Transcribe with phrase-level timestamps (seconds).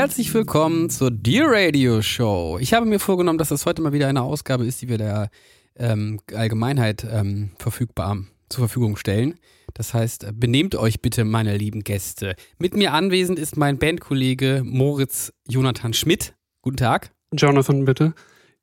[0.00, 2.56] Herzlich willkommen zur Dear Radio Show.
[2.58, 5.28] Ich habe mir vorgenommen, dass das heute mal wieder eine Ausgabe ist, die wir der
[5.76, 9.34] ähm, Allgemeinheit ähm, verfügbar zur Verfügung stellen.
[9.74, 12.34] Das heißt, benehmt euch bitte, meine lieben Gäste.
[12.58, 16.32] Mit mir anwesend ist mein Bandkollege Moritz Jonathan Schmidt.
[16.62, 17.10] Guten Tag.
[17.34, 18.14] Jonathan, bitte.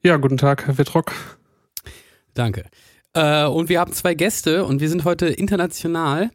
[0.01, 1.13] Ja, guten Tag, Herr Wittrock.
[2.33, 2.65] Danke.
[3.13, 6.31] Äh, und wir haben zwei Gäste und wir sind heute international.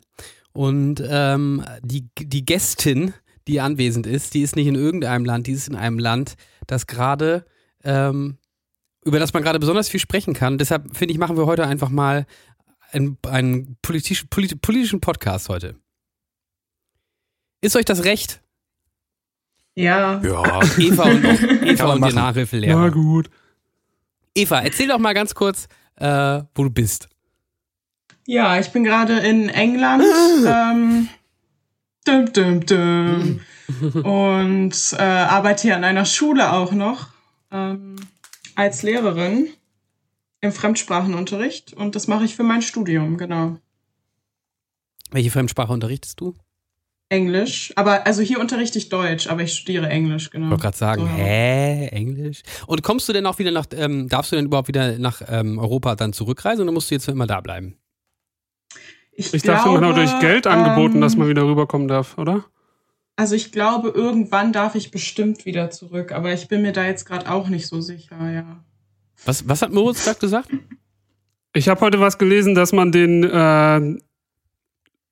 [0.52, 3.14] Und ähm, die, die Gästin
[3.48, 6.34] die anwesend ist, die ist nicht in irgendeinem Land, die ist in einem Land,
[6.66, 7.44] das gerade,
[7.84, 8.38] ähm,
[9.04, 10.58] über das man gerade besonders viel sprechen kann.
[10.58, 12.26] Deshalb finde ich, machen wir heute einfach mal
[12.92, 15.76] einen, einen politisch, polit, politischen Podcast heute.
[17.60, 18.40] Ist euch das recht?
[19.74, 20.20] Ja.
[20.22, 20.60] Ja.
[20.78, 21.24] Eva und,
[21.64, 22.80] Eva und die Nachhilfelehrer.
[22.80, 23.30] Na gut.
[24.34, 27.08] Eva, erzähl doch mal ganz kurz, äh, wo du bist.
[28.26, 30.04] Ja, ich bin gerade in England.
[30.46, 31.08] ähm,
[32.04, 33.40] Dum, dum, dum.
[34.02, 37.08] und äh, arbeite hier an einer Schule auch noch
[37.50, 37.96] ähm,
[38.54, 39.48] als Lehrerin
[40.40, 43.58] im Fremdsprachenunterricht und das mache ich für mein Studium, genau.
[45.10, 46.34] Welche Fremdsprache unterrichtest du?
[47.08, 50.46] Englisch, aber also hier unterrichte ich Deutsch, aber ich studiere Englisch, genau.
[50.46, 51.08] Ich wollte gerade sagen, so.
[51.08, 52.40] hä, Englisch?
[52.66, 55.58] Und kommst du denn auch wieder nach, ähm, darfst du denn überhaupt wieder nach ähm,
[55.58, 57.76] Europa dann zurückreisen oder musst du jetzt immer da bleiben?
[59.12, 62.16] Ich, ich glaube, dachte, man hat durch Geld angeboten, ähm, dass man wieder rüberkommen darf,
[62.18, 62.44] oder?
[63.16, 67.04] Also ich glaube, irgendwann darf ich bestimmt wieder zurück, aber ich bin mir da jetzt
[67.04, 68.64] gerade auch nicht so sicher, ja.
[69.24, 70.48] Was, was hat Moritz gerade gesagt?
[71.54, 73.98] Ich habe heute was gelesen, dass man den, äh,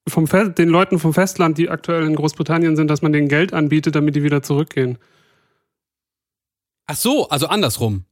[0.09, 3.95] vom den Leuten vom Festland, die aktuell in Großbritannien sind, dass man denen Geld anbietet,
[3.95, 4.99] damit die wieder zurückgehen.
[6.87, 8.05] Ach so, also andersrum.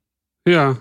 [0.47, 0.77] Ja.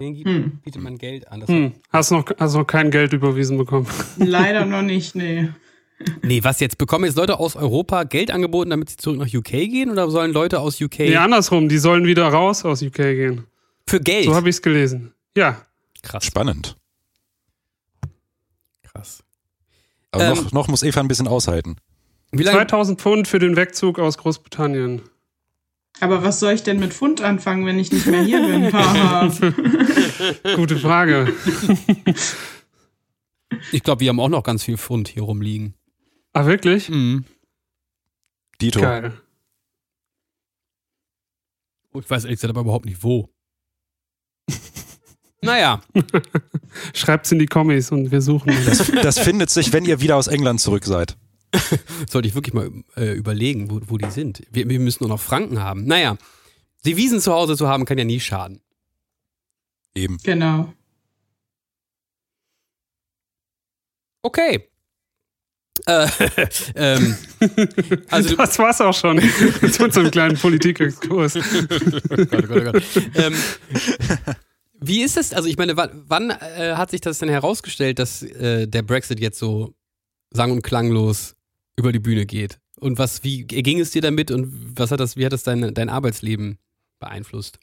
[0.00, 0.58] Den hm.
[0.62, 1.46] bietet man Geld an.
[1.46, 1.72] Hm.
[1.90, 3.86] Hast, noch, hast noch kein Geld überwiesen bekommen?
[4.18, 5.48] Leider noch nicht, nee.
[6.22, 6.76] Nee, was jetzt?
[6.76, 9.90] Bekommen jetzt Leute aus Europa Geld angeboten, damit sie zurück nach UK gehen?
[9.90, 10.98] Oder sollen Leute aus UK.
[10.98, 11.70] Nee, andersrum.
[11.70, 13.46] Die sollen wieder raus aus UK gehen.
[13.86, 14.26] Für Geld?
[14.26, 15.14] So habe ich es gelesen.
[15.34, 15.64] Ja.
[16.02, 16.26] Krass.
[16.26, 16.76] Spannend.
[18.82, 19.24] Krass.
[20.10, 21.76] Aber ähm, noch, noch muss Eva ein bisschen aushalten.
[22.30, 25.00] Wie 2000 Pfund für den Wegzug aus Großbritannien.
[26.00, 28.70] Aber was soll ich denn mit Pfund anfangen, wenn ich nicht mehr hier bin?
[30.56, 31.32] Gute Frage.
[33.72, 35.74] ich glaube, wir haben auch noch ganz viel Pfund hier rumliegen.
[36.32, 36.90] Ah, wirklich?
[36.90, 37.24] Mhm.
[38.60, 38.80] Dito.
[38.80, 39.12] Geil.
[41.92, 43.30] Oh, ich weiß ehrlich gesagt aber überhaupt nicht wo.
[45.40, 45.80] naja.
[46.92, 48.52] Schreibt's in die Kommis und wir suchen.
[48.66, 51.16] Das, das findet sich, wenn ihr wieder aus England zurück seid.
[52.10, 54.42] Sollte ich wirklich mal äh, überlegen, wo, wo die sind.
[54.50, 55.84] Wir, wir, müssen nur noch Franken haben.
[55.84, 56.16] Naja,
[56.84, 58.60] Devisen zu Hause zu haben, kann ja nie schaden.
[59.94, 60.18] Eben.
[60.22, 60.72] Genau.
[64.22, 64.68] Okay.
[65.84, 66.08] Äh,
[66.74, 67.16] ähm,
[68.10, 71.36] also das war's auch schon mit so einem kleinen Politikexkurs.
[71.36, 72.72] oh oh.
[73.14, 73.34] Ähm,
[74.80, 75.32] wie ist es?
[75.32, 79.20] Also ich meine, wann, wann äh, hat sich das denn herausgestellt, dass äh, der Brexit
[79.20, 79.74] jetzt so
[80.30, 81.35] sang- und klanglos
[81.76, 82.58] über die Bühne geht.
[82.78, 85.72] Und was, wie ging es dir damit und was hat das, wie hat das dein,
[85.74, 86.58] dein Arbeitsleben
[86.98, 87.58] beeinflusst?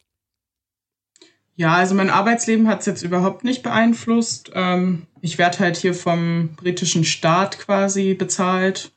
[1.55, 4.51] Ja, also mein Arbeitsleben hat es jetzt überhaupt nicht beeinflusst.
[4.55, 8.91] Ähm, ich werde halt hier vom britischen Staat quasi bezahlt.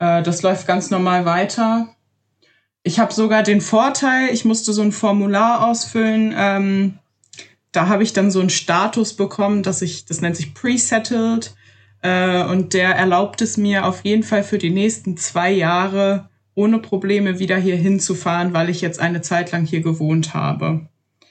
[0.00, 1.94] Äh, das läuft ganz normal weiter.
[2.82, 6.34] Ich habe sogar den Vorteil, ich musste so ein Formular ausfüllen.
[6.36, 6.98] Ähm,
[7.70, 11.54] da habe ich dann so einen Status bekommen, dass ich, das nennt sich pre-settled.
[12.04, 16.78] Äh, und der erlaubt es mir auf jeden Fall für die nächsten zwei Jahre ohne
[16.78, 20.86] Probleme wieder hier hinzufahren, weil ich jetzt eine Zeit lang hier gewohnt habe.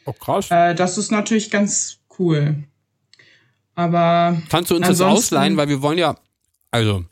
[0.05, 0.49] Oh, krass.
[0.49, 2.63] Äh, das ist natürlich ganz cool.
[3.75, 4.41] Aber.
[4.49, 6.15] Kannst du uns das ausleihen, weil wir wollen ja,
[6.71, 7.05] also,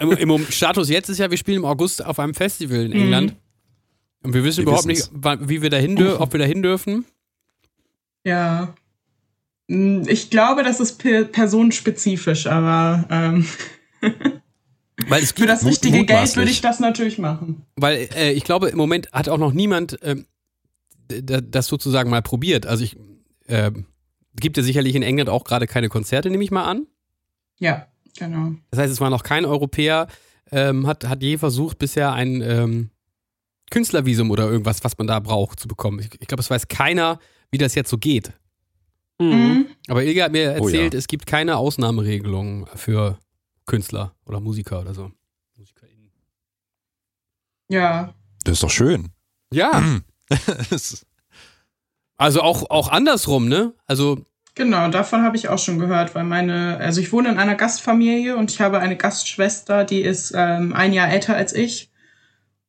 [0.00, 3.30] im, im, Status jetzt ist ja, wir spielen im August auf einem Festival in England.
[3.30, 3.36] Mhm.
[4.24, 5.12] Und wir wissen wir überhaupt wissen's.
[5.12, 7.04] nicht, wie wir dahin, ob wir dahin dürfen.
[8.24, 8.74] Ja.
[9.68, 10.98] Hm, ich glaube, das ist
[11.32, 13.04] personenspezifisch, aber.
[13.10, 13.46] Ähm
[15.06, 17.62] Weil es Für das richtige Geld würde ich das natürlich machen.
[17.76, 19.96] Weil äh, ich glaube, im Moment hat auch noch niemand
[21.10, 22.66] d- das sozusagen mal probiert.
[22.66, 22.96] Also ich
[23.46, 23.70] äh,
[24.34, 26.86] gibt ja sicherlich in England auch gerade keine Konzerte, nehme ich mal an.
[27.58, 27.86] Ja,
[28.18, 28.52] genau.
[28.70, 30.08] Das heißt, es war noch kein Europäer,
[30.50, 32.90] ähm, hat, hat je versucht, bisher ein ähm,
[33.70, 36.00] Künstlervisum oder irgendwas, was man da braucht, zu bekommen.
[36.00, 37.18] Ich, ich glaube, es weiß keiner,
[37.50, 38.32] wie das jetzt so geht.
[39.20, 39.28] Mhm.
[39.30, 39.66] Mhm.
[39.88, 40.74] Aber Ilga hat mir Oh ja.
[40.74, 43.18] erzählt, es gibt keine Ausnahmeregelung für
[43.66, 45.10] Künstler oder Musiker oder so.
[45.56, 46.10] MusikerInnen.
[47.68, 48.14] Ja.
[48.44, 49.08] Das ist doch schön.
[49.52, 49.82] Ja,
[50.70, 51.04] Das-
[52.16, 53.74] also auch, auch andersrum, ne?
[53.86, 54.24] Also,
[54.54, 58.36] Genau, davon habe ich auch schon gehört, weil meine, also ich wohne in einer Gastfamilie
[58.36, 61.87] und ich habe eine Gastschwester, die ist ähm, ein Jahr älter als ich.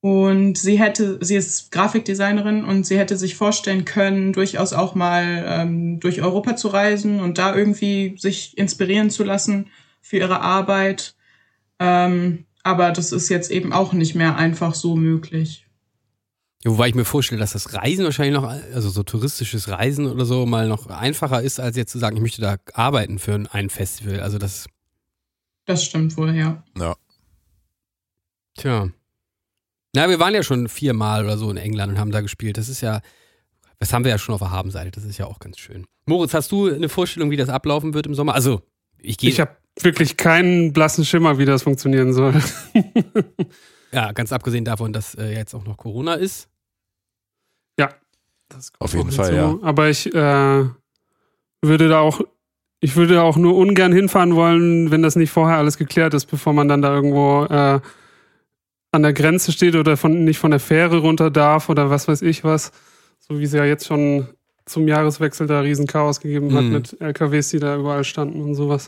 [0.01, 5.43] Und sie hätte, sie ist Grafikdesignerin und sie hätte sich vorstellen können, durchaus auch mal
[5.45, 9.67] ähm, durch Europa zu reisen und da irgendwie sich inspirieren zu lassen
[10.01, 11.15] für ihre Arbeit.
[11.79, 15.65] Ähm, aber das ist jetzt eben auch nicht mehr einfach so möglich.
[16.63, 20.25] Ja, Wobei ich mir vorstelle, dass das Reisen wahrscheinlich noch, also so touristisches Reisen oder
[20.25, 23.69] so, mal noch einfacher ist, als jetzt zu sagen, ich möchte da arbeiten für ein-
[23.69, 24.21] Festival.
[24.21, 24.67] Also das,
[25.65, 26.63] Das stimmt wohl, ja.
[28.57, 28.89] tja.
[29.95, 32.57] Na, wir waren ja schon viermal oder so in England und haben da gespielt.
[32.57, 33.01] Das ist ja,
[33.79, 34.91] das haben wir ja schon auf der Habenseite.
[34.91, 35.85] Das ist ja auch ganz schön.
[36.05, 38.35] Moritz, hast du eine Vorstellung, wie das ablaufen wird im Sommer?
[38.35, 38.61] Also,
[38.99, 42.33] ich gehe, Ich habe wirklich keinen blassen Schimmer, wie das funktionieren soll.
[43.91, 46.49] ja, ganz abgesehen davon, dass äh, jetzt auch noch Corona ist.
[48.49, 49.63] Das Auf kommt jeden noch Fall, hinzu.
[49.63, 50.65] Aber ich äh,
[51.61, 52.21] würde da auch,
[52.79, 56.53] ich würde auch nur ungern hinfahren wollen, wenn das nicht vorher alles geklärt ist, bevor
[56.53, 57.79] man dann da irgendwo äh,
[58.91, 62.21] an der Grenze steht oder von, nicht von der Fähre runter darf oder was weiß
[62.23, 62.71] ich was.
[63.19, 64.27] So wie es ja jetzt schon
[64.65, 66.71] zum Jahreswechsel da riesen Chaos gegeben hat Mhm.
[66.71, 68.87] mit LKWs, die da überall standen und sowas.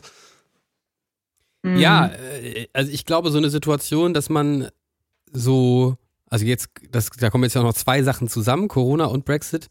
[1.62, 1.76] Mhm.
[1.76, 4.68] Ja, äh, also ich glaube, so eine Situation, dass man
[5.32, 5.96] so,
[6.28, 9.68] also jetzt, das, da kommen jetzt ja noch zwei Sachen zusammen, Corona und Brexit,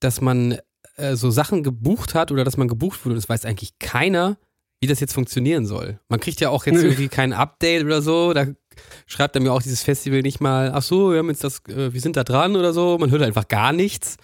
[0.00, 0.58] dass man
[0.96, 4.36] äh, so Sachen gebucht hat oder dass man gebucht wurde und es weiß eigentlich keiner,
[4.80, 5.98] wie das jetzt funktionieren soll.
[6.08, 8.46] Man kriegt ja auch jetzt irgendwie kein Update oder so, da
[9.06, 11.92] schreibt er mir auch dieses Festival nicht mal, ach so, wir haben jetzt das, äh,
[11.92, 14.16] wir sind da dran oder so, man hört einfach gar nichts.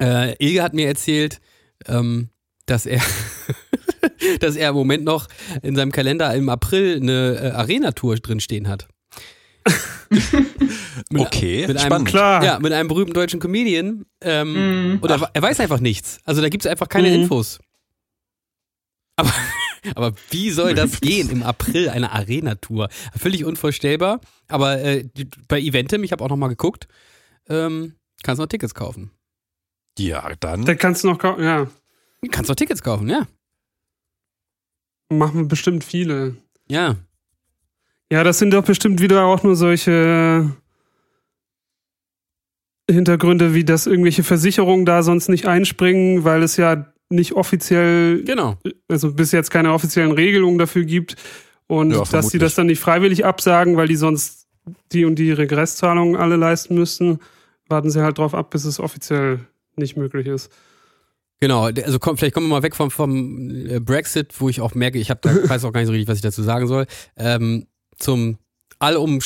[0.00, 1.40] Äh, Ilge hat mir erzählt,
[1.86, 2.28] ähm,
[2.66, 3.00] dass er,
[4.40, 5.28] dass er im Moment noch
[5.62, 8.86] in seinem Kalender im April eine äh, Arena-Tour drinstehen hat.
[11.10, 12.08] Mit- Okay, mit einem, spannend.
[12.08, 12.42] Klar.
[12.44, 14.04] Ja, mit einem berühmten deutschen Comedian.
[14.20, 14.98] Ähm, Mhm.
[15.00, 16.18] und er, er weiß einfach nichts.
[16.24, 17.22] Also da gibt es einfach keine Mhm.
[17.22, 17.58] Infos.
[19.16, 19.32] Aber,
[19.94, 22.88] aber wie soll das gehen im April eine Arena-Tour?
[23.16, 24.20] Völlig unvorstellbar.
[24.48, 25.08] Aber äh,
[25.48, 26.88] bei Eventim, ich habe auch noch mal geguckt,
[27.48, 29.10] ähm, kannst noch Tickets kaufen.
[29.98, 30.64] Ja, dann.
[30.64, 31.68] Da kannst du noch, kau- ja,
[32.30, 33.26] Kannst noch Tickets kaufen, ja.
[35.10, 36.36] machen bestimmt viele.
[36.68, 36.96] Ja.
[38.10, 40.50] Ja, das sind doch bestimmt wieder auch nur solche
[42.90, 48.56] Hintergründe, wie dass irgendwelche Versicherungen da sonst nicht einspringen, weil es ja nicht offiziell, Genau.
[48.88, 51.16] also bis jetzt keine offiziellen Regelungen dafür gibt
[51.66, 52.40] und Ja, dass die vermutlich.
[52.42, 54.46] das dann nicht freiwillig absagen, weil die sonst
[54.92, 57.20] die und die Regresszahlungen alle leisten müssten,
[57.68, 59.40] warten sie halt drauf ab, bis es offiziell
[59.76, 60.50] nicht möglich ist.
[61.40, 64.74] Genau, also komm, vielleicht kommen wir mal weg vom, vom äh, Brexit, wo ich auch
[64.74, 66.86] merke, ich hab da, weiß auch gar nicht so richtig, was ich dazu sagen soll,
[67.16, 67.66] ähm,
[67.96, 68.38] zum
[68.80, 69.20] allum,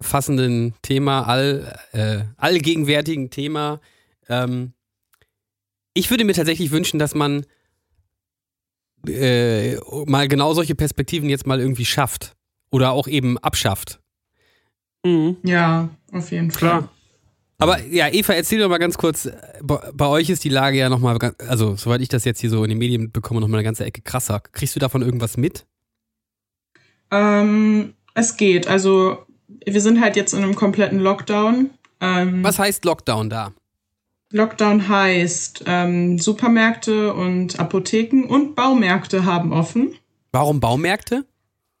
[0.00, 3.80] allumfassenden Thema, all, äh, allgegenwärtigen Thema.
[4.28, 4.72] Ähm,
[5.94, 7.46] ich würde mir tatsächlich wünschen, dass man
[9.06, 12.34] äh, mal genau solche Perspektiven jetzt mal irgendwie schafft
[12.70, 14.00] oder auch eben abschafft.
[15.04, 15.36] Mhm.
[15.42, 16.58] Ja, auf jeden Fall.
[16.58, 16.88] Klar.
[17.58, 19.28] Aber ja, Eva, erzähl doch mal ganz kurz,
[19.62, 22.64] bei, bei euch ist die Lage ja nochmal, also soweit ich das jetzt hier so
[22.64, 24.40] in den Medien bekomme, nochmal eine ganze Ecke krasser.
[24.40, 25.64] Kriegst du davon irgendwas mit?
[27.12, 28.66] Ähm, es geht.
[28.66, 29.18] Also,
[29.64, 31.70] wir sind halt jetzt in einem kompletten Lockdown.
[32.00, 33.52] Ähm, Was heißt Lockdown da?
[34.32, 39.94] Lockdown heißt, ähm, Supermärkte und Apotheken und Baumärkte haben offen.
[40.32, 41.24] Warum Baumärkte?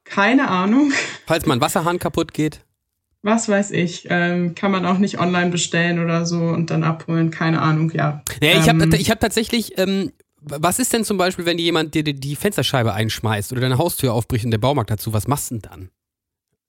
[0.04, 0.92] Keine Ahnung.
[1.26, 2.60] Falls mein Wasserhahn kaputt geht?
[3.22, 4.06] Was weiß ich.
[4.10, 7.30] Ähm, kann man auch nicht online bestellen oder so und dann abholen.
[7.30, 8.22] Keine Ahnung, ja.
[8.40, 11.94] Nee, ich habe Ähm, ich hab tatsächlich, ähm, was ist denn zum Beispiel, wenn jemand
[11.94, 15.50] dir die, die Fensterscheibe einschmeißt oder deine Haustür aufbricht und der Baumarkt dazu, was machst
[15.50, 15.90] du denn dann?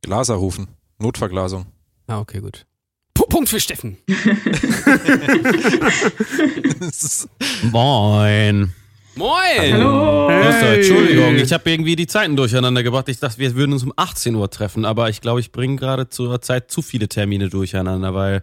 [0.02, 0.68] Glaser rufen.
[1.00, 1.66] Notverglasung.
[2.08, 2.66] Ah, okay, gut.
[3.14, 3.98] P Punkt für Steffen.
[7.72, 8.74] Moin.
[9.16, 9.74] Moin!
[9.74, 10.28] Hallo.
[10.30, 10.78] Hey.
[10.78, 13.10] Entschuldigung, ich habe irgendwie die Zeiten durcheinander gebracht.
[13.10, 16.10] Ich dachte, wir würden uns um 18 Uhr treffen, aber ich glaube, ich bringe gerade
[16.10, 18.42] zur Zeit zu viele Termine durcheinander, weil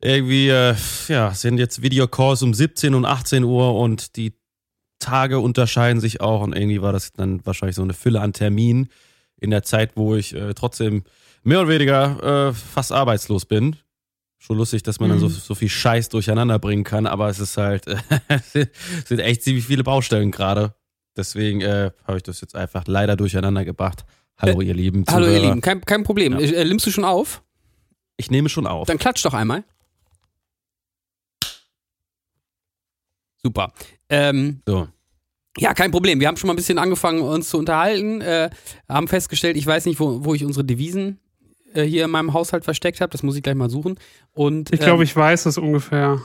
[0.00, 0.74] irgendwie, äh,
[1.08, 4.34] ja, sind jetzt Videocalls um 17 und 18 Uhr und die
[4.98, 8.88] Tage unterscheiden sich auch und irgendwie war das dann wahrscheinlich so eine Fülle an Terminen
[9.40, 11.04] in der Zeit, wo ich äh, trotzdem
[11.46, 13.76] mehr oder weniger äh, fast arbeitslos bin.
[14.38, 15.32] Schon lustig, dass man dann so, Mhm.
[15.32, 17.86] so viel Scheiß durcheinander bringen kann, aber es ist halt,
[18.28, 18.52] es
[19.08, 20.74] sind echt ziemlich viele Baustellen gerade.
[21.16, 24.04] Deswegen äh, habe ich das jetzt einfach leider durcheinander gebracht.
[24.38, 25.46] Hallo, ihr lieben Hallo ihr Zuhörer.
[25.48, 26.38] Lieben, kein, kein Problem.
[26.38, 26.40] Ja.
[26.40, 27.42] Äh, nimmst du schon auf?
[28.18, 28.86] Ich nehme schon auf.
[28.86, 29.64] Dann klatsch doch einmal.
[33.42, 33.72] Super.
[34.08, 34.88] Ähm, So.
[35.58, 36.20] ja, kein Problem.
[36.20, 38.20] Wir haben schon mal ein bisschen angefangen, uns zu unterhalten.
[38.20, 38.50] Äh,
[38.88, 41.18] haben festgestellt, ich weiß nicht, wo, wo ich unsere Devisen
[41.76, 43.10] äh, hier in meinem Haushalt versteckt habe.
[43.10, 43.98] Das muss ich gleich mal suchen.
[44.32, 46.20] Und Ich glaube, ähm, ich weiß es ungefähr.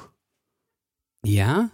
[1.25, 1.69] Ja.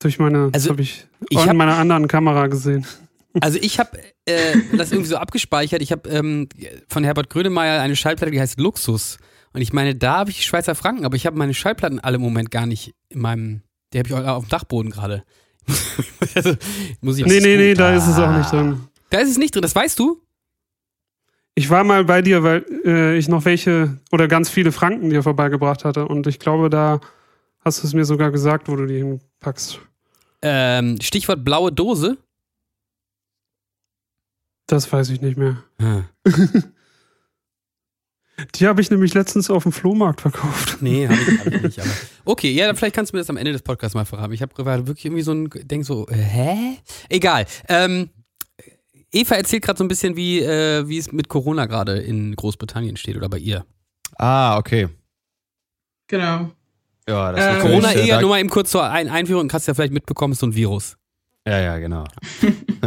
[0.00, 2.86] Durch meine, Also, das habe ich, ich in hab- meiner anderen Kamera gesehen.
[3.42, 5.82] Also ich habe äh, das irgendwie so abgespeichert.
[5.82, 6.48] Ich habe ähm,
[6.88, 9.18] von Herbert Grönemeyer eine Schallplatte, die heißt Luxus.
[9.52, 12.22] Und ich meine, da habe ich Schweizer Franken, aber ich habe meine Schallplatten alle im
[12.22, 13.60] Moment gar nicht in meinem.
[13.92, 15.22] Die habe ich auf dem Dachboden gerade.
[16.34, 16.54] also,
[17.02, 18.80] muss ich Nee, nee, nee, da ist es auch nicht drin.
[19.10, 20.18] Da ist es nicht drin, das weißt du?
[21.58, 25.22] Ich war mal bei dir, weil äh, ich noch welche oder ganz viele Franken dir
[25.22, 26.06] vorbeigebracht hatte.
[26.06, 27.00] Und ich glaube, da
[27.64, 29.80] hast du es mir sogar gesagt, wo du die hinpackst.
[30.42, 32.18] Ähm, Stichwort blaue Dose.
[34.66, 35.62] Das weiß ich nicht mehr.
[35.80, 36.04] Hm.
[38.54, 40.78] Die habe ich nämlich letztens auf dem Flohmarkt verkauft.
[40.82, 41.80] Nee, habe ich, hab ich nicht.
[41.80, 41.90] Aber.
[42.28, 44.32] Okay, ja, dann vielleicht kannst du mir das am Ende des Podcasts mal verraten.
[44.32, 46.76] Ich habe gerade wirklich irgendwie so ein, denk so, äh, hä?
[47.08, 47.46] Egal.
[47.68, 48.10] Ähm,
[49.16, 52.96] Eva erzählt gerade so ein bisschen, wie, äh, wie es mit Corona gerade in Großbritannien
[52.96, 53.64] steht oder bei ihr.
[54.18, 54.88] Ah, okay.
[56.08, 56.50] Genau.
[57.08, 59.52] Ja, das Äh, ist Corona äh, eher, da- nur mal eben kurz zur Ein Einführung,
[59.52, 60.96] hast du ja vielleicht mitbekommen, ist so ein Virus.
[61.46, 62.04] Ja, ja, genau.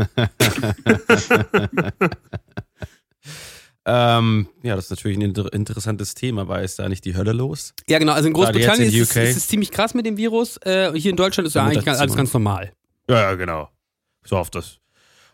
[3.86, 7.32] ähm, ja, das ist natürlich ein inter interessantes Thema, weil ist da nicht die Hölle
[7.34, 7.74] los?
[7.88, 10.18] Ja, genau, also in Großbritannien jetzt ist, in es- ist es ziemlich krass mit dem
[10.18, 10.58] Virus.
[10.58, 12.74] Äh, hier in Deutschland ist ja eigentlich alles ganz normal.
[13.10, 13.70] Ja, ja, genau.
[14.26, 14.78] So oft das.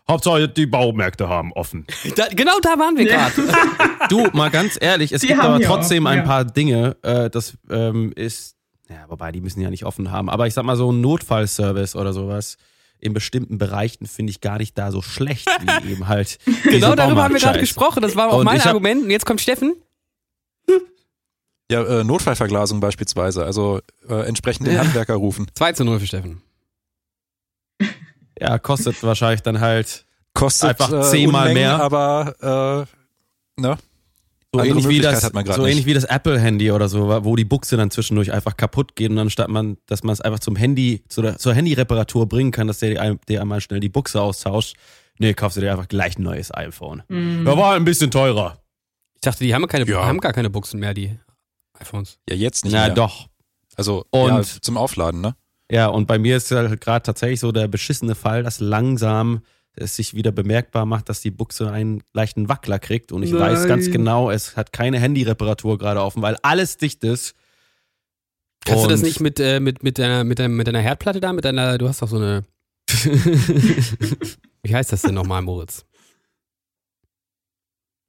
[0.08, 1.84] Hauptsache, die Baumärkte haben offen.
[2.14, 3.28] Da, genau da waren wir Ja.
[3.28, 3.52] gerade.
[4.08, 6.24] Du, mal ganz ehrlich, es Die gibt aber trotzdem auch, ein ja.
[6.24, 8.54] paar Dinge, äh, das ähm, ist,
[8.88, 11.96] ja, wobei die müssen ja nicht offen haben, aber ich sag mal so ein Notfallservice
[11.96, 12.56] oder sowas
[13.00, 15.48] in bestimmten Bereichen finde ich gar nicht da so schlecht,
[15.82, 16.38] wie eben halt.
[16.64, 18.00] genau darüber haben wir gerade gesprochen.
[18.00, 19.02] Das war auch Und mein hab- Argument.
[19.04, 19.74] Und jetzt kommt Steffen.
[21.70, 24.80] Ja, äh, Notfallverglasung beispielsweise, also äh, entsprechend den Ja.
[24.82, 25.46] Handwerker rufen.
[25.54, 26.42] 2 zu 0 für Steffen.
[28.40, 31.80] Ja, kostet wahrscheinlich dann halt Kostet Einfach äh, zehnmal Unmengen, mehr.
[31.82, 32.86] aber
[33.56, 33.78] äh, ne?
[34.52, 37.90] so ähnlich, wie das, so ähnlich wie das Apple-Handy oder so, wo die Buchse dann
[37.90, 41.22] zwischendurch einfach kaputt geht und dann statt man, dass man es einfach zum Handy, zu
[41.22, 44.76] der, zur Handyreparatur bringen kann, dass der, der einmal schnell die Buchse austauscht.
[45.18, 47.02] Nee, kaufst du dir einfach gleich ein neues iPhone.
[47.08, 47.46] Mhm.
[47.46, 48.58] Ja, war ein bisschen teurer.
[49.14, 50.04] Ich dachte, die haben, keine, Ja.
[50.06, 51.18] haben gar keine Buchsen mehr, die
[51.78, 52.18] iPhones.
[52.28, 52.94] Ja, jetzt nicht Na mehr.
[52.94, 53.28] doch.
[53.74, 55.34] Also Und- ja, zum Aufladen, ne?
[55.70, 59.42] Ja, und bei mir ist ja gerade tatsächlich so der beschissene Fall, dass langsam
[59.74, 63.12] es sich wieder bemerkbar macht, dass die Buchse einen leichten Wackler kriegt.
[63.12, 63.40] Und ich Nein.
[63.42, 67.34] weiß ganz genau, es hat keine Handyreparatur gerade offen, weil alles dicht ist.
[68.64, 71.20] Kannst du das Und- nicht mit, äh, mit, mit, deiner, mit, deiner, mit deiner Herdplatte
[71.20, 71.32] da?
[71.32, 72.44] Mit deiner, du hast doch so eine.
[74.62, 75.84] Wie heißt das denn nochmal, Moritz?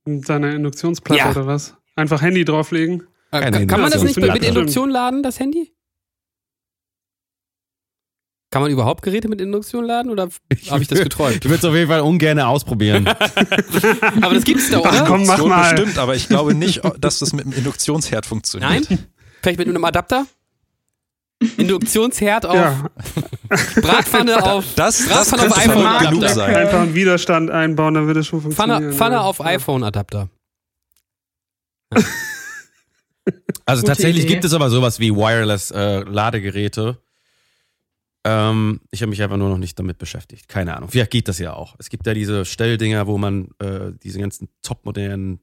[0.05, 1.31] Mit deiner Induktionsplatte Ja.
[1.31, 1.75] oder was?
[1.95, 3.03] Einfach Handy drauflegen.
[3.31, 4.43] Äh, kann, kann man das nicht mit.
[4.43, 5.73] Induktion laden, das Handy?
[8.49, 10.29] Kann man überhaupt Geräte mit Induktion laden oder
[10.69, 11.35] habe ich das geträumt?
[11.43, 13.05] Ich würde es auf jeden Fall ungern ausprobieren.
[14.21, 15.03] Aber das gibt's doch, Ach oder?
[15.05, 15.73] komm, mach mal.
[15.73, 18.89] bestimmt, aber ich glaube nicht, dass das mit dem Induktionsherd funktioniert.
[18.89, 18.99] Nein?
[19.41, 20.25] Vielleicht mit einem Adapter?
[21.57, 22.89] Induktionsherd auf Ja,
[23.81, 26.29] Bratpfanne auf Das, das Bratpfanne könnte auf verrückt iPhone genug Adapter.
[26.35, 26.55] sein.
[26.55, 28.79] einfach einen Widerstand einbauen, dann wird es schon funktionieren.
[28.81, 29.21] Pfanne, Pfanne ja.
[29.21, 30.29] auf iPhone Adapter.
[33.65, 34.33] Also Gute tatsächlich Idee.
[34.33, 36.97] gibt es aber sowas wie Wireless äh, Ladegeräte.
[38.29, 40.49] Ähm, ich habe mich einfach nur noch nicht damit beschäftigt.
[40.49, 40.89] Keine Ahnung.
[40.89, 41.75] Vielleicht geht das ja auch.
[41.79, 45.39] Es gibt ja diese Stelldinger, wo man äh, diese ganzen topmodernen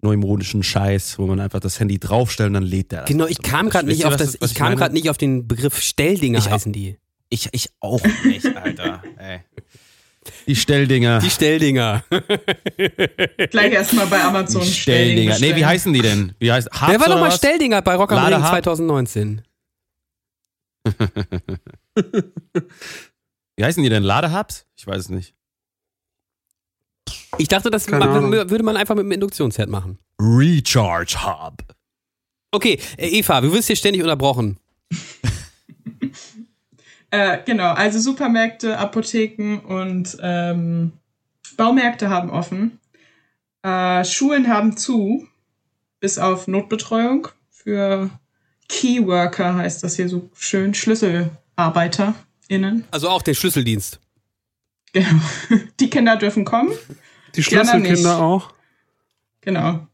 [0.00, 3.04] neumodischen Scheiß, wo man einfach das Handy draufstellt und dann lädt der.
[3.04, 4.76] Genau, ich kam gerade nicht auf das, ich kam meine?
[4.76, 6.96] gerade nicht auf den Begriff Stelldinger Ich heißen die.
[7.28, 9.02] Ich, ich auch nicht, Alter.
[9.18, 9.40] Ey.
[10.46, 11.18] Die Stelldinger.
[11.18, 12.02] Die Stelldinger.
[13.50, 15.34] Gleich erstmal bei Amazon Die Stelldinger.
[15.34, 15.54] Stelldinger.
[15.54, 16.32] Nee, wie heißen die denn?
[16.38, 17.32] Wie heißt Wer Hubs war nochmal?
[17.32, 18.48] Stelldinger bei Rock am Ring Ladehub?
[18.48, 19.42] 2019?
[23.56, 24.02] Wie heißen die denn?
[24.02, 24.66] Ladehubs?
[24.76, 25.34] Ich weiß es nicht.
[27.38, 28.32] Ich dachte, das Keine ma- Ahnung.
[28.32, 29.98] würde man einfach mit einem Induktionsherd machen.
[30.20, 31.62] Recharge Hub.
[32.52, 34.58] Okay, äh, Eva, du wirst hier ständig unterbrochen.
[37.12, 40.92] Äh, genau, also Supermärkte, Apotheken und ähm,
[41.56, 42.78] Baumärkte haben offen.
[43.62, 45.26] Äh, Schulen haben zu,
[45.98, 48.10] bis auf Notbetreuung für
[48.68, 51.36] Keyworker heißt das hier so schön, Schlüsselarbeiter.
[52.48, 52.84] Innen.
[52.90, 54.00] Also auch den Schlüsseldienst.
[54.92, 55.08] Genau.
[55.80, 56.70] Die Kinder dürfen kommen.
[57.34, 57.42] Die.
[57.42, 58.52] Schlüsselkinder auch.
[59.40, 59.86] Genau.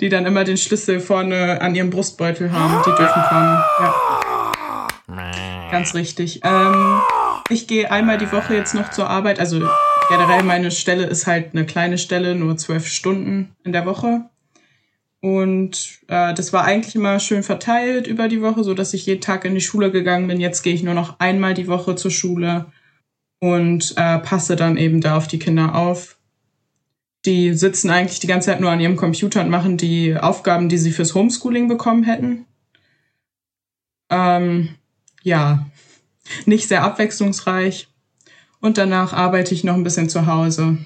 [0.00, 2.82] Die dann immer den Schlüssel vorne an ihrem Brustbeutel haben.
[2.84, 3.62] Die dürfen kommen.
[3.78, 5.68] Ja.
[5.70, 6.40] Ganz richtig.
[6.44, 7.00] Ähm,
[7.48, 9.38] ich gehe einmal die Woche jetzt noch zur Arbeit.
[9.38, 9.66] Also
[10.08, 14.28] generell meine Stelle ist halt eine kleine Stelle, nur zwölf Stunden in der Woche.
[15.20, 19.20] Und äh, das war eigentlich immer schön verteilt über die Woche, so dass ich jeden
[19.20, 20.40] Tag in die Schule gegangen bin.
[20.40, 22.66] Jetzt gehe ich nur noch einmal die Woche zur Schule
[23.38, 26.16] und äh, passe dann eben da auf die Kinder auf.
[27.26, 30.78] Die sitzen eigentlich die ganze Zeit nur an ihrem Computer und machen die Aufgaben, die
[30.78, 32.46] sie fürs Homeschooling bekommen hätten.
[34.08, 34.70] Ähm,
[35.22, 35.66] ja,
[36.46, 37.88] nicht sehr abwechslungsreich.
[38.60, 40.78] Und danach arbeite ich noch ein bisschen zu Hause.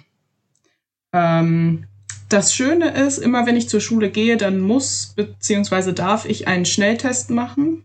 [1.12, 1.86] Ähm,
[2.34, 5.92] das Schöne ist, immer wenn ich zur Schule gehe, dann muss bzw.
[5.92, 7.84] darf ich einen Schnelltest machen.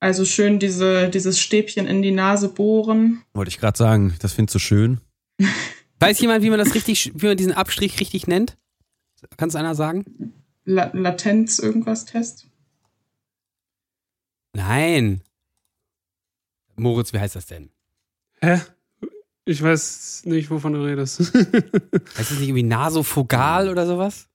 [0.00, 3.22] Also schön diese, dieses Stäbchen in die Nase bohren.
[3.34, 5.00] Wollte ich gerade sagen, das findest du schön.
[6.00, 8.56] Weiß jemand, wie man das richtig, wie man diesen Abstrich richtig nennt?
[9.36, 10.32] Kann es einer sagen?
[10.64, 12.46] La Latenz irgendwas Test.
[14.54, 15.22] Nein.
[16.76, 17.70] Moritz, wie heißt das denn?
[18.40, 18.60] Hä?
[19.48, 21.20] Ich weiß nicht, wovon du redest.
[21.34, 21.34] Heißt
[22.18, 24.28] das nicht irgendwie Nasofogal oder sowas?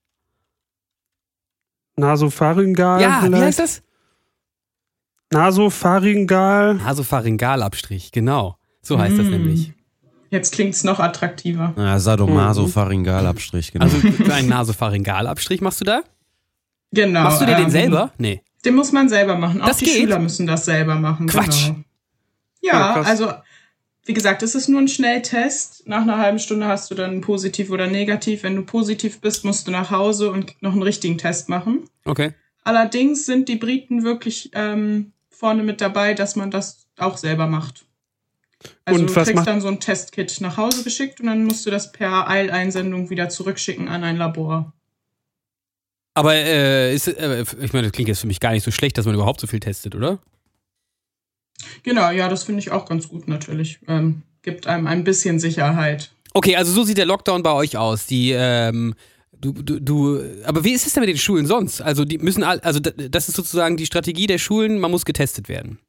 [1.97, 3.41] Nasopharyngal ja, vielleicht?
[3.41, 3.83] wie heißt das?
[5.31, 6.75] Nasopharyngal.
[6.75, 8.57] Nasopharyngalabstrich, genau.
[8.81, 9.31] So heißt das Mm.
[9.31, 9.73] nämlich.
[10.31, 11.75] Jetzt klingt's noch attraktiver.
[11.77, 13.85] Ja, Sadomaso-Pharyngalabstrich, genau.
[13.85, 13.97] Also
[14.31, 16.01] einen Nasopharyngalabstrich machst du da?
[16.91, 17.21] Genau.
[17.21, 18.11] Machst du dir den ähm, selber?
[18.17, 18.41] Nee.
[18.65, 19.61] Den muss man selber machen.
[19.61, 19.97] Auch Das die geht?
[20.01, 21.27] Schüler müssen das selber machen.
[21.27, 21.67] Quatsch.
[21.67, 21.79] Genau.
[22.63, 23.31] Ja, Ja, also
[24.05, 25.87] wie gesagt, es ist nur ein Schnelltest.
[25.87, 28.43] Nach einer halben Stunde hast du dann positiv oder negativ.
[28.43, 31.85] Wenn du positiv bist, musst du nach Hause und noch einen richtigen Test machen.
[32.05, 32.33] Okay.
[32.63, 37.85] Allerdings sind die Briten wirklich ähm, vorne mit dabei, dass man das auch selber macht.
[38.85, 41.65] Also Und du kriegst macht- dann so ein Testkit nach Hause geschickt und dann musst
[41.65, 44.71] du das per Eileinsendung wieder zurückschicken an ein Labor.
[46.13, 48.97] Aber äh, ist, äh, ich meine, das klingt jetzt für mich gar nicht so schlecht,
[48.97, 50.19] dass man überhaupt so viel testet, oder?
[51.83, 53.79] Genau, ja, das finde ich auch ganz gut natürlich.
[53.87, 56.11] Ähm, gibt einem ein bisschen Sicherheit.
[56.33, 58.05] Okay, also so sieht der Lockdown bei euch aus.
[58.05, 58.95] Die, ähm,
[59.31, 61.81] du, du, du, aber wie ist es denn mit den Schulen sonst?
[61.81, 65.49] Also die müssen all, also das ist sozusagen die Strategie der Schulen, man muss getestet
[65.49, 65.79] werden.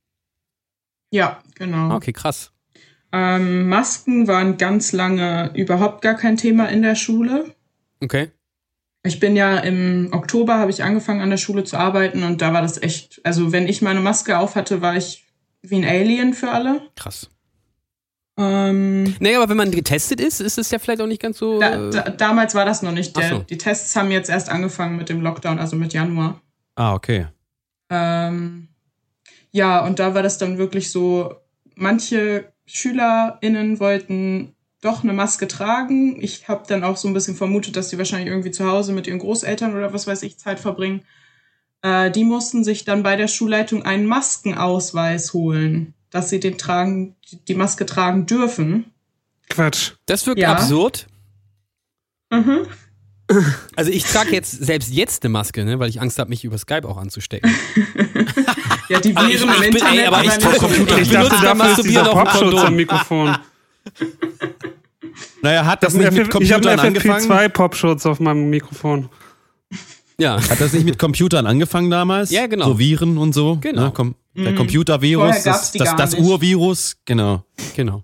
[1.11, 1.95] Ja, genau.
[1.95, 2.53] Okay, krass.
[3.13, 7.55] Ähm, Masken waren ganz lange überhaupt gar kein Thema in der Schule.
[8.01, 8.31] Okay.
[9.07, 12.53] Ich bin ja im Oktober habe ich angefangen an der Schule zu arbeiten und da
[12.53, 15.24] war das echt, also wenn ich meine Maske auf hatte, war ich
[15.65, 16.83] wie ein Alien für alle.
[16.95, 17.31] Krass.
[18.37, 21.61] Ähm, Naja, aber wenn man getestet ist, ist es ja vielleicht auch nicht ganz so.
[21.61, 23.17] da, äh, da, damals war das noch nicht.
[23.17, 23.39] Der, so.
[23.39, 26.41] Die Tests haben jetzt erst angefangen mit dem Lockdown, also mit Januar.
[26.75, 27.27] Ah, okay.
[27.91, 28.69] Ähm,
[29.53, 31.37] ja, und da war das dann wirklich so,
[31.77, 36.21] manche SchülerInnen wollten doch eine Maske tragen.
[36.21, 39.07] Ich habe dann auch so ein bisschen vermutet, dass sie wahrscheinlich irgendwie zu Hause mit
[39.07, 41.03] ihren Großeltern oder was weiß ich Zeit verbringen.
[41.85, 47.15] Äh, die mussten sich dann bei der Schulleitung einen Maskenausweis holen, dass sie den tragen,
[47.47, 48.87] die Maske tragen dürfen.
[49.51, 49.93] Quatsch.
[50.07, 50.53] das wirkt Ja.
[50.53, 51.07] absurd.
[52.31, 52.67] Mhm.
[53.75, 56.59] Also ich trage jetzt selbst jetzt eine Maske, ne, weil ich Angst habe, mich über
[56.59, 57.51] Skype auch anzustecken.
[58.91, 61.03] Ja, die ich- Viren ich im bin- Internet, ey, aber ich- so Computer- viel.
[61.05, 62.59] Ich benutze ist Masturbieren Kondom.
[62.61, 63.37] am Mikrofon.
[65.43, 67.31] Naja, hat das, Das nicht mit ich habe einen angefangen?
[67.31, 69.09] FFP2-Popschutz auf meinem Mikrofon.
[70.19, 70.37] Ja.
[70.49, 72.31] Hat das nicht mit Computern angefangen damals?
[72.31, 72.69] Ja, genau.
[72.69, 73.57] So Viren und so.
[73.61, 73.91] Genau.
[73.91, 74.57] Com Der Mhm.
[74.57, 76.15] Computervirus, Vorher gab's das, das, das.
[76.15, 77.45] Urvirus, genau.
[77.77, 78.03] Genau.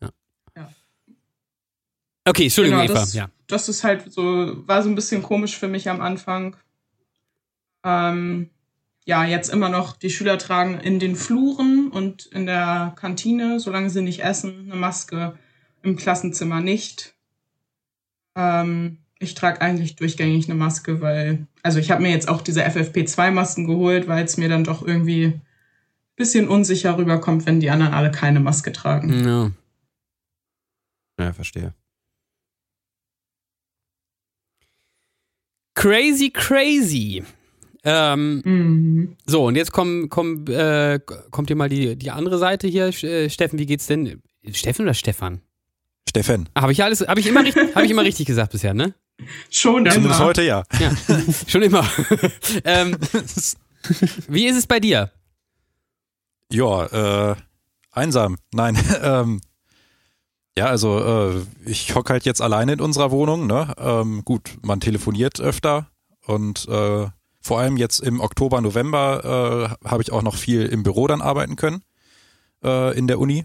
[0.00, 0.10] Ja.
[0.56, 0.68] Ja.
[2.24, 3.00] Okay, Entschuldigung, Genau, Eva.
[3.00, 3.28] das, Ja.
[3.48, 4.22] das ist halt so,
[4.68, 6.56] war so ein bisschen komisch für mich am Anfang.
[7.84, 8.50] Ähm,
[9.04, 13.90] ja, jetzt immer noch, die Schüler tragen in den Fluren und in der Kantine, solange
[13.90, 15.36] sie nicht essen, eine Maske,
[15.82, 17.14] im Klassenzimmer nicht.
[18.36, 22.64] Ähm, ich trage eigentlich durchgängig eine Maske, weil, also ich habe mir jetzt auch diese
[22.64, 25.42] FFP2-Masken geholt, weil es mir dann doch irgendwie ein
[26.16, 29.24] bisschen unsicher rüberkommt, wenn die anderen alle keine Maske tragen.
[29.24, 29.50] ja.
[31.18, 31.72] Ja, verstehe.
[35.74, 37.22] Crazy, crazy.
[37.84, 39.16] Ähm, Mhm.
[39.26, 40.98] so, und jetzt komm, komm, äh,
[41.30, 42.86] kommt hier mal die, die andere Seite hier.
[43.04, 44.22] Äh, Steffen, wie geht's denn?
[44.52, 45.40] Steffen oder Stefan?
[46.08, 46.48] Steffen.
[46.54, 48.94] Ah, Habe ich alles, habe ich immer richtig, habe ich immer richtig gesagt bisher, ne?
[49.50, 50.18] Schon Zumindest immer.
[50.18, 50.62] heute ja.
[50.78, 50.90] Ja,
[51.46, 51.86] schon immer.
[52.64, 52.96] ähm,
[54.28, 55.10] wie ist es bei dir?
[56.52, 57.36] Ja, äh,
[57.90, 58.36] einsam.
[58.52, 58.78] Nein.
[59.02, 59.40] ähm,
[60.56, 61.00] ja, also
[61.32, 63.46] äh, ich hocke halt jetzt alleine in unserer Wohnung.
[63.46, 63.74] Ne?
[63.78, 65.88] Ähm, gut, man telefoniert öfter
[66.26, 67.06] und äh,
[67.40, 71.20] vor allem jetzt im Oktober, November äh, habe ich auch noch viel im Büro dann
[71.20, 71.82] arbeiten können.
[72.64, 73.44] äh, in der Uni.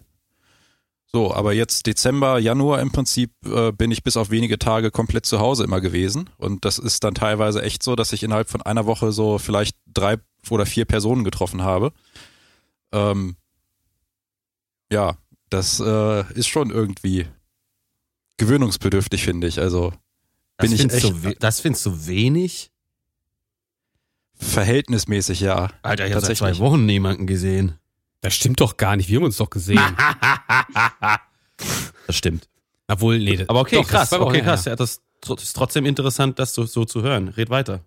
[1.12, 5.26] So, aber jetzt Dezember, Januar im Prinzip äh, bin ich bis auf wenige Tage komplett
[5.26, 6.30] zu Hause immer gewesen.
[6.38, 9.76] Und das ist dann teilweise echt so, dass ich innerhalb von einer Woche so vielleicht
[9.88, 10.18] drei
[10.52, 11.92] oder vier Personen getroffen habe.
[12.92, 13.38] Ähm,
[14.92, 15.18] ja,
[15.50, 17.26] das äh, ist schon irgendwie
[18.38, 19.60] gewöhnungsbedürftig, finde ich.
[19.60, 19.92] Also
[20.58, 22.72] Das bin ich echt we- das findest du wenig?
[24.42, 25.70] verhältnismäßig, ja.
[25.82, 27.79] Alter, ich habe seit zwei Wochen niemanden gesehen.
[28.22, 29.10] Das stimmt doch gar nicht.
[29.10, 29.80] Wir haben uns doch gesehen.
[32.08, 32.48] Das stimmt.
[32.88, 33.36] Obwohl, nee.
[33.38, 34.12] das- Aber okay, doch, krass.
[34.14, 34.66] Okay, krass.
[34.66, 35.02] Ja, das,
[35.44, 37.28] ist trotzdem interessant, das so, so zu hören.
[37.28, 37.82] Red weiter.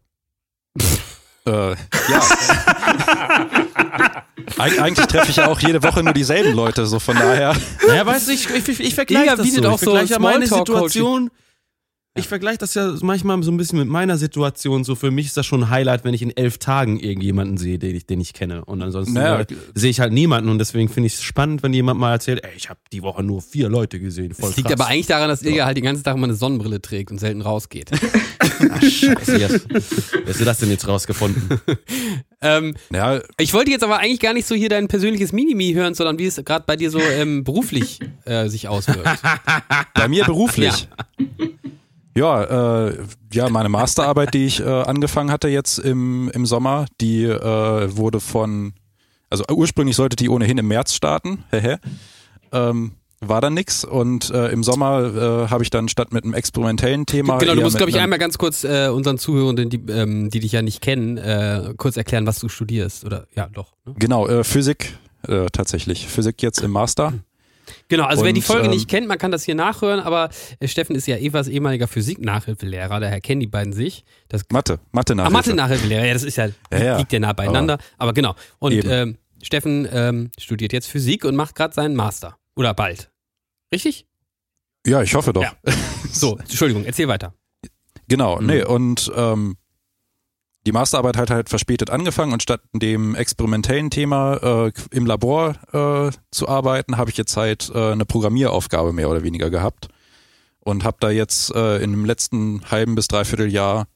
[1.45, 1.77] Äh, ja.
[4.59, 7.57] Eig eigentlich treffe ich ja auch jede Woche nur dieselben Leute, so von daher.
[7.87, 9.69] Naja, weißt du, ich, ich, ich, ich vergleiche das so.
[9.69, 10.47] auch Ich vergleiche ja meine.
[10.47, 11.31] Situation.
[12.15, 14.85] Ich vergleiche das ja manchmal so ein bisschen mit meiner Situation.
[14.85, 17.79] So für mich ist das schon ein Highlight, wenn ich in elf Tagen irgendjemanden sehe,
[17.79, 18.67] den ich, den ich kenne.
[18.67, 20.51] Und ansonsten Naja, sehe ich halt niemanden.
[20.51, 23.23] Und deswegen finde ich es spannend, wenn jemand mal erzählt, ey, ich habe die Woche
[23.23, 24.35] nur vier Leute gesehen.
[24.35, 24.79] Voll Das liegt krass.
[24.81, 27.41] aber eigentlich daran, dass Ilja halt den ganzen Tag immer eine Sonnenbrille trägt und selten
[27.41, 27.91] rausgeht.
[28.71, 31.61] Ach, scheiße, wie hast, wie hast du das denn jetzt rausgefunden?
[32.43, 35.95] ähm, Ja, ich wollte jetzt aber eigentlich gar nicht so hier dein persönliches Minimi hören,
[35.95, 39.09] sondern wie es gerade bei dir so ähm, beruflich äh, sich auswirkt.
[39.95, 40.89] bei mir beruflich.
[41.19, 41.27] Ja,
[42.15, 42.99] äh,
[43.33, 48.21] ja, meine Masterarbeit, die ich äh, angefangen hatte jetzt im, im Sommer, die äh, wurde
[48.21, 48.75] von,
[49.31, 51.45] also ursprünglich sollte die ohnehin im März starten,
[52.53, 56.35] ähm, war dann nix und äh, im Sommer äh, habe ich dann statt mit einem
[56.35, 57.39] experimentellen Thema.
[57.39, 60.53] genau, du musst, glaube ich, einmal ganz kurz äh, unseren Zuhörenden, die, ähm, die dich
[60.53, 63.05] ja nicht kennen, kurz erklären, was du studierst.
[63.05, 63.75] Oder ja, doch.
[63.85, 63.95] Ne?
[63.97, 64.99] Genau, äh, Physik
[65.29, 66.09] äh, tatsächlich.
[66.09, 67.15] Physik jetzt im Master.
[67.89, 70.31] Genau, also wer die Und, Folge ähm, nicht kennt, man kann das hier nachhören, aber
[70.61, 74.05] äh, Steffen ist ja Evas ehemaliger Physik-Nachhilfelehrer, daher kennen die beiden sich.
[74.29, 76.99] Das, Mathe, Mathe ah, Mathe-Nachhilfelehrer, ja, das ist ja, ja.
[76.99, 78.35] liegt ja nah beieinander, aber, genau.
[78.59, 82.37] Und ähm, Steffen ähm, studiert jetzt Physik und macht gerade seinen Master.
[82.57, 83.11] Oder bald.
[83.73, 84.07] Richtig?
[84.87, 85.43] Ja, ich hoffe doch.
[85.43, 85.53] Ja.
[86.11, 87.35] So, Entschuldigung, erzähl weiter.
[88.09, 88.47] Genau, Mhm.
[88.47, 89.57] nee, und ähm,
[90.67, 96.17] die Masterarbeit hat halt verspätet angefangen und statt dem experimentellen Thema äh, im Labor äh,
[96.31, 99.89] zu arbeiten, habe ich jetzt halt äh, eine Programmieraufgabe mehr oder weniger gehabt
[100.61, 103.89] und habe da jetzt äh, in letzten halben bis dreiviertel Jahr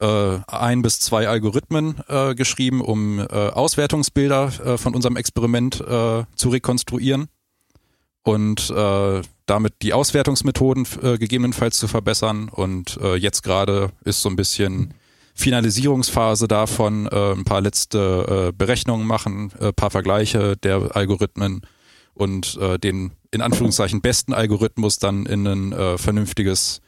[0.00, 6.24] äh, ein bis zwei Algorithmen äh, geschrieben, um äh, Auswertungsbilder äh, von unserem Experiment äh,
[6.34, 7.28] zu rekonstruieren
[8.22, 12.48] und äh, damit die Auswertungsmethoden äh, gegebenenfalls zu verbessern.
[12.48, 14.94] Und äh, jetzt gerade ist so ein bisschen
[15.38, 21.62] Finalisierungsphase davon, äh, ein paar letzte äh, Berechnungen machen, äh, paar Vergleiche der Algorithmen
[22.12, 26.80] und äh, den in Anführungszeichen besten Algorithmus dann in ein äh, vernünftiges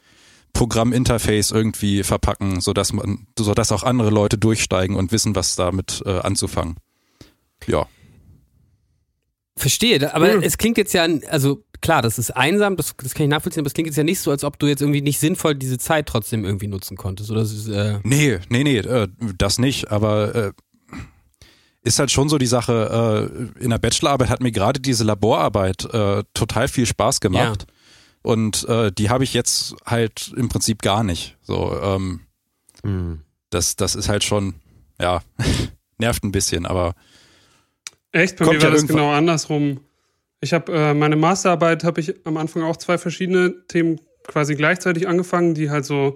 [0.51, 6.19] Programminterface irgendwie verpacken, sodass man, sodass auch andere Leute durchsteigen und wissen, was damit äh,
[6.19, 6.75] anzufangen.
[7.67, 7.87] Ja.
[9.55, 10.43] Verstehe, aber Cool.
[10.43, 13.67] es klingt jetzt ja, also klar, das ist einsam, das, das kann ich nachvollziehen, aber
[13.67, 16.07] es klingt jetzt ja nicht so, als ob du jetzt irgendwie nicht sinnvoll diese Zeit
[16.07, 17.31] trotzdem irgendwie nutzen konntest.
[17.31, 20.51] Oder ist, äh, Nee, nee, nee, äh, das nicht, aber äh,
[21.83, 25.85] ist halt schon so die Sache, äh, in der Bachelorarbeit hat mir gerade diese Laborarbeit
[25.93, 27.65] äh, total viel Spaß gemacht.
[28.23, 31.37] Und äh, die habe ich jetzt halt im Prinzip gar nicht.
[31.41, 32.21] So, ähm,
[32.83, 33.21] Hm.
[33.49, 34.55] das, das ist halt schon,
[34.99, 35.21] ja,
[35.97, 36.93] nervt ein bisschen, aber
[38.11, 38.37] Echt?
[38.37, 39.79] Bei mir war ja das genau andersrum.
[40.41, 45.07] Ich habe äh, meine Masterarbeit habe ich am Anfang auch zwei verschiedene Themen quasi gleichzeitig
[45.07, 46.13] angefangen, die halt so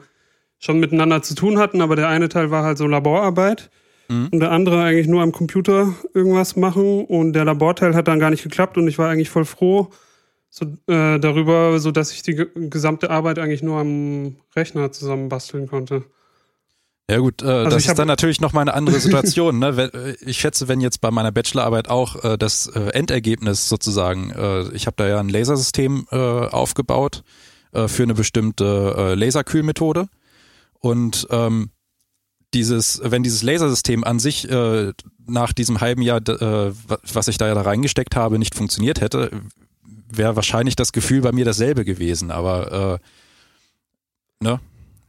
[0.60, 3.70] schon miteinander zu tun hatten, aber der eine Teil war halt so Laborarbeit
[4.08, 4.30] Mhm.
[4.32, 8.30] und der andere eigentlich nur am Computer irgendwas machen und der Laborteil hat dann gar
[8.30, 9.90] nicht geklappt und ich war eigentlich voll froh
[10.50, 15.68] so, äh, darüber, so dass ich die ge gesamte Arbeit eigentlich nur am Rechner zusammenbasteln
[15.68, 16.04] konnte.
[17.10, 19.60] Ja gut, äh, das Also ich ist dann natürlich nochmal eine andere Situation.
[19.60, 19.92] Ne?
[19.94, 24.70] Äh, Ich schätze, wenn jetzt bei meiner Bachelorarbeit auch äh, das äh, Endergebnis sozusagen, äh,
[24.74, 27.24] ich habe da ja ein Lasersystem äh, aufgebaut
[27.74, 30.08] äh, für eine bestimmte äh, Laserkühlmethode
[30.80, 31.70] und ähm,
[32.56, 34.94] dieses, wenn dieses Lasersystem an sich äh,
[35.28, 39.02] nach diesem halben Jahr, äh, wa- was ich da ja da reingesteckt habe, nicht funktioniert
[39.02, 39.30] hätte,
[40.10, 42.32] wäre wahrscheinlich das Gefühl bei mir dasselbe gewesen.
[42.32, 43.00] Aber
[44.42, 44.60] äh, ne,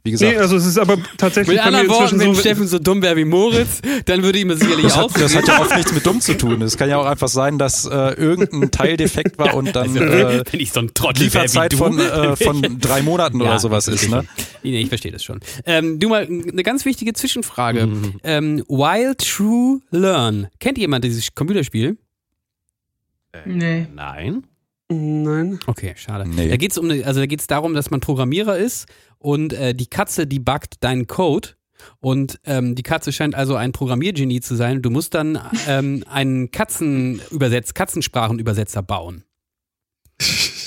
[0.07, 0.33] wie gesagt.
[0.33, 3.17] Nee, also es ist aber tatsächlich mit anderen Worten, wenn so, Steffen so dumm wäre
[3.17, 5.93] wie Moritz, dann würde ihm das sicherlich Das auch hat, das hat ja oft nichts
[5.93, 6.63] mit dumm zu tun.
[6.63, 10.43] Es kann ja auch einfach sein, dass äh, irgendein Teil defekt war und dann äh,
[10.51, 11.77] wenn ich so ein Trottel Lieferzeit du.
[11.77, 14.09] von, äh, von drei Monaten Ja, oder sowas ist.
[14.09, 14.25] Ne?
[14.63, 15.41] Nee, nee, ich verstehe das schon.
[15.67, 17.87] Ähm, du mal, eine ganz wichtige Zwischenfrage.
[17.87, 18.21] Mhm.
[18.25, 20.49] Ähm, Wild True Learn.
[20.61, 21.99] Kennt jemand dieses Computerspiel?
[23.45, 23.87] Nee.
[23.95, 24.45] Nein.
[24.89, 25.59] Nein.
[25.67, 26.29] Okay, schade.
[26.29, 26.49] Nee.
[26.49, 28.87] Da geht es um, also da geht's darum, dass man Programmierer ist
[29.27, 31.49] und äh, die Katze, die buggt deinen Code
[31.99, 34.83] Und ähm, die Katze scheint also ein Programmiergenie zu sein.
[34.83, 35.37] Du musst dann
[35.67, 39.25] ähm, einen Katzenübersetz, Katzensprachenübersetzer bauen.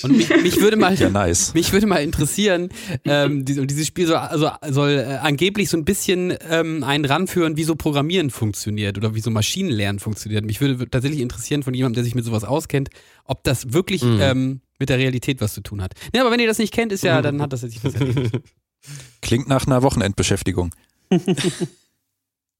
[0.03, 1.53] Und mich, mich würde mal, Ja, nice.
[1.53, 2.67] mich würde mal interessieren,
[3.05, 7.55] ähm, die, dieses Spiel soll, also, soll äh, angeblich so ein bisschen ähm, einen ranführen,
[7.55, 10.43] wie so Programmieren funktioniert oder wie so Maschinenlernen funktioniert.
[10.45, 12.89] Mich würde tatsächlich interessieren von jemandem, der sich mit sowas auskennt,
[13.23, 14.19] ob das wirklich Mhm.
[14.21, 15.93] ähm, mit der Realität was zu tun hat.
[16.13, 17.93] Ne, aber wenn ihr das nicht kennt, ist ja, dann hat das jetzt nicht was
[19.21, 20.73] Klingt nach einer Wochenendbeschäftigung.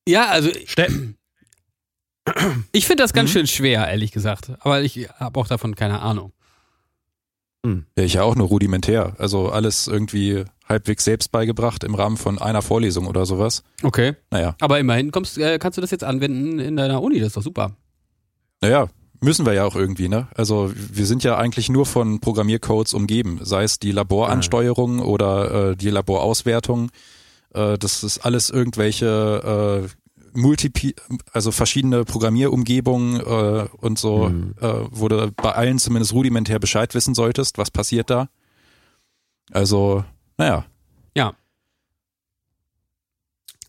[0.08, 1.14] Ja, also Ste
[2.72, 3.34] ich finde das ganz Mhm.
[3.34, 4.52] schön schwer, ehrlich gesagt.
[4.62, 6.34] Aber ich habe auch davon keine Ahnung.
[7.66, 9.16] Ja, ich ja auch nur rudimentär.
[9.20, 13.64] Also alles irgendwie halbwegs selbst beigebracht im Rahmen von einer Vorlesung oder sowas.
[13.84, 14.16] Okay.
[14.32, 17.38] Naja, Aber immerhin kommst, äh, kannst du das jetzt anwenden in deiner Uni, das ist
[17.38, 17.76] doch super.
[18.62, 18.88] naja,
[19.22, 20.28] müssen wir ja auch irgendwie, ne?
[20.36, 25.76] Also wir sind ja eigentlich nur von Programmiercodes umgeben, sei es die Laboransteuerung oder äh,
[25.76, 26.92] die Laborauswertung.
[27.54, 30.96] Äh, das ist alles irgendwelche äh, Multipi
[31.34, 34.56] also verschiedene Programmierumgebungen äh, und so, Mhm.
[34.62, 38.30] äh, wo du bei allen zumindest rudimentär Bescheid wissen solltest, was passiert da.
[39.52, 40.04] Also,
[40.38, 40.66] naja,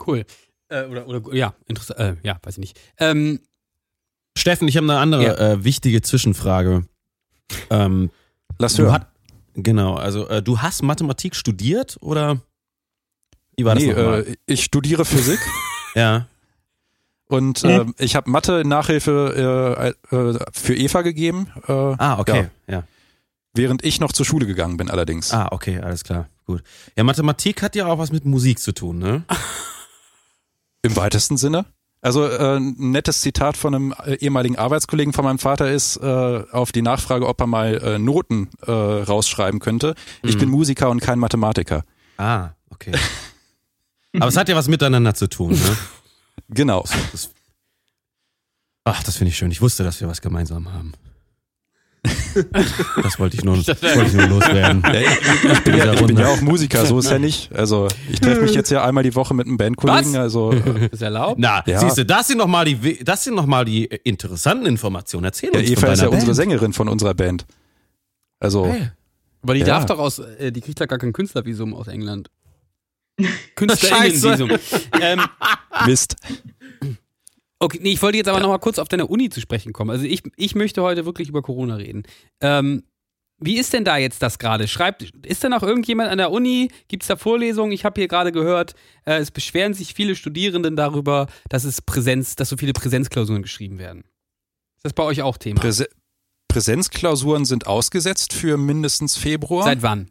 [0.07, 0.25] Cool.
[0.69, 2.01] Äh, oder, oder, ja, interessant.
[2.01, 2.81] Äh, ja, weiß ich nicht.
[2.99, 3.41] Ähm,
[4.37, 5.35] Steffen, ich habe eine andere Ja.
[5.53, 6.85] äh, wichtige Zwischenfrage.
[7.69, 8.11] Ähm,
[8.59, 8.93] lass du hören.
[8.95, 9.09] hat,
[9.55, 12.41] genau, also äh, du hast Mathematik studiert oder
[13.57, 15.41] wie war das nee, äh, ich studiere Physik
[15.95, 16.27] ja.
[17.27, 17.95] und Mhm.
[17.99, 22.49] äh, ich habe Mathe Nachhilfe äh, äh, für Eva gegeben, äh, Ah, okay.
[22.69, 22.85] Ja.
[23.53, 25.33] während ich noch zur Schule gegangen bin allerdings.
[25.33, 26.29] Ah, okay, alles klar.
[26.47, 26.63] Gut.
[26.97, 29.25] Ja, Mathematik hat ja auch was mit Musik zu tun, ne?
[30.83, 31.67] Im weitesten Sinne.
[32.03, 36.45] Also äh, ein nettes Zitat von einem äh, ehemaligen Arbeitskollegen von meinem Vater ist äh,
[36.51, 39.95] auf die Nachfrage, ob er mal äh, Noten äh, rausschreiben könnte.
[40.23, 40.41] Ich Mhm.
[40.41, 41.85] bin Musiker und kein Mathematiker.
[42.17, 42.93] Ah, okay.
[44.17, 45.77] Aber es hat ja was miteinander zu tun, ne?
[46.49, 46.85] Genau.
[47.13, 47.31] Das,
[48.85, 49.51] ach, das finde ich schön.
[49.53, 50.95] Ich wusste, dass wir was gemeinsam haben.
[53.03, 54.83] Das wollte ich nur, das wollte ich nur loswerden.
[54.87, 57.53] Ja, ich, ich, bin ja, ich bin ja auch Musiker, so ist ja nicht.
[57.53, 60.13] Also ich treffe mich jetzt ja einmal die Woche mit einem Bandkollegen.
[60.15, 60.19] Was?
[60.19, 61.39] Also äh, ist erlaubt?
[61.39, 61.81] Na, Ja.
[61.81, 65.25] siehst du, das sind nochmal die, das sind noch mal die interessanten Informationen.
[65.25, 66.37] Erzähl ja, uns von Eva ist ja deiner unsere Band.
[66.37, 67.47] Sängerin von unserer Band.
[68.39, 68.91] Also Hey.
[69.43, 69.67] Aber die Ja.
[69.67, 72.31] darf doch aus, äh, die kriegt doch gar kein Künstlervisum aus England.
[73.57, 74.51] Künstlerinnenvisum.
[75.01, 75.21] ähm,
[75.87, 76.17] Mist.
[77.61, 79.91] Okay, nee, ich wollte jetzt aber noch mal kurz auf deine Uni zu sprechen kommen.
[79.91, 82.03] Also ich, ich möchte heute wirklich über Corona reden.
[82.41, 82.83] Ähm,
[83.43, 84.69] wie ist denn da jetzt das gerade?
[84.69, 86.71] Schreibt, ist da noch irgendjemand an der Uni?
[86.89, 87.73] Gibt es da Vorlesungen?
[87.73, 88.75] Ich habe hier gerade gehört,
[89.07, 93.79] äh, es beschweren sich viele Studierenden darüber, dass es Präsenz, dass so viele Präsenzklausuren geschrieben
[93.79, 94.05] werden.
[94.77, 95.61] Ist das bei euch auch Thema?
[95.61, 95.89] Präse
[96.49, 99.63] Präsenzklausuren sind ausgesetzt für mindestens Februar.
[99.63, 100.11] Seit wann?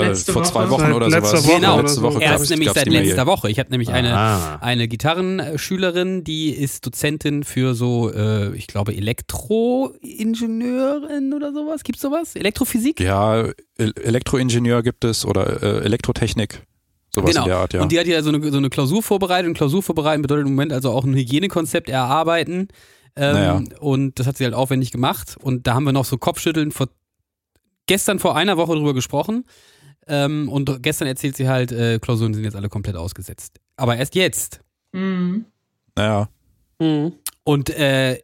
[0.00, 0.70] Äh, vor zwei Woche.
[0.70, 1.46] Wochen Seit oder letzter sowas.
[1.46, 1.80] Woche Genau.
[1.80, 2.02] letzte so.
[2.02, 3.50] Woche Erst nämlich seit letzter Woche.
[3.50, 4.56] Ich habe nämlich eine, Ah.
[4.60, 11.82] eine Gitarrenschülerin, die ist Dozentin für so, äh, ich glaube, Elektroingenieurin oder sowas.
[11.84, 12.34] Gibt's sowas?
[12.36, 13.00] Elektrophysik?
[13.00, 13.44] Ja,
[13.78, 16.62] El Elektroingenieur gibt es oder äh, Elektrotechnik.
[17.14, 17.42] Sowas Genau.
[17.44, 17.82] in der Art, ja.
[17.82, 19.46] Und die hat ja so eine, so eine Klausur vorbereitet.
[19.48, 22.68] Und Klausur vorbereiten bedeutet im Moment also auch ein Hygienekonzept erarbeiten.
[23.16, 23.62] Ähm, Naja.
[23.80, 25.36] Und das hat sie halt aufwendig gemacht.
[25.42, 26.88] Und da haben wir noch so Kopfschütteln vor
[27.86, 29.44] gestern vor einer Woche drüber gesprochen.
[30.06, 33.60] Ähm, und gestern erzählt sie halt, äh, Klausuren sind jetzt alle komplett ausgesetzt.
[33.76, 34.60] Aber erst jetzt.
[34.92, 35.46] Mhm.
[35.96, 36.28] naja.
[37.44, 38.18] Und äh,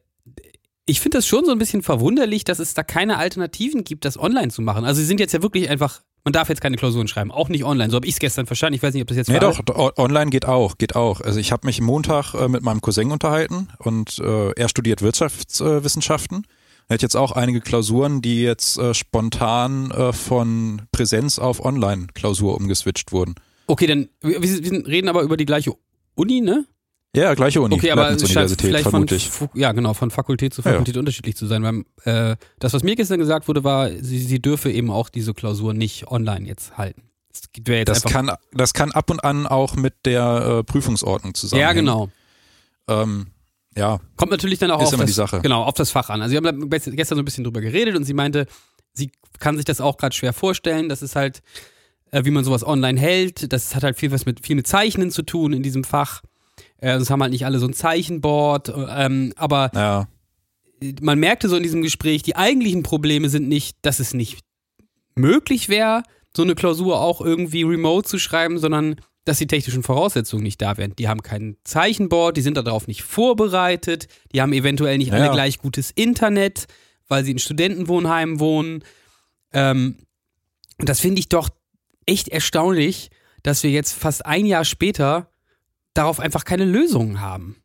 [0.89, 4.19] ich finde das schon so ein bisschen verwunderlich, dass es da keine Alternativen gibt, das
[4.19, 4.85] online zu machen.
[4.85, 7.65] Also sie sind jetzt ja wirklich einfach, man darf jetzt keine Klausuren schreiben, auch nicht
[7.65, 7.91] online.
[7.91, 8.77] So habe ich es gestern verstanden.
[8.77, 9.61] Ich weiß nicht, ob das jetzt Nee, doch,
[9.99, 11.21] online geht auch, geht auch.
[11.21, 16.47] Also ich habe mich Montag äh, mit meinem Cousin unterhalten und äh, er studiert Wirtschaftswissenschaften.
[16.89, 22.57] Er hat jetzt auch einige Klausuren, die jetzt äh, spontan äh, von Präsenz auf Online-Klausur
[22.57, 23.35] umgeswitcht wurden.
[23.67, 25.75] Okay, dann wir, wir reden aber über die gleiche
[26.15, 26.65] Uni, ne?
[27.15, 29.31] Ja, gleiche Uni, Okay, aber es scheint vielleicht von, vermutlich.
[29.55, 30.73] Ja genau, von Fakultät zu Ja, ja.
[30.73, 31.63] Fakultät unterschiedlich zu sein.
[31.63, 35.35] Weil, äh, das, was mir gestern gesagt wurde, war, sie, sie dürfe eben auch diese
[35.35, 37.03] Klausur nicht online jetzt halten.
[37.29, 37.43] Das
[37.85, 41.69] Das kann, das kann ab und an auch mit der äh, Prüfungsordnung zusammenhängen.
[41.69, 42.09] ja, genau.
[42.89, 43.27] Ähm,
[43.77, 45.41] ja, Kommt natürlich dann auch Ist auf immer das, die Sache.
[45.41, 46.23] Genau, auf das Fach an.
[46.23, 48.47] Also wir haben gestern so ein bisschen drüber geredet und sie meinte,
[48.93, 50.89] sie kann sich das auch gerade schwer vorstellen.
[50.89, 51.43] Das ist halt,
[52.11, 53.53] äh, wie man sowas online hält.
[53.53, 56.23] Das hat halt viel was mit viel mit Zeichnen zu tun in diesem Fach.
[56.79, 60.09] Äh, das haben halt nicht alle so ein Zeichenboard, ähm, aber ja.
[61.01, 64.41] man merkte so in diesem Gespräch, die eigentlichen Probleme sind nicht, dass es nicht
[65.15, 66.03] möglich wäre,
[66.37, 70.77] so eine Klausur auch irgendwie remote zu schreiben, sondern dass die technischen Voraussetzungen nicht da
[70.79, 70.97] wären.
[70.97, 75.33] Die haben kein Zeichenboard, die sind darauf nicht vorbereitet, die haben eventuell nicht alle Ja.
[75.33, 76.67] gleich gutes Internet,
[77.09, 78.83] weil sie in Studentenwohnheimen wohnen.
[79.53, 79.97] Ähm,
[80.79, 81.51] und das finde ich doch
[82.07, 83.11] echt erstaunlich,
[83.43, 85.31] dass wir jetzt fast ein Jahr später
[85.95, 87.57] darauf einfach keine Lösungen haben.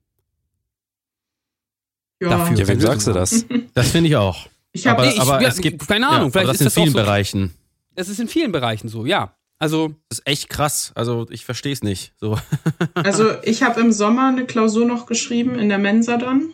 [2.21, 2.57] Ja, Dafür.
[2.57, 3.45] Ja, wem sagst du das?
[3.73, 4.47] Das finde ich auch.
[4.71, 6.55] Ich habe aber, Nee, ich- aber ja, es gibt keine Ahnung, ja, vielleicht aber das
[6.55, 7.53] ist in das auch vielen so- Bereichen.
[7.95, 9.35] Es ist in vielen Bereichen so, ja.
[9.59, 10.91] Also, Das ist echt krass.
[10.95, 12.13] Also ich verstehe es nicht.
[12.19, 12.37] So.
[12.95, 16.53] Also ich habe im Sommer eine Klausur noch geschrieben in der Mensa dann.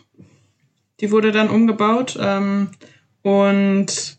[1.00, 2.18] Die wurde dann umgebaut.
[2.20, 2.70] Ähm,
[3.22, 4.18] und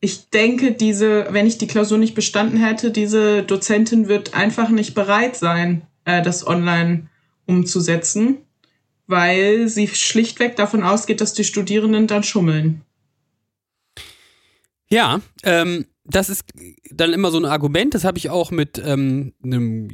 [0.00, 4.94] ich denke, diese, wenn ich die Klausur nicht bestanden hätte, diese Dozentin wird einfach nicht
[4.94, 7.08] bereit sein, äh, das online
[7.46, 8.38] umzusetzen,
[9.06, 12.82] weil sie schlichtweg davon ausgeht, dass die Studierenden dann schummeln.
[14.88, 16.44] ja, ähm, das ist
[16.90, 19.88] dann immer so ein Argument, das habe ich auch mit ähm, einem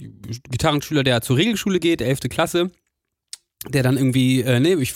[0.50, 2.20] Gitarrenschüler, der zur Regelschule geht, 11.
[2.28, 2.70] Klasse,
[3.68, 4.94] der dann irgendwie, äh, nee, ich,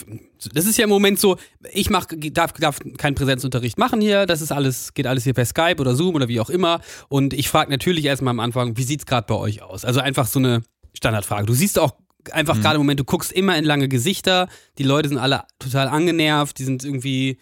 [0.53, 1.37] das ist ja im Moment so,
[1.73, 5.47] ich mach, darf, darf keinen Präsenzunterricht machen hier, das ist alles, geht alles hier per
[5.47, 8.83] Skype oder Zoom oder wie auch immer und ich frage natürlich erstmal am Anfang, wie
[8.83, 9.85] sieht's gerade bei euch aus?
[9.85, 10.63] Also einfach so eine
[10.95, 11.47] Standardfrage.
[11.47, 11.95] Du siehst auch
[12.33, 14.49] einfach gerade im Moment, du guckst immer in lange Gesichter,
[14.79, 17.39] die Leute sind alle total angenervt, die sind irgendwie,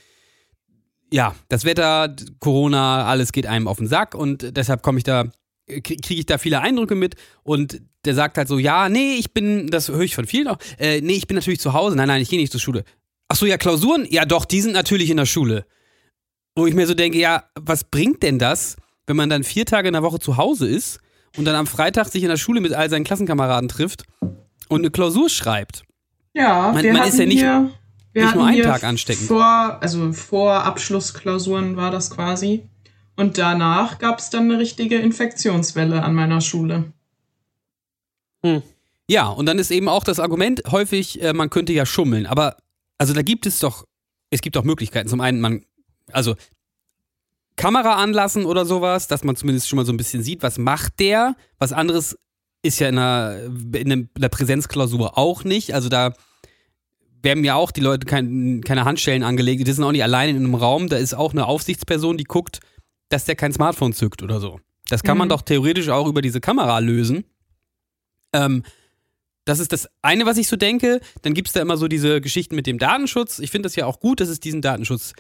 [1.14, 5.24] ja, das Wetter, Corona, alles geht einem auf den Sack und deshalb komme ich da,
[5.66, 9.68] kriege ich da viele Eindrücke mit und der sagt halt so, ja, nee, ich bin,
[9.68, 12.20] das höre ich von vielen auch, äh, nee, ich bin natürlich zu Hause, nein, nein,
[12.20, 12.83] ich gehe nicht zur Schule.
[13.29, 14.07] Ach so, ja, Klausuren?
[14.11, 15.64] Ja, doch, die sind natürlich in der Schule.
[16.57, 19.88] Wo ich mir so denke, ja, was bringt denn das, wenn man dann vier Tage
[19.88, 20.98] in der Woche zu Hause ist
[21.37, 24.05] und dann am Freitag sich in der Schule mit all seinen Klassenkameraden trifft
[24.68, 25.85] und eine Klausur schreibt?
[26.35, 27.42] Ja, Man- man ist ja nicht-
[28.14, 29.27] wir nicht nur einen Tag ansteckend.
[29.29, 29.44] Vor,
[29.83, 32.62] also vor Abschlussklausuren war das quasi.
[33.16, 36.92] Und danach gab es dann eine richtige Infektionswelle an meiner Schule.
[39.09, 42.27] Ja, und dann ist eben auch das Argument häufig, äh, man könnte ja schummeln.
[42.27, 42.57] Aber,
[42.98, 43.87] also da gibt es doch,
[44.31, 45.09] es gibt doch Möglichkeiten.
[45.09, 45.64] Zum einen, man,
[46.12, 46.35] also
[47.57, 50.98] Kamera anlassen oder sowas, dass man zumindest schon mal so ein bisschen sieht, was macht
[51.00, 51.37] der.
[51.59, 52.18] Was anderes
[52.62, 53.38] ist ja in einer-
[53.74, 55.72] in einer Präsenzklausur auch nicht.
[55.74, 56.14] Also da
[57.24, 59.66] werden ja auch die Leute kein, keine Handschellen angelegt.
[59.66, 60.88] Die sind auch nicht alleine in einem Raum.
[60.88, 62.60] Da ist auch eine Aufsichtsperson, die guckt,
[63.08, 64.60] dass der kein Smartphone zückt oder so.
[64.88, 65.30] Das kann man Mhm.
[65.30, 67.24] doch theoretisch auch über diese Kamera lösen.
[68.32, 68.62] Ähm,
[69.46, 71.00] das ist das eine, was ich so denke.
[71.22, 73.38] Dann gibt es da immer so diese Geschichten mit dem Datenschutz.
[73.38, 75.12] Ich finde das ja auch gut, dass es diesen Datenschutz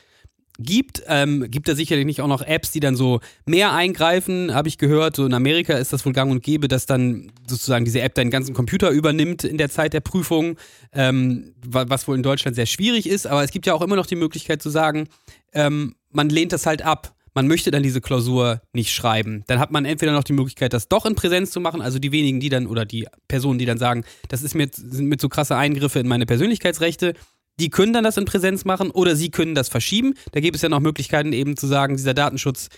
[0.58, 1.02] gibt.
[1.08, 4.78] Ähm, gibt da sicherlich nicht auch noch Apps, die dann so mehr eingreifen, habe ich
[4.78, 5.16] gehört.
[5.16, 8.30] So in Amerika ist das wohl gang und gäbe, dass dann sozusagen diese App deinen
[8.30, 10.56] ganzen Computer übernimmt in der Zeit der Prüfung,
[10.92, 13.26] ähm, wa- was wohl in Deutschland sehr schwierig ist.
[13.26, 15.08] Aber es gibt ja auch immer noch die Möglichkeit zu sagen,
[15.52, 17.14] ähm, man lehnt das halt ab.
[17.36, 19.42] Man möchte dann diese Klausur nicht schreiben.
[19.48, 22.12] Dann hat man entweder noch die Möglichkeit, das doch in Präsenz zu machen, also die
[22.12, 25.28] wenigen, die dann, oder die Personen, die dann sagen, das ist mit, sind mit so
[25.28, 27.14] krasse Eingriffe in meine Persönlichkeitsrechte,
[27.60, 30.14] die können dann das in Präsenz machen oder sie können das verschieben.
[30.32, 32.68] Da gibt es ja noch Möglichkeiten, eben zu sagen, dieser Datenschutz,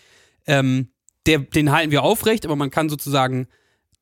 [0.46, 0.88] ähm,
[1.26, 3.48] der, den halten wir aufrecht, aber man kann sozusagen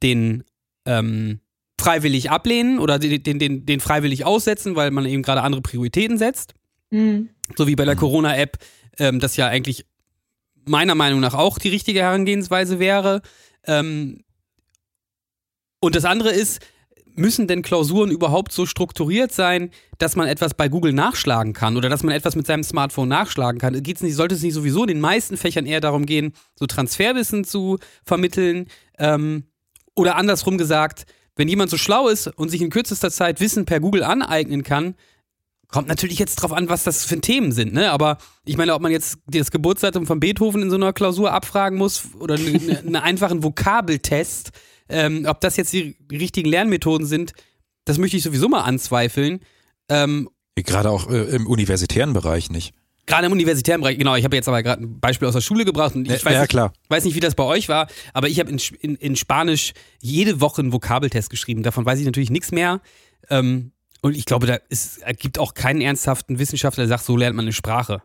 [0.03, 0.45] den
[0.85, 1.41] ähm,
[1.81, 6.55] freiwillig ablehnen oder den, den, den, freiwillig aussetzen, weil man eben gerade andere Prioritäten setzt.
[6.91, 7.31] Hm.
[7.57, 8.59] So wie bei der Corona-App,
[8.99, 9.87] ähm, das ja eigentlich
[10.67, 13.23] meiner Meinung nach auch die richtige Herangehensweise wäre.
[13.67, 14.25] Ähm,
[15.81, 16.61] und das andere ist,
[17.17, 21.89] müssen denn Klausuren überhaupt so strukturiert sein, dass man etwas bei Google nachschlagen kann oder
[21.89, 23.83] dass man etwas mit seinem Smartphone nachschlagen kann?
[23.83, 27.45] Geht's nicht, sollte es nicht sowieso in den meisten Fächern eher darum gehen, so Transferwissen
[27.45, 28.67] zu vermitteln?
[28.99, 29.45] Ähm,
[29.95, 33.81] oder andersrum gesagt, wenn jemand so schlau ist und sich in kürzester Zeit Wissen per
[33.81, 34.95] Google aneignen kann,
[35.75, 37.91] Kommt natürlich jetzt drauf an, was das für Themen sind, ne?
[37.91, 41.77] Aber ich meine, ob man jetzt das Geburtsdatum von Beethoven in so einer Klausur abfragen
[41.77, 44.53] muss oder einen eine einfachen Vokabeltest,
[44.89, 47.33] ähm, ob das jetzt die richtigen Lernmethoden sind,
[47.85, 49.41] das möchte ich sowieso mal anzweifeln.
[49.89, 52.75] Ähm, Gerade auch äh, im universitären Bereich nicht.
[53.07, 55.65] gerade im universitären Bereich, genau, ich habe jetzt aber gerade ein Beispiel aus der Schule
[55.65, 56.73] gebracht und ich Ja, weiß, ja, nicht, klar.
[56.89, 60.41] weiß nicht, wie das bei euch war, aber ich habe in, in, in Spanisch jede
[60.41, 61.63] Woche einen Vokabeltest geschrieben.
[61.63, 62.81] Davon weiß ich natürlich nichts mehr.
[63.29, 67.17] Ähm, und ich glaube, da ist, es gibt auch keinen ernsthaften Wissenschaftler, der sagt, so
[67.17, 68.03] lernt man eine Sprache.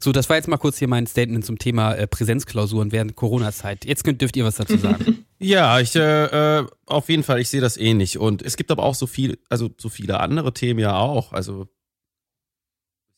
[0.00, 3.84] So, das war jetzt mal kurz hier mein Statement zum Thema äh, Präsenzklausuren während Corona-Zeit.
[3.84, 5.24] Jetzt könnt, dürft ihr was dazu sagen.
[5.40, 8.18] Ja, ich äh, äh, auf jeden Fall, ich sehe das ähnlich.
[8.18, 11.32] Und es gibt aber auch so viel, also so viele andere Themen ja auch.
[11.32, 11.68] Also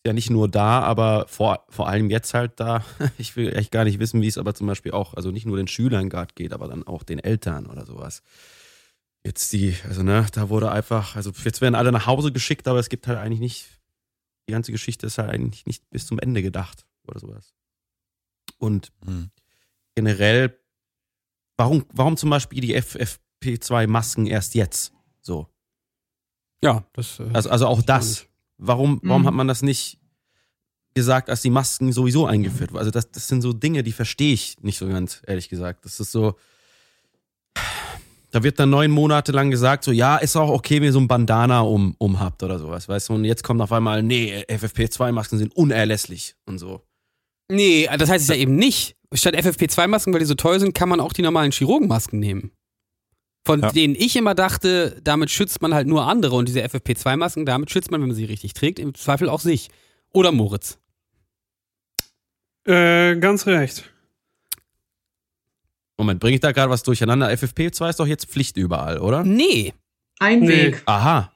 [0.06, 2.84] ja nicht nur da, aber vor, vor allem jetzt halt da.
[3.18, 5.56] Ich will echt gar nicht wissen, wie es aber zum Beispiel auch, also nicht nur
[5.56, 8.22] den Schülern gerade geht, aber dann auch den Eltern oder sowas.
[9.24, 12.78] Jetzt die, also ne, da wurde einfach, also jetzt werden alle nach Hause geschickt, aber
[12.78, 13.79] es gibt halt eigentlich nicht,
[14.50, 17.54] die ganze Geschichte ist halt eigentlich nicht bis zum Ende gedacht oder sowas.
[18.58, 19.30] Und Hm.
[19.94, 20.58] generell,
[21.56, 24.92] warum, warum zum Beispiel die FFP2-Masken erst jetzt?
[25.22, 25.46] So.
[26.62, 27.20] ja, das.
[27.20, 28.26] Äh, Also, also auch das.
[28.58, 29.26] Warum, warum Mhm.
[29.26, 29.98] hat man das nicht
[30.94, 32.78] gesagt, als die Masken sowieso eingeführt wurden?
[32.80, 35.84] Also das, das sind so Dinge, die verstehe ich nicht so ganz, ehrlich gesagt.
[35.84, 36.36] Das ist so,
[38.30, 41.00] da wird dann neun Monate lang gesagt, so ja, ist auch okay, wenn ihr so
[41.00, 43.14] ein Bandana um, um habt oder sowas, weißt du?
[43.14, 46.82] Und jetzt kommt auf einmal, nee, FFP2-Masken sind unerlässlich und so.
[47.50, 48.96] Nee, das heißt es ja eben nicht.
[49.12, 52.52] Statt FFP2-Masken, weil die so teuer sind, kann man auch die normalen Chirurgenmasken nehmen.
[53.44, 53.72] Von Ja.
[53.72, 57.90] denen ich immer dachte, damit schützt man halt nur andere und diese FFP2-Masken, damit schützt
[57.90, 59.70] man, wenn man sie richtig trägt, im Zweifel auch sich.
[60.12, 60.78] Oder Moritz.
[62.66, 63.90] Äh, ganz recht.
[66.00, 67.28] Moment, bringe ich da gerade was durcheinander?
[67.28, 69.22] FFP2 ist doch jetzt Pflicht überall, oder?
[69.24, 69.72] Nee.
[70.18, 70.48] Ein Nee.
[70.48, 70.82] Weg.
[70.86, 71.30] Aha,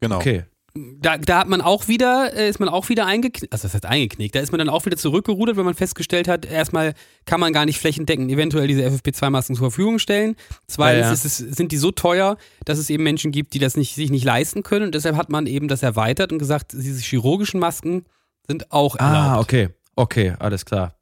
[0.00, 0.16] Genau.
[0.16, 0.44] okay.
[0.76, 3.86] Da, da hat man auch wieder, äh, ist man auch wieder eingeknickt, also das heißt
[3.86, 6.94] eingeknickt, da ist man dann auch wieder zurückgerudert, wenn man festgestellt hat, erstmal
[7.26, 10.34] kann man gar nicht flächendeckend eventuell diese FFP2-Masken zur Verfügung stellen.
[10.66, 11.12] Zweitens Ja, ja.
[11.12, 14.10] ist es, sind die so teuer, dass es eben Menschen gibt, die das nicht, sich
[14.10, 18.04] nicht leisten können und deshalb hat man eben das erweitert und gesagt, diese chirurgischen Masken
[18.48, 19.16] sind auch erlaubt.
[19.16, 19.68] Ah, okay.
[19.94, 20.96] Okay, alles klar.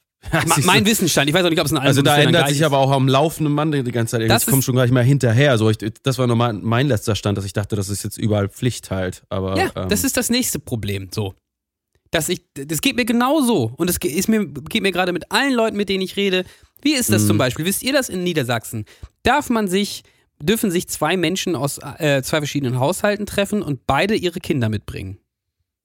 [0.65, 2.63] Mein Wissensstand, ich weiß auch nicht, ob es in allen Also da ändert sich ist.
[2.65, 4.31] aber auch am laufenden Mann die ganze Zeit.
[4.31, 5.59] Das Ich komme schon gar nicht mehr hinterher.
[5.59, 8.49] So, ich, das war nochmal mein letzter Stand, dass ich dachte, das ist jetzt überall
[8.49, 9.25] Pflicht halt.
[9.31, 11.09] Aber Ja, ähm, das ist das nächste Problem.
[11.13, 11.35] So.
[12.13, 13.73] Dass ich, das geht mir genauso.
[13.77, 16.45] Und ge- ist mir, geht mir gerade mit allen Leuten, mit denen ich rede.
[16.83, 17.27] Wie ist das Mhm.
[17.29, 17.65] zum Beispiel?
[17.65, 18.85] Wisst ihr das in Niedersachsen?
[19.25, 20.03] Darf man sich,
[20.41, 25.19] dürfen sich zwei Menschen aus äh, zwei verschiedenen Haushalten treffen und beide ihre Kinder mitbringen?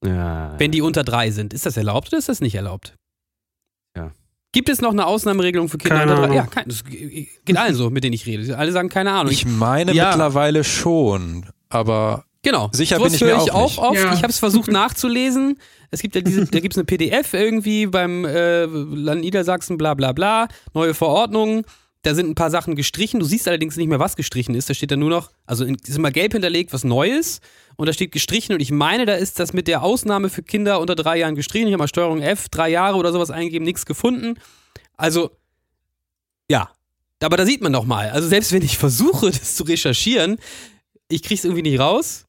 [0.04, 1.52] ja, Wenn die unter drei sind.
[1.52, 2.94] Ist das erlaubt oder ist das nicht erlaubt?
[4.52, 6.28] Gibt es noch eine Ausnahmeregelung für Kinder Keine unter drei?
[6.28, 6.36] Ahnung.
[6.36, 8.56] Ja, kein, das geht allen so, mit denen ich rede.
[8.56, 9.32] Alle sagen keine Ahnung.
[9.32, 10.08] Ich meine Ja.
[10.08, 12.70] mittlerweile schon, aber Genau.
[12.72, 14.00] Sicher Sowas bin ich höre mir ich auch auch nicht.
[14.00, 14.04] oft.
[14.10, 14.14] Ja.
[14.14, 15.58] Ich habe es versucht nachzulesen.
[15.90, 19.94] Es gibt ja diese, da gibt es eine PDF irgendwie beim äh, Land Niedersachsen, bla
[19.94, 21.64] bla bla, neue Verordnungen.
[22.02, 23.18] Da sind ein paar Sachen gestrichen.
[23.18, 24.70] Du siehst allerdings nicht mehr, was gestrichen ist.
[24.70, 27.40] Da steht dann nur noch, also ist immer gelb hinterlegt, was Neues.
[27.76, 28.52] Und da steht gestrichen.
[28.54, 31.66] Und ich meine, da ist das mit der Ausnahme für Kinder unter drei Jahren gestrichen.
[31.66, 34.38] Ich habe mal Steuerung F, drei Jahre oder sowas eingegeben, nichts gefunden.
[34.96, 35.30] Also,
[36.48, 36.70] ja.
[37.20, 38.10] Aber da sieht man doch mal.
[38.10, 40.38] Also selbst wenn ich versuche, das zu recherchieren,
[41.08, 42.26] ich krieg's irgendwie nicht raus.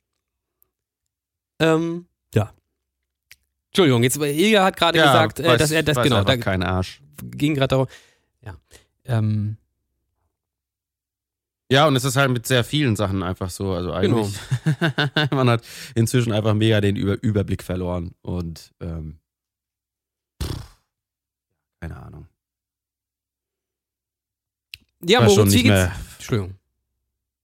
[1.60, 2.54] Ähm, ja.
[3.70, 6.64] Entschuldigung, jetzt Ilja hat gerade ja, gesagt, äh, weiß- dass er das genau, da kein
[6.64, 7.02] Arsch.
[7.24, 7.88] ging gerade darum.
[9.10, 9.18] Ja.
[9.18, 9.57] Ähm,
[11.72, 13.74] Ja, und es ist halt mit sehr vielen Sachen einfach so.
[13.74, 14.36] Also eigentlich,
[15.32, 19.20] man hat inzwischen einfach mega den Über Überblick verloren und ähm,
[20.41, 20.80] pff,
[21.80, 22.28] keine Ahnung.
[25.03, 25.68] ja, schon Moritz, wie nicht geht's?
[25.68, 26.55] mehr, Entschuldigung.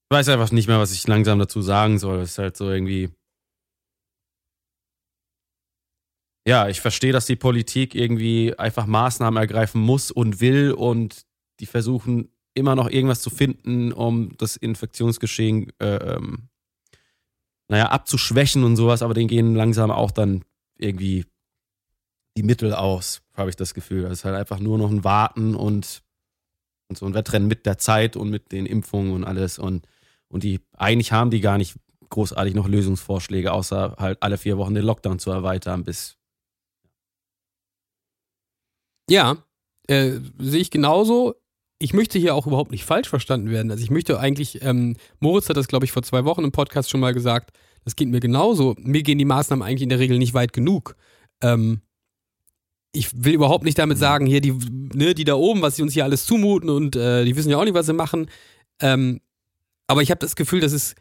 [0.09, 2.19] ich weiß einfach nicht mehr, was ich langsam dazu sagen soll.
[2.21, 3.11] Es ist halt so irgendwie.
[6.47, 11.24] Ja, ich verstehe, dass die Politik irgendwie einfach Maßnahmen ergreifen muss und will und
[11.59, 16.49] die versuchen immer noch irgendwas zu finden, um das Infektionsgeschehen äh, ähm,
[17.67, 20.43] naja, abzuschwächen und sowas, aber denen gehen langsam auch dann
[20.77, 21.25] irgendwie
[22.37, 24.03] die Mittel aus, habe ich das Gefühl.
[24.03, 26.03] Das ist halt einfach nur noch ein Warten und,
[26.89, 29.57] und so ein Wettrennen mit der Zeit und mit den Impfungen und alles.
[29.57, 29.87] Und,
[30.27, 31.75] und die, eigentlich haben die gar nicht
[32.09, 36.17] großartig noch Lösungsvorschläge, außer halt alle vier Wochen den Lockdown zu erweitern bis.
[39.09, 39.37] Ja,
[39.87, 41.35] äh, sehe ich genauso.
[41.79, 43.69] Ich möchte hier auch überhaupt nicht falsch verstanden werden.
[43.69, 46.89] Also ich möchte eigentlich, ähm, Moritz hat das, glaube ich, vor zwei Wochen im Podcast
[46.89, 47.51] schon mal gesagt,
[47.83, 48.75] das geht mir genauso.
[48.79, 50.95] Mir gehen die Maßnahmen eigentlich in der Regel nicht weit genug.
[51.41, 51.81] Ähm,
[52.93, 54.53] ich will überhaupt nicht damit sagen, hier die,
[54.93, 57.57] ne, die da oben, was sie uns hier alles zumuten und äh, die wissen ja
[57.57, 58.29] auch nicht, was sie machen.
[58.79, 59.21] Ähm,
[59.87, 60.95] aber ich habe das Gefühl, dass es,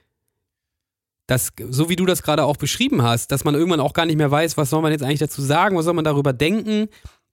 [1.27, 4.16] dass, so wie du das gerade auch beschrieben hast, dass man irgendwann auch gar nicht
[4.16, 6.89] mehr weiß, was soll man jetzt eigentlich dazu sagen, was soll man darüber denken,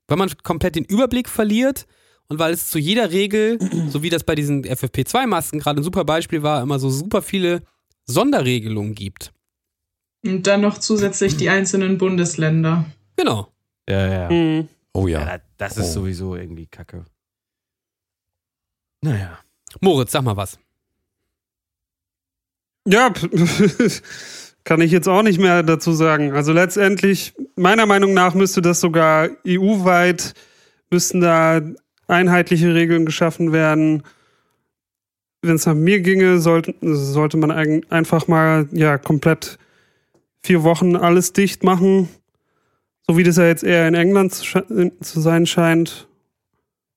[0.07, 1.87] weil man komplett den Überblick verliert
[2.27, 3.59] und weil es zu jeder Regel,
[3.89, 7.63] so wie das bei diesen FFP2-Masken gerade ein super Beispiel war, immer so super viele
[8.05, 9.31] Sonderregelungen gibt.
[10.23, 12.85] Und dann noch zusätzlich die einzelnen Bundesländer.
[13.15, 13.51] Genau.
[13.89, 14.29] Ja, ja.
[14.29, 14.67] Hm.
[14.93, 15.21] oh ja.
[15.21, 16.01] ja das ist Oh.
[16.01, 17.05] sowieso irgendwie kacke.
[19.01, 19.39] Naja.
[19.79, 20.59] Moritz, sag mal was.
[22.87, 23.11] Ja,
[24.63, 26.33] kann ich jetzt auch nicht mehr dazu sagen.
[26.33, 30.33] Also letztendlich, meiner Meinung nach müsste das sogar EU-weit,
[30.89, 31.61] müssten da
[32.11, 34.03] einheitliche Regeln geschaffen werden.
[35.41, 39.57] Wenn es nach mir ginge, sollte, sollte man eigen- einfach mal ja komplett
[40.43, 42.09] vier Wochen alles dicht machen.
[43.07, 44.45] So wie das ja jetzt eher in England zu,
[45.01, 46.07] zu sein scheint.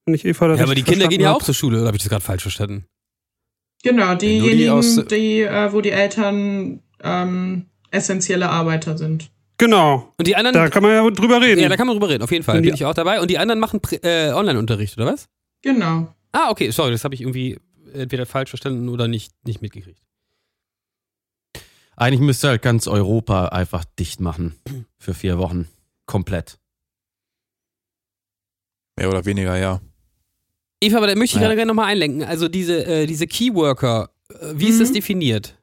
[0.05, 1.97] Wenn ich Eva da Ja, aber die Kinder gehen ja auch zur Schule, oder habe
[1.97, 2.85] ich das gerade falsch verstanden?
[3.83, 9.31] Genau, die diejenigen, aus- die, äh, wo die Eltern ähm, essentielle Arbeiter sind.
[9.57, 11.61] Genau, Und die anderen, da kann man ja drüber reden.
[11.61, 12.61] ja, da kann man drüber reden, auf jeden Fall.
[12.61, 13.21] Bin ich auch dabei.
[13.21, 15.29] Und die anderen machen äh, Online-Unterricht, oder was?
[15.63, 16.13] Genau.
[16.33, 17.59] Ah, okay, sorry, das habe ich irgendwie
[17.93, 20.01] entweder falsch verstanden oder nicht, nicht mitgekriegt.
[21.97, 24.57] Eigentlich müsste halt ganz Europa einfach dicht machen.
[24.99, 25.69] Für vier Wochen.
[26.07, 26.59] Komplett.
[28.97, 29.81] Mehr oder weniger, ja.
[30.81, 31.49] Eva, aber da möchte ich Ja.
[31.55, 32.25] gerne nochmal einlenken.
[32.25, 34.95] Also diese, äh, diese Keyworker, äh, wie ist das Mhm.
[34.95, 35.57] definiert?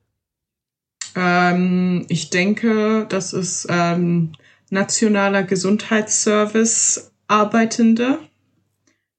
[1.16, 4.34] Ähm, ich denke, das ist ähm,
[4.70, 8.20] nationaler Gesundheitsservice Arbeitende.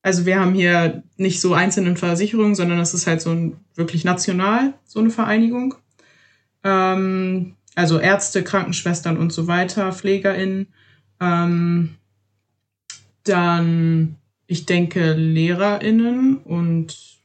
[0.02, 4.04] Also wir haben hier nicht so einzelne Versicherungen, sondern es ist halt so ein wirklich
[4.04, 5.76] national so eine Vereinigung.
[6.64, 10.66] Ähm, also Ärzte, Krankenschwestern und so weiter, PflegerInnen.
[11.20, 11.96] Ähm,
[13.24, 14.16] dann,
[14.46, 17.20] ich denke, LehrerInnen und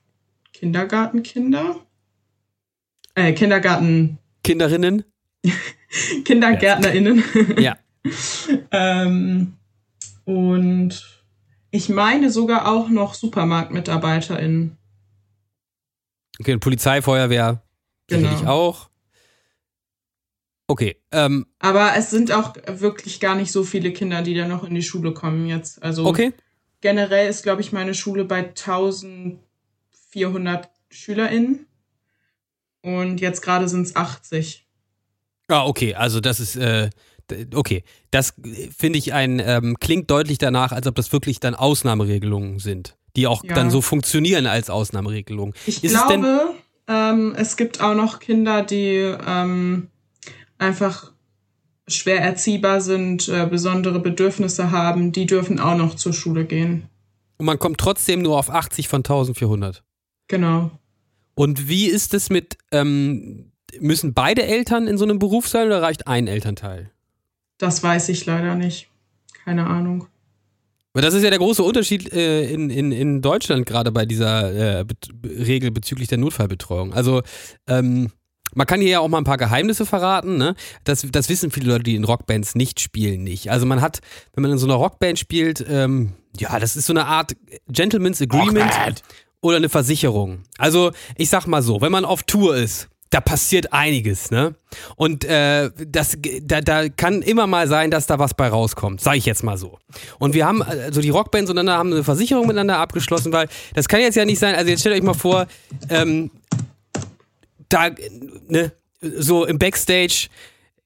[0.53, 1.77] Kindergartenkinder.
[3.15, 5.03] Äh, Kindergarten, Kinderinnen?
[6.25, 7.23] KindergärtnerInnen.
[7.59, 7.77] Ja.
[8.71, 9.57] ähm,
[10.23, 11.23] und
[11.71, 14.77] ich meine sogar auch noch SupermarktmitarbeiterInnen.
[16.39, 17.61] Okay, und Polizei, Feuerwehr,
[18.09, 18.51] sicherlich Genau.
[18.51, 18.89] auch.
[20.67, 24.63] Okay, ähm, Aber es sind auch wirklich gar nicht so viele Kinder, die da noch
[24.63, 25.83] in die Schule kommen jetzt.
[25.83, 26.31] Also okay.
[26.81, 31.66] generell ist, glaube ich, meine Schule bei 1400 SchülerInnen.
[32.87, 34.65] Und jetzt gerade sind es 80.
[35.49, 36.89] Ah, okay, also das ist, äh,
[37.53, 37.83] okay.
[38.11, 42.59] Das äh, finde ich ein, ähm, klingt deutlich danach, als ob das wirklich dann Ausnahmeregelungen
[42.59, 43.53] sind, die auch Ja.
[43.55, 45.53] dann so funktionieren als Ausnahmeregelungen.
[45.65, 46.53] Ich Ist es glaube,
[46.87, 49.89] ähm, es gibt auch noch Kinder, die ähm,
[50.57, 51.11] einfach
[51.87, 56.87] schwer erziehbar sind, äh, besondere Bedürfnisse haben, die dürfen auch noch zur Schule gehen.
[57.37, 59.83] Und man kommt trotzdem nur auf 80 von 1400.
[60.27, 60.71] Genau.
[61.37, 65.83] Und wie ist es mit, ähm, müssen beide Eltern in so einem Beruf sein oder
[65.83, 66.89] reicht ein Elternteil?
[67.59, 68.89] Das weiß ich leider nicht.
[69.45, 70.07] Keine Ahnung.
[70.93, 74.79] Weil das ist ja der große Unterschied äh, in, in, in Deutschland gerade bei dieser
[74.79, 76.91] äh, Bet Regel bezüglich der Notfallbetreuung.
[76.91, 77.21] Also
[77.67, 78.11] ähm,
[78.55, 80.37] man kann hier ja auch mal ein paar Geheimnisse verraten.
[80.37, 80.55] Ne?
[80.85, 83.51] Das, das wissen viele Leute, die in Rockbands nicht spielen, nicht.
[83.51, 83.99] Also man hat,
[84.33, 87.35] wenn man in so einer Rockband spielt, ähm, ja, das ist so eine Art
[87.67, 88.71] Gentleman's Agreement
[89.41, 90.43] oder eine Versicherung.
[90.57, 94.55] Also ich sag mal so, wenn man auf Tour ist, da passiert einiges, ne?
[94.97, 99.17] Und äh, das, da, da kann immer mal sein, dass da was bei rauskommt, sage
[99.17, 99.79] ich jetzt mal so.
[100.19, 104.01] Und wir haben, also die Rockbands untereinander haben eine Versicherung miteinander abgeschlossen, weil das kann
[104.01, 105.47] jetzt ja nicht sein, also jetzt stellt euch mal vor,
[105.89, 106.31] ähm,
[107.69, 107.91] da,
[108.47, 108.71] ne,
[109.01, 110.27] so im Backstage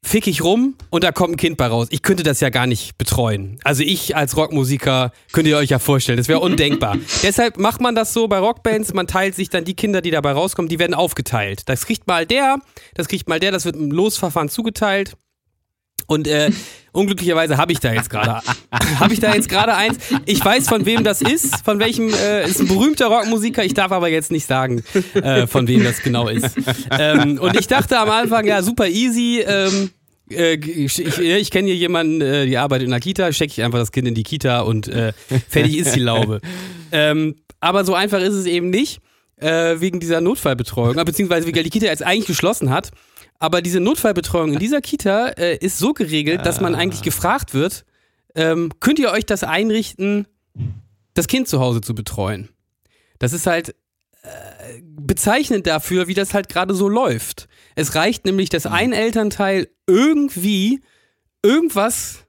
[0.03, 1.87] fick ich rum und da kommt ein Kind bei raus.
[1.91, 3.59] Ich könnte das ja gar nicht betreuen.
[3.63, 6.97] Also ich als Rockmusiker könnt ihr euch ja vorstellen, das wäre undenkbar.
[7.23, 10.31] Deshalb macht man das so bei Rockbands, man teilt sich dann die Kinder, die dabei
[10.33, 11.63] rauskommen, die werden aufgeteilt.
[11.67, 12.57] Das kriegt mal der,
[12.95, 15.15] das kriegt mal der, das wird im Losverfahren zugeteilt.
[16.07, 16.51] Und äh,
[16.91, 18.41] unglücklicherweise habe ich da jetzt gerade
[18.99, 19.97] habe ich da jetzt gerade eins.
[20.25, 23.63] Ich weiß von wem das ist, von welchem äh, ist ein berühmter Rockmusiker.
[23.63, 24.83] Ich darf aber jetzt nicht sagen,
[25.13, 26.55] äh, von wem das genau ist.
[26.91, 29.43] Ähm, und ich dachte am Anfang ja super easy.
[29.45, 29.91] Ähm,
[30.29, 33.79] äh, ich, ich, kenne hier jemanden, äh, die arbeitet in der Kita, stecke ich einfach
[33.79, 35.13] das Kind in die Kita und äh,
[35.49, 36.41] fertig ist die Laube.
[36.91, 38.99] Ähm, aber so einfach ist es eben nicht,
[39.37, 42.91] äh, wegen dieser Notfallbetreuung, beziehungsweise wie die Kita jetzt eigentlich geschlossen hat.
[43.41, 47.85] Aber diese Notfallbetreuung in dieser Kita äh, ist so geregelt, dass man eigentlich gefragt wird,
[48.35, 50.27] ähm, könnt ihr euch das einrichten,
[51.15, 52.49] das Kind zu Hause zu betreuen?
[53.17, 53.69] Das ist halt
[54.21, 57.47] äh, bezeichnend dafür, wie das halt gerade so läuft.
[57.73, 60.81] Es reicht nämlich, dass ein Elternteil irgendwie
[61.41, 62.19] irgendwas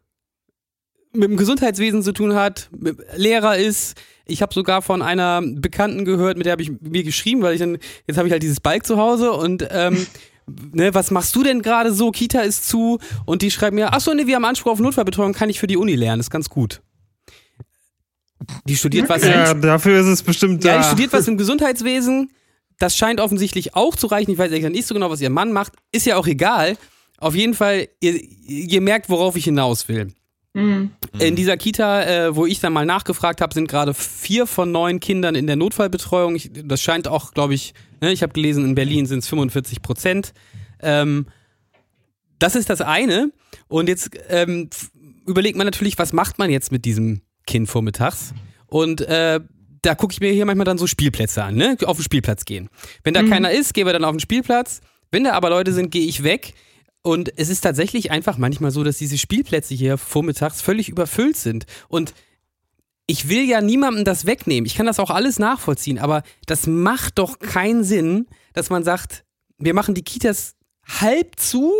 [1.12, 4.00] mit dem Gesundheitswesen zu tun hat, mit, Lehrer ist.
[4.24, 7.60] Ich habe sogar von einer Bekannten gehört, mit der habe ich mir geschrieben, weil ich
[7.60, 10.06] dann, jetzt habe ich halt dieses Bike zu Hause und ähm,
[10.46, 12.10] ne, was machst du denn gerade so?
[12.10, 15.32] Kita ist zu und die schreiben mir, ach so, nee, wir haben Anspruch auf Notfallbetreuung,
[15.32, 16.82] kann ich für die Uni lernen, ist ganz gut.
[18.64, 20.78] Die studiert was Ja, dafür ist es bestimmt ja, da.
[20.80, 22.30] die studiert was im Gesundheitswesen.
[22.78, 24.32] Das scheint offensichtlich auch zu reichen.
[24.32, 25.74] Ich weiß ehrlich nicht so genau, was ihr Mann macht.
[25.92, 26.76] Ist ja auch egal.
[27.18, 30.12] Auf jeden Fall, ihr, ihr merkt, worauf ich hinaus will.
[30.54, 30.90] Mhm.
[31.18, 35.00] In dieser Kita, äh, wo ich dann mal nachgefragt habe, sind gerade vier von neun
[35.00, 36.36] Kindern in der Notfallbetreuung.
[36.36, 39.80] Ich, das scheint auch, glaube ich, ne, ich habe gelesen, in Berlin sind es 45
[39.80, 40.34] Prozent.
[40.80, 41.26] Ähm,
[42.38, 43.32] das ist das eine.
[43.68, 44.68] Und jetzt ähm,
[45.26, 48.34] überlegt man natürlich, was macht man jetzt mit diesem Kind vormittags?
[48.66, 49.40] Und äh,
[49.82, 51.76] da gucke ich mir hier manchmal dann so Spielplätze an, ne?
[51.84, 52.68] Auf den Spielplatz gehen.
[53.04, 54.80] Wenn da keiner ist, gehen wir dann auf den Spielplatz.
[55.10, 56.54] Wenn da aber Leute sind, gehe ich weg.
[57.02, 61.66] Und es ist tatsächlich einfach manchmal so, dass diese Spielplätze hier vormittags völlig überfüllt sind.
[61.88, 62.14] Und
[63.06, 64.66] ich will ja niemandem das wegnehmen.
[64.66, 69.24] Ich kann das auch alles nachvollziehen, aber das macht doch keinen Sinn, dass man sagt,
[69.58, 70.54] wir machen die Kitas
[70.86, 71.72] halb zu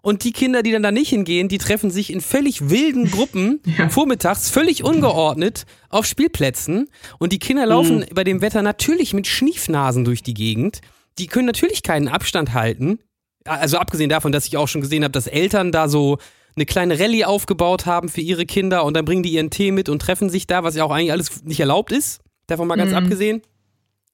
[0.00, 3.60] und die Kinder, die dann da nicht hingehen, die treffen sich in völlig wilden Gruppen
[3.78, 3.88] Ja.
[3.90, 6.88] vormittags, völlig ungeordnet auf Spielplätzen
[7.18, 10.80] und die Kinder laufen bei dem Wetter natürlich mit Schniefnasen durch die Gegend.
[11.18, 12.98] Die können natürlich keinen Abstand halten.
[13.44, 16.18] Also abgesehen davon, dass ich auch schon gesehen habe, dass Eltern da so
[16.56, 19.88] eine kleine Rallye aufgebaut haben für ihre Kinder und dann bringen die ihren Tee mit
[19.88, 22.20] und treffen sich da, was ja auch eigentlich alles nicht erlaubt ist.
[22.46, 22.96] davon mal ganz Mhm.
[22.98, 23.42] abgesehen.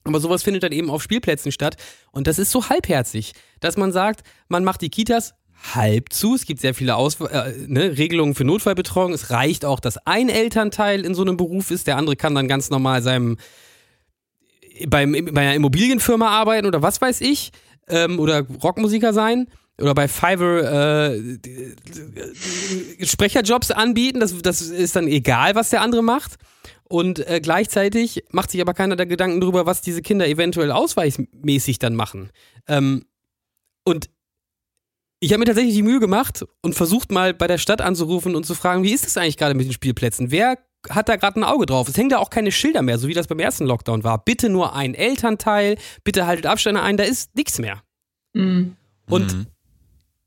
[0.04, 1.76] Aber sowas findet dann eben auf Spielplätzen statt.
[2.12, 5.34] Und das ist so halbherzig, dass man sagt, man macht die Kitas
[5.74, 6.36] halb zu.
[6.36, 9.12] Es gibt sehr viele Aus äh, ne, Regelungen für Notfallbetreuung.
[9.12, 11.88] Es reicht auch, dass ein Elternteil in so einem Beruf ist.
[11.88, 13.36] Der andere kann dann ganz normal seinem
[14.86, 17.50] beim, bei einer Immobilienfirma arbeiten oder was weiß ich.
[17.88, 19.48] Ähm, oder Rockmusiker sein.
[19.80, 21.40] Oder bei Fiverr äh,
[23.02, 24.20] Sprecherjobs anbieten.
[24.20, 26.36] Das, das ist dann egal, was der andere macht.
[26.84, 31.78] Und äh, gleichzeitig macht sich aber keiner der Gedanken darüber, was diese Kinder eventuell ausweichmäßig
[31.78, 32.30] dann machen.
[32.66, 33.04] Ähm,
[33.84, 34.10] und
[35.20, 38.44] ich habe mir tatsächlich die Mühe gemacht und versucht mal bei der Stadt anzurufen und
[38.44, 40.30] zu fragen, wie ist das eigentlich gerade mit den Spielplätzen?
[40.30, 40.58] Wer
[40.88, 41.88] hat da gerade ein Auge drauf?
[41.88, 44.24] Es hängen da auch keine Schilder mehr, so wie das beim ersten Lockdown war.
[44.24, 47.82] Bitte nur ein Elternteil, bitte haltet Abstände ein, da ist nichts mehr.
[48.32, 48.76] Mhm.
[49.08, 49.46] Und Mhm.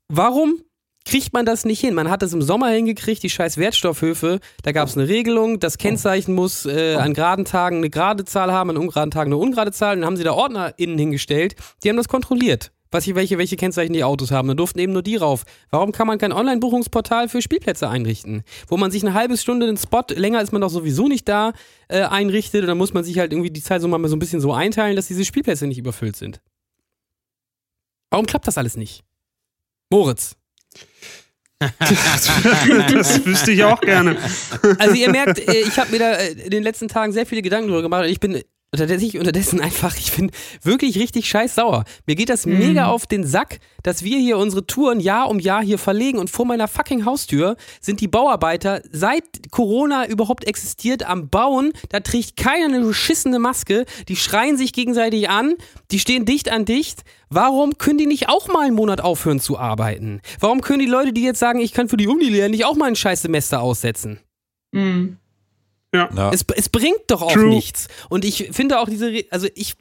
[0.08, 0.60] warum
[1.06, 1.94] kriegt man das nicht hin?
[1.94, 5.76] Man hat es im Sommer hingekriegt, die scheiß Wertstoffhöfe, da gab es eine Regelung, das
[5.76, 9.72] Kennzeichen muss äh, an geraden Tagen eine gerade Zahl haben, an ungeraden Tagen eine ungerade
[9.72, 9.96] Zahl.
[9.96, 12.72] Dann haben sie da OrdnerInnen hingestellt, die haben das kontrolliert.
[12.94, 14.46] Was, welche, welche Kennzeichen die Autos haben.
[14.46, 15.42] Da durften eben nur die rauf.
[15.70, 18.44] Warum kann man kein Online-Buchungsportal für Spielplätze einrichten?
[18.68, 21.54] Wo man sich eine halbe Stunde den Spot, länger ist man doch sowieso nicht da,
[21.88, 24.20] äh, einrichtet und dann muss man sich halt irgendwie die Zeit so mal so ein
[24.20, 26.40] bisschen so einteilen, dass diese Spielplätze nicht überfüllt sind.
[28.10, 29.02] Warum klappt das alles nicht?
[29.90, 30.36] Moritz.
[31.80, 34.16] das wüsste ich auch gerne.
[34.78, 37.42] Also ihr merkt, äh, ich habe mir da äh, in den letzten Tagen sehr viele
[37.42, 38.40] Gedanken drüber gemacht ich bin
[38.76, 40.30] tatsächlich unterdessen einfach, ich bin
[40.62, 41.84] wirklich richtig scheiß sauer.
[42.06, 42.58] Mir geht das Mhm.
[42.58, 46.30] mega auf den Sack, dass wir hier unsere Touren Jahr um Jahr hier verlegen und
[46.30, 51.72] vor meiner fucking Haustür sind die Bauarbeiter seit Corona überhaupt existiert am Bauen.
[51.90, 53.84] Da trägt keiner eine beschissene Maske.
[54.08, 55.54] Die schreien sich gegenseitig an.
[55.90, 57.02] Die stehen dicht an dicht.
[57.30, 60.20] Warum können die nicht auch mal einen Monat aufhören zu arbeiten?
[60.40, 62.76] Warum können die Leute, die jetzt sagen, ich kann für die Uni lernen, nicht auch
[62.76, 64.20] mal ein scheiß Semester aussetzen?
[64.72, 65.18] Mhm.
[65.94, 66.30] Ja.
[66.32, 67.48] Es, es bringt doch auch True.
[67.48, 67.88] nichts.
[68.08, 69.74] Und ich finde auch diese, Re also ich,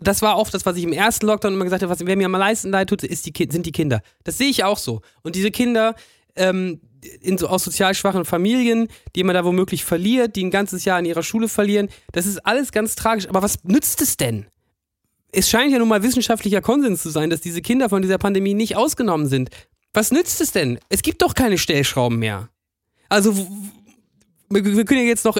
[0.00, 2.26] das war auch das, was ich im ersten Lockdown immer gesagt habe, was wer mir
[2.26, 4.02] am meisten leid tut, ist die, sind die Kinder.
[4.24, 5.02] Das sehe ich auch so.
[5.22, 5.94] Und diese Kinder
[6.34, 6.80] ähm,
[7.20, 10.98] in so, aus sozial schwachen Familien, die man da womöglich verliert, die ein ganzes Jahr
[10.98, 13.28] in ihrer Schule verlieren, das ist alles ganz tragisch.
[13.28, 14.46] Aber was nützt es denn?
[15.30, 18.54] Es scheint ja nun mal wissenschaftlicher Konsens zu sein, dass diese Kinder von dieser Pandemie
[18.54, 19.50] nicht ausgenommen sind.
[19.92, 20.78] Was nützt es denn?
[20.88, 22.48] Es gibt doch keine Stellschrauben mehr.
[23.08, 23.34] Also,
[24.54, 25.38] wir, können ja jetzt noch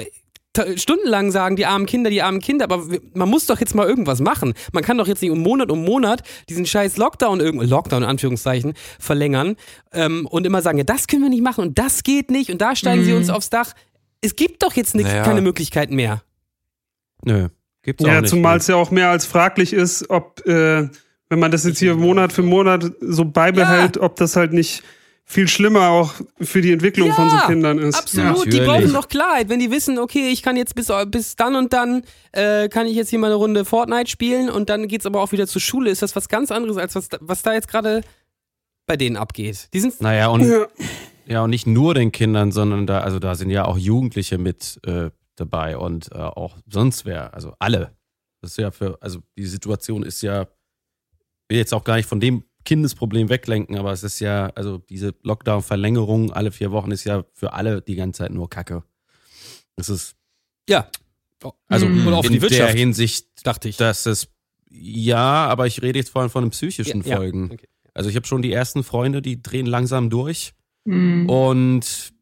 [0.52, 2.84] ta- stundenlang sagen, die armen Kinder, die armen Kinder, aber
[3.14, 4.54] man muss doch jetzt mal irgendwas machen.
[4.72, 8.08] Man kann doch jetzt nicht um Monat um Monat diesen scheiß Lockdown, irgend- Lockdown in
[8.08, 9.56] Anführungszeichen, verlängern
[9.92, 12.60] ähm, und immer sagen, ja, das können wir nicht machen und das geht nicht und
[12.60, 13.18] da steigen sie Mhm.
[13.18, 13.72] uns aufs Dach.
[14.20, 15.22] Es gibt doch jetzt nix, Naja.
[15.24, 16.22] keine Möglichkeiten mehr.
[17.24, 17.48] Nö.
[17.82, 18.30] Gibt's auch Ja, nicht.
[18.30, 20.88] zumal es ja auch mehr als fraglich ist, ob, äh,
[21.28, 24.82] wenn man das jetzt hier Monat für Monat so beibehält, ob das halt nicht
[25.24, 27.94] viel schlimmer auch für die Entwicklung Ja, von so Kindern ist.
[27.94, 28.66] Absolut, die Natürlich.
[28.66, 32.02] brauchen doch Klarheit, wenn die wissen, okay, ich kann jetzt bis, bis dann und dann,
[32.32, 35.32] äh, kann ich jetzt hier mal eine Runde Fortnite spielen und dann geht's aber auch
[35.32, 38.02] wieder zur Schule, ist das was ganz anderes, als was, da- was da jetzt gerade
[38.86, 39.68] bei denen abgeht.
[39.72, 40.66] Die sind, Naja, und, Ja.
[41.26, 44.80] ja, und nicht nur den Kindern, sondern da, also da sind ja auch Jugendliche mit
[44.86, 47.96] äh, dabei und äh, auch sonst wer, also alle.
[48.42, 50.46] Das ist ja für, also die Situation ist ja,
[51.48, 55.14] will jetzt auch gar nicht von dem Kindesproblem weglenken, aber es ist ja, also diese
[55.22, 58.82] Lockdown-Verlängerung alle vier Wochen ist ja für alle die ganze Zeit nur Kacke.
[59.76, 60.14] Es ist,
[60.68, 60.88] ja,
[61.68, 62.08] also Mhm.
[62.24, 62.60] In die Wirtschaft.
[62.60, 63.76] der Hinsicht, dachte ich.
[63.76, 64.28] dass es,
[64.70, 67.50] ja, aber ich rede jetzt vor allem von den psychischen Ja, ja, Folgen.
[67.52, 67.68] okay.
[67.94, 70.54] Also ich habe schon die ersten Freunde, die drehen langsam durch.
[70.84, 71.28] Mhm.
[71.28, 72.12] Und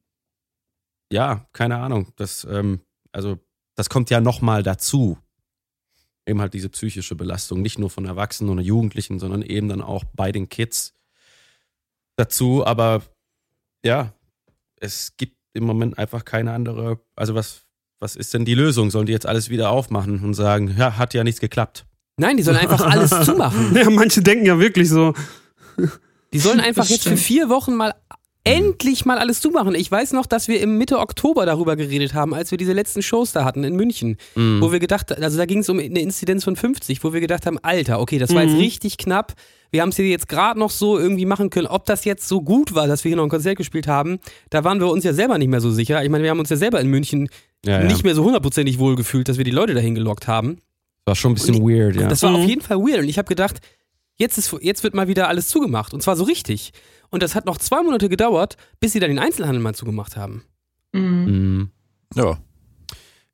[1.12, 2.12] ja, keine Ahnung.
[2.16, 2.80] Das, ähm,
[3.12, 3.38] also,
[3.76, 5.18] das kommt ja nochmal dazu.
[6.30, 10.04] Eben halt diese psychische Belastung, nicht nur von Erwachsenen oder Jugendlichen, sondern eben dann auch
[10.14, 10.94] bei den Kids
[12.14, 12.64] dazu.
[12.64, 13.02] Aber
[13.84, 14.12] ja,
[14.76, 17.00] es gibt im Moment einfach keine andere.
[17.16, 17.62] Also, was,
[17.98, 18.92] was ist denn die Lösung?
[18.92, 21.84] Sollen die jetzt alles wieder aufmachen und sagen, ja, hat ja nichts geklappt?
[22.16, 23.74] Nein, die sollen einfach alles zumachen.
[23.74, 25.14] Ja, manche denken ja wirklich so.
[26.32, 27.94] Die sollen einfach jetzt für vier Wochen mal
[28.44, 29.74] endlich mal alles zumachen.
[29.74, 33.02] Ich weiß noch, dass wir im Mitte Oktober darüber geredet haben, als wir diese letzten
[33.02, 34.60] Shows da hatten in München, Mhm.
[34.62, 37.44] wo wir gedacht, also da ging es um eine Inzidenz von 50, wo wir gedacht
[37.46, 38.60] haben, Alter, okay, das war jetzt Mhm.
[38.60, 39.34] richtig knapp.
[39.70, 41.66] Wir haben es hier jetzt gerade noch so irgendwie machen können.
[41.66, 44.18] Ob das jetzt so gut war, dass wir hier noch ein Konzert gespielt haben,
[44.48, 46.02] da waren wir uns ja selber nicht mehr so sicher.
[46.02, 47.28] Ich meine, wir haben uns ja selber in München
[47.64, 47.84] ja, ja.
[47.86, 50.58] nicht mehr so hundertprozentig wohl gefühlt, dass wir die Leute dahin gelockt haben.
[51.04, 52.08] War schon ein bisschen weird, ja.
[52.08, 52.48] Das war auf Mhm.
[52.48, 53.00] jeden Fall weird.
[53.00, 53.60] Und ich habe gedacht,
[54.16, 55.94] jetzt, ist, jetzt wird mal wieder alles zugemacht.
[55.94, 56.72] Und zwar so richtig.
[57.10, 60.44] Und das hat noch zwei Monate gedauert, bis sie dann den Einzelhandel mal zugemacht haben.
[60.92, 61.24] Mhm.
[61.26, 61.70] Mhm.
[62.14, 62.38] Ja.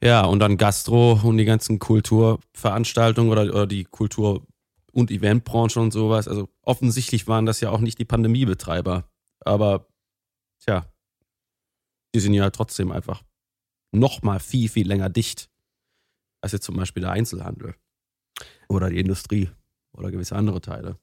[0.02, 4.46] Ja, und dann Gastro und die ganzen Kulturveranstaltungen oder, oder die Kultur-
[4.92, 6.28] und Eventbranche und sowas.
[6.28, 9.10] Also offensichtlich waren das ja auch nicht die Pandemiebetreiber.
[9.40, 9.88] Aber
[10.62, 10.86] tja,
[12.14, 13.22] die sind ja trotzdem einfach
[13.92, 15.50] noch mal viel, viel länger dicht.
[16.42, 17.74] als jetzt zum Beispiel der Einzelhandel
[18.68, 19.50] oder die Industrie
[19.92, 20.98] oder gewisse andere Teile.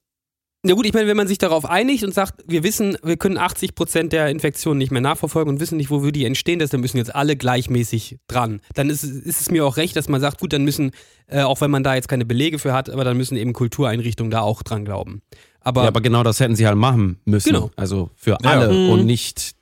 [0.66, 3.38] Ja gut, ich meine, wenn man sich darauf einigt und sagt, wir wissen, wir können
[3.38, 6.96] 80 Prozent der Infektionen nicht mehr nachverfolgen und wissen nicht, wo die entstehen, dann müssen
[6.96, 8.62] jetzt alle gleichmäßig dran.
[8.74, 10.92] Dann ist, ist es mir auch recht, dass man sagt, gut, dann müssen,
[11.28, 14.32] äh, auch wenn man da jetzt keine Belege für hat, aber dann müssen eben Kultureinrichtungen
[14.32, 15.22] da auch dran glauben.
[15.60, 17.50] Aber, ja, aber genau das hätten sie halt machen müssen.
[17.54, 17.70] Genau.
[17.76, 18.50] Also für Ja.
[18.50, 18.90] alle Mhm.
[18.90, 19.56] und nicht,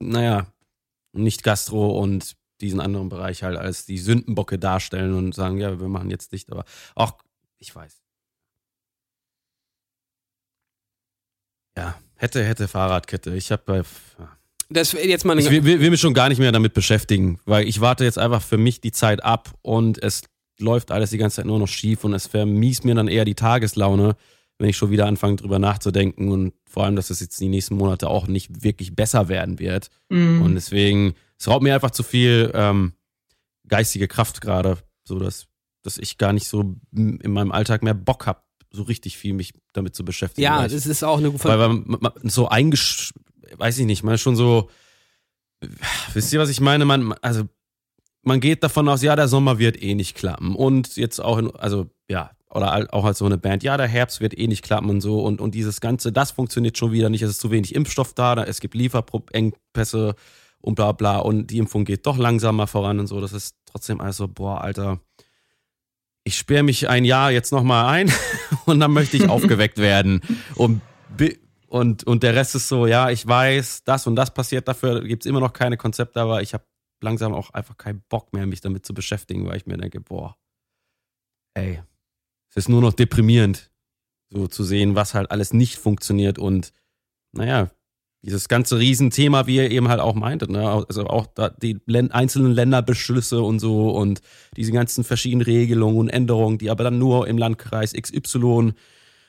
[0.00, 0.48] naja,
[1.12, 5.88] nicht Gastro und diesen anderen Bereich halt als die Sündenbocke darstellen und sagen, ja, wir
[5.88, 6.64] machen jetzt dicht, aber
[6.96, 7.14] auch,
[7.58, 8.00] ich weiß.
[11.80, 13.34] Ja, hätte, hätte Fahrradkette.
[13.34, 13.82] Ich habe bei.
[14.68, 17.66] das jetzt mal Ich will, will, will mich schon gar nicht mehr damit beschäftigen, weil
[17.66, 20.22] ich warte jetzt einfach für mich die Zeit ab und es
[20.58, 23.34] läuft alles die ganze Zeit nur noch schief und es vermies mir dann eher die
[23.34, 24.14] Tageslaune,
[24.58, 27.76] wenn ich schon wieder anfange drüber nachzudenken und vor allem, dass es jetzt die nächsten
[27.76, 29.88] Monate auch nicht wirklich besser werden wird.
[30.10, 30.42] Mhm.
[30.42, 32.92] Und deswegen, es raubt mir einfach zu viel ähm,
[33.66, 35.46] geistige Kraft gerade, so dass,
[35.82, 38.42] dass ich gar nicht so in meinem Alltag mehr Bock habe,
[38.72, 40.44] so richtig viel mich damit zu beschäftigen.
[40.44, 43.12] ja, das ist auch eine weil man, man, man so eingesch...
[43.56, 44.70] Weiß ich nicht, man ist schon so...
[46.14, 46.84] Wisst ihr, was ich meine?
[46.84, 47.44] Man, also,
[48.22, 50.54] man geht davon aus, ja, der Sommer wird eh nicht klappen.
[50.54, 54.20] Und jetzt auch, in, also, ja, oder auch als so eine Band, ja, der Herbst
[54.20, 55.20] wird eh nicht klappen und so.
[55.20, 57.22] Und, und dieses Ganze, das funktioniert schon wieder nicht.
[57.22, 60.14] Es ist zu wenig Impfstoff da, da es gibt Lieferengpässe
[60.60, 61.18] und bla bla.
[61.18, 63.20] Und die Impfung geht doch langsamer voran und so.
[63.20, 65.00] Das ist trotzdem alles so, boah, Alter,
[66.24, 68.12] ich sperre mich ein Jahr jetzt nochmal ein
[68.66, 70.20] und dann möchte ich aufgeweckt werden.
[70.54, 70.82] Und,
[71.68, 75.24] und, und der Rest ist so, ja, ich weiß, das und das passiert dafür, gibt
[75.24, 76.64] es immer noch keine Konzepte, aber ich habe
[77.02, 80.36] langsam auch einfach keinen Bock mehr, mich damit zu beschäftigen, weil ich mir denke, boah,
[81.54, 81.82] ey,
[82.50, 83.70] es ist nur noch deprimierend,
[84.28, 86.72] so zu sehen, was halt alles nicht funktioniert und
[87.32, 87.70] naja,
[88.22, 90.68] dieses ganze Riesenthema, wie ihr eben halt auch meintet, ne?
[90.88, 94.20] also auch da die Län einzelnen Länderbeschlüsse und so und
[94.56, 98.72] diese ganzen verschiedenen Regelungen und Änderungen, die aber dann nur im Landkreis XY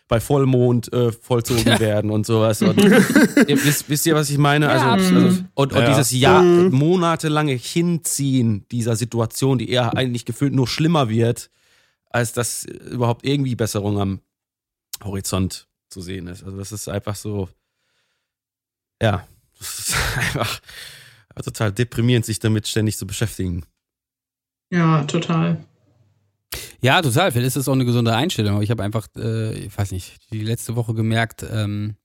[0.09, 2.61] bei Vollmond äh, vollzogen werden und sowas.
[2.61, 2.77] Und,
[3.47, 4.65] ihr, wisst, wisst ihr, was ich meine?
[4.65, 5.87] Ja, Also, also und, und Ja.
[5.87, 6.75] dieses Jahr, Mhm.
[6.77, 11.49] monatelange Hinziehen dieser Situation, die eher eigentlich gefühlt nur schlimmer wird,
[12.09, 14.19] als dass überhaupt irgendwie Besserung am
[15.01, 16.43] Horizont zu sehen ist.
[16.43, 17.47] Also das ist einfach so,
[19.01, 19.27] ja,
[19.57, 20.61] das ist einfach
[21.43, 23.65] total deprimierend, sich damit ständig zu beschäftigen.
[24.71, 25.57] Ja, total.
[26.81, 27.31] Ja, total.
[27.31, 28.55] Vielleicht ist das auch eine gesunde Einstellung.
[28.55, 31.95] Aber ich habe einfach, äh, ich weiß nicht, die letzte Woche gemerkt, ähm,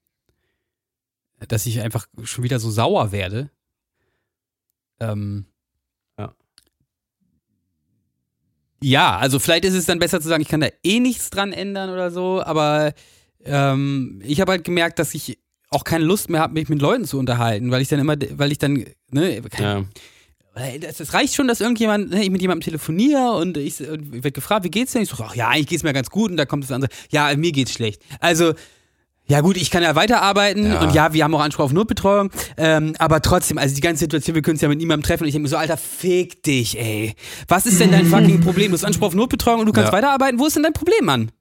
[1.49, 3.51] dass ich einfach schon wieder so sauer werde.
[5.01, 5.47] Ähm,
[6.19, 6.35] Ja.
[8.83, 11.53] Ja, also vielleicht ist es dann besser zu sagen, ich kann da eh nichts dran
[11.53, 12.93] ändern oder so, aber
[13.45, 15.39] ähm, ich habe halt gemerkt, dass ich
[15.71, 18.53] auch keine Lust mehr habe, mich mit Leuten zu unterhalten, weil ich dann immer, weil
[18.53, 19.85] ich dann, ne, Ja.
[20.55, 23.89] Ey, Das, das reicht schon, dass irgendjemand, ne, ich mit jemandem telefoniere und ich, ich
[23.91, 25.03] werde gefragt, wie geht's denn?
[25.03, 27.35] Ich so, ach ja, eigentlich geht's mir ganz gut und da kommt das andere, ja,
[27.37, 28.01] mir geht's schlecht.
[28.21, 28.55] Also,
[29.29, 30.81] ja gut, ich kann ja weiterarbeiten Ja.
[30.83, 34.35] und ja, wir haben auch Anspruch auf Notbetreuung, ähm, aber trotzdem, also die ganze Situation,
[34.37, 36.79] wir können uns ja mit niemandem treffen und ich denke mir so, Alter, fick dich,
[36.79, 37.15] ey.
[37.49, 38.71] Was ist denn dein fucking Problem?
[38.71, 39.99] Du hast Anspruch auf Notbetreuung und du kannst Ja.
[39.99, 40.39] weiterarbeiten?
[40.39, 41.33] Wo ist denn dein Problem, Mann?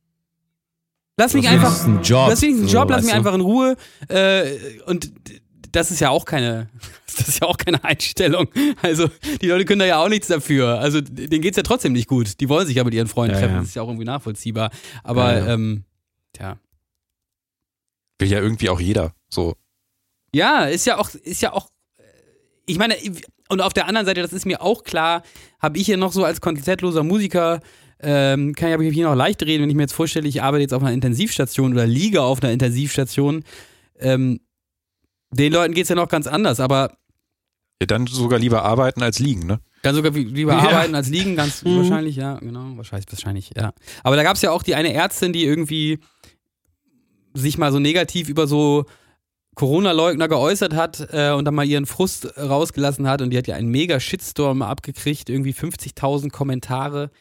[1.18, 2.28] Lass mich einfach, ein Job.
[2.30, 3.18] lass wenigstens einen so, Job, lass mich du?
[3.18, 3.76] einfach in Ruhe.
[4.10, 5.12] Äh, und
[5.72, 6.70] das ist ja auch keine,
[7.18, 8.48] das ist ja auch keine Einstellung.
[8.82, 9.10] Also
[9.42, 10.80] die Leute können da ja auch nichts dafür.
[10.80, 12.40] Also denen geht's ja trotzdem nicht gut.
[12.42, 13.54] Die wollen sich ja mit ihren Freunden Ja, treffen.
[13.56, 13.60] ja.
[13.62, 14.72] Das ist ja auch irgendwie nachvollziehbar.
[15.04, 15.54] Aber Ja, ja.
[15.54, 15.84] ähm,
[16.34, 16.58] tja.
[18.20, 19.14] Will ja irgendwie auch jeder.
[19.30, 19.56] So.
[20.34, 22.04] Ja, ist ja auch, ist ja auch, äh,
[22.66, 22.96] ich meine,
[23.50, 25.24] und auf der anderen Seite, das ist mir auch klar,
[25.60, 27.62] habe ich hier noch so als konzertloser Musiker,
[28.00, 30.62] ähm, kann ich aber hier noch leicht reden, wenn ich mir jetzt vorstelle, ich arbeite
[30.62, 33.44] jetzt auf einer Intensivstation oder liege auf einer Intensivstation.
[34.00, 34.40] Ähm,
[35.32, 36.98] den Leuten geht's ja noch ganz anders, aber
[37.82, 39.60] Ja, dann sogar lieber arbeiten als liegen, ne?
[39.82, 40.60] dann sogar lieber Ja.
[40.60, 41.78] arbeiten als liegen, ganz Mhm.
[41.78, 43.72] wahrscheinlich, ja, genau, wahrscheinlich, wahrscheinlich, ja.
[44.04, 46.00] Aber da gab's ja auch die eine Ärztin, die irgendwie
[47.34, 48.86] sich mal so negativ über so
[49.56, 53.56] Corona-Leugner geäußert hat äh, und dann mal ihren Frust rausgelassen hat und die hat ja
[53.56, 57.12] einen mega Shitstorm abgekriegt, irgendwie 50.000 Kommentare.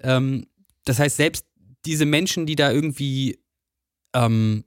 [0.00, 0.46] Ähm,
[0.84, 1.46] das heißt, selbst
[1.86, 3.38] diese Menschen, die da irgendwie
[4.14, 4.64] ähm,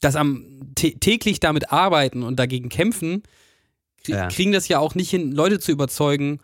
[0.00, 0.44] das am
[0.76, 3.22] tä- täglich damit arbeiten und dagegen kämpfen,
[4.04, 4.28] krie Ja.
[4.28, 6.40] kriegen das ja auch nicht hin, Leute zu überzeugen,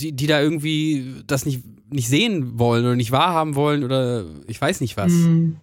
[0.00, 1.62] die, die da irgendwie das nicht,
[1.92, 5.12] nicht sehen wollen oder nicht wahrhaben wollen oder ich weiß nicht was.
[5.12, 5.56] Mhm.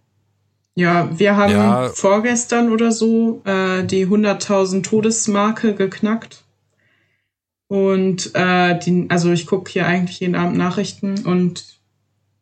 [0.75, 1.89] Ja, wir haben Ja.
[1.89, 6.43] vorgestern oder so äh, die 100.000 Todesmarke geknackt.
[7.67, 11.65] Und äh, die, also ich gucke hier eigentlich jeden Abend Nachrichten und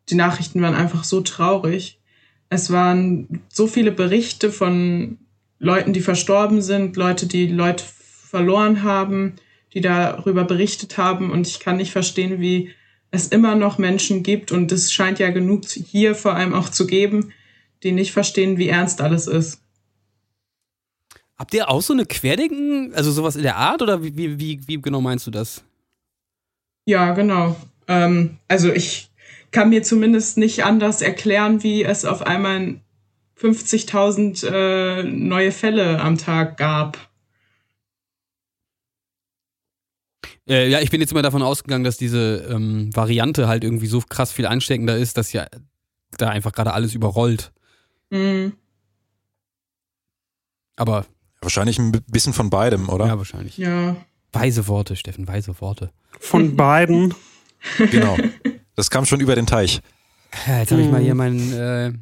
[0.08, 2.00] die Nachrichten waren einfach so traurig.
[2.48, 5.18] Es waren so viele Berichte von
[5.58, 9.34] Leuten, die verstorben sind, Leute, die Leute verloren haben,
[9.74, 11.30] die darüber berichtet haben.
[11.32, 12.70] Und ich kann nicht verstehen, wie
[13.10, 16.86] es immer noch Menschen gibt und es scheint ja genug hier vor allem auch zu
[16.86, 17.32] geben,
[17.82, 19.60] die nicht verstehen, wie ernst alles ist.
[21.38, 24.80] Habt ihr auch so eine Querdenken, also sowas in der Art oder wie, wie, wie,
[24.80, 25.62] genau meinst du das?
[26.86, 27.56] Ja, genau.
[27.88, 29.10] Ähm, also ich
[29.50, 32.80] kann mir zumindest nicht anders erklären, wie es auf einmal
[33.38, 36.98] 50.000 äh, neue Fälle am Tag gab.
[40.48, 44.00] Äh, ja, ich bin jetzt immer davon ausgegangen, dass diese ähm, Variante halt irgendwie so
[44.00, 45.46] krass viel ansteckender ist, dass ja
[46.16, 47.52] da einfach gerade alles überrollt.
[48.10, 48.54] Mhm.
[50.76, 51.04] Aber
[51.46, 53.06] Wahrscheinlich ein bisschen von beidem, oder?
[53.06, 53.56] ja, wahrscheinlich.
[53.56, 53.94] Ja.
[54.32, 55.92] Weise Worte, Steffen, weise Worte.
[56.18, 57.14] Von beiden.
[57.78, 58.16] Genau.
[58.74, 59.80] Das kam schon über den Teich.
[60.48, 61.04] Ja, jetzt habe ich mal Hm.
[61.04, 61.52] hier meinen.
[61.52, 61.92] Äh,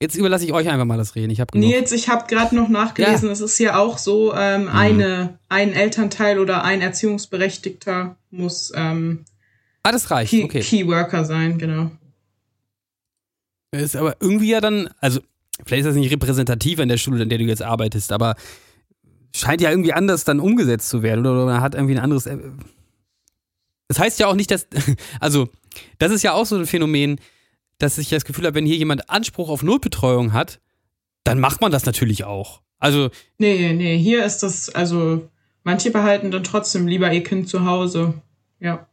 [0.00, 1.30] jetzt überlasse ich euch einfach mal das Reden.
[1.30, 1.58] Ich habe.
[1.58, 6.38] Nils, ich habe gerade noch nachgelesen, es ist ja auch so, ähm, eine, ein Elternteil
[6.38, 9.24] oder ein Erziehungsberechtigter muss ähm,
[9.82, 10.30] Ah, das reicht.
[10.30, 10.60] Key, Okay.
[10.60, 11.90] Key Worker sein, genau.
[13.72, 15.20] Ist aber irgendwie ja dann, also
[15.64, 18.36] vielleicht ist das nicht repräsentativ an der Schule, in der du jetzt arbeitest, aber
[19.34, 22.26] scheint ja irgendwie anders dann umgesetzt zu werden oder, man hat irgendwie ein anderes.
[22.26, 22.38] äh,
[23.88, 24.66] Das heißt ja auch nicht, dass,
[25.20, 25.48] also
[25.98, 27.20] das ist ja auch so ein Phänomen,
[27.78, 30.60] dass ich das Gefühl habe, wenn hier jemand Anspruch auf Notbetreuung hat,
[31.24, 32.62] dann macht man das natürlich auch.
[32.78, 35.28] Also Nee, nee, hier ist das, also
[35.62, 38.14] manche behalten dann trotzdem lieber ihr Kind zu Hause.
[38.60, 38.88] Ja.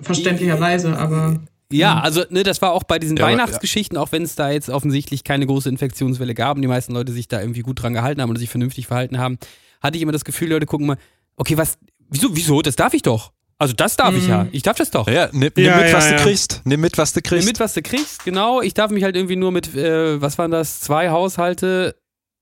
[0.00, 1.40] Verständlicherweise, aber
[1.78, 4.68] Ja, also ne, das war auch bei diesen Ja, Weihnachtsgeschichten, auch wenn es da jetzt
[4.70, 8.20] offensichtlich keine große Infektionswelle gab und die meisten Leute sich da irgendwie gut dran gehalten
[8.22, 9.38] haben und sich vernünftig verhalten haben,
[9.80, 10.96] hatte ich immer das Gefühl, Leute gucken mal,
[11.36, 13.32] okay, was, wieso, wieso, das darf ich doch.
[13.58, 14.28] Also das darf ich Mhm.
[14.28, 14.46] ja.
[14.52, 15.06] Ich darf das doch.
[15.08, 16.62] Ja, nimm, nimm Ja, mit, was ja, du kriegst.
[16.64, 17.46] Nimm mit, was du Nimm kriegst.
[17.46, 18.60] mit, was du kriegst, genau.
[18.60, 21.94] Ich darf mich halt irgendwie nur mit, äh, was waren das, zwei Haushalte,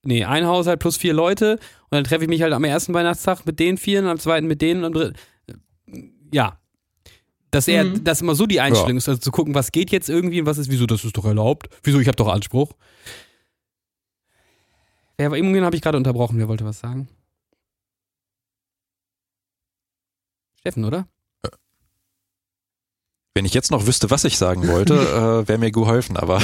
[0.02, 1.52] nee, ein Haushalt plus vier Leute
[1.90, 4.46] und dann treffe ich mich halt am ersten Weihnachtstag mit den vier und am zweiten
[4.46, 5.16] mit denen und am dritten.
[6.32, 6.58] Ja.
[7.50, 8.04] Dass er, Mhm.
[8.04, 10.58] dass immer so die Einstellung ist, also zu gucken, was geht jetzt irgendwie und was
[10.58, 11.68] ist, wieso, das ist doch erlaubt.
[11.82, 12.72] Wieso, ich habe doch Anspruch.
[15.18, 17.08] Wer war irgendwen habe ich gerade unterbrochen, wer wollte was sagen?
[20.60, 21.08] Steffen, oder?
[23.34, 24.94] Wenn ich jetzt noch wüsste, was ich sagen wollte,
[25.44, 26.42] äh, wäre mir geholfen, aber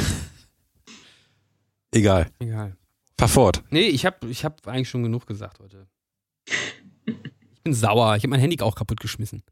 [1.93, 2.31] egal.
[2.39, 2.77] Egal.
[3.19, 3.63] Fahr fort.
[3.71, 5.87] Nee, ich habe ich hab eigentlich schon genug gesagt heute.
[7.07, 8.17] Ich bin sauer.
[8.17, 9.43] Ich habe mein Handy auch kaputt geschmissen.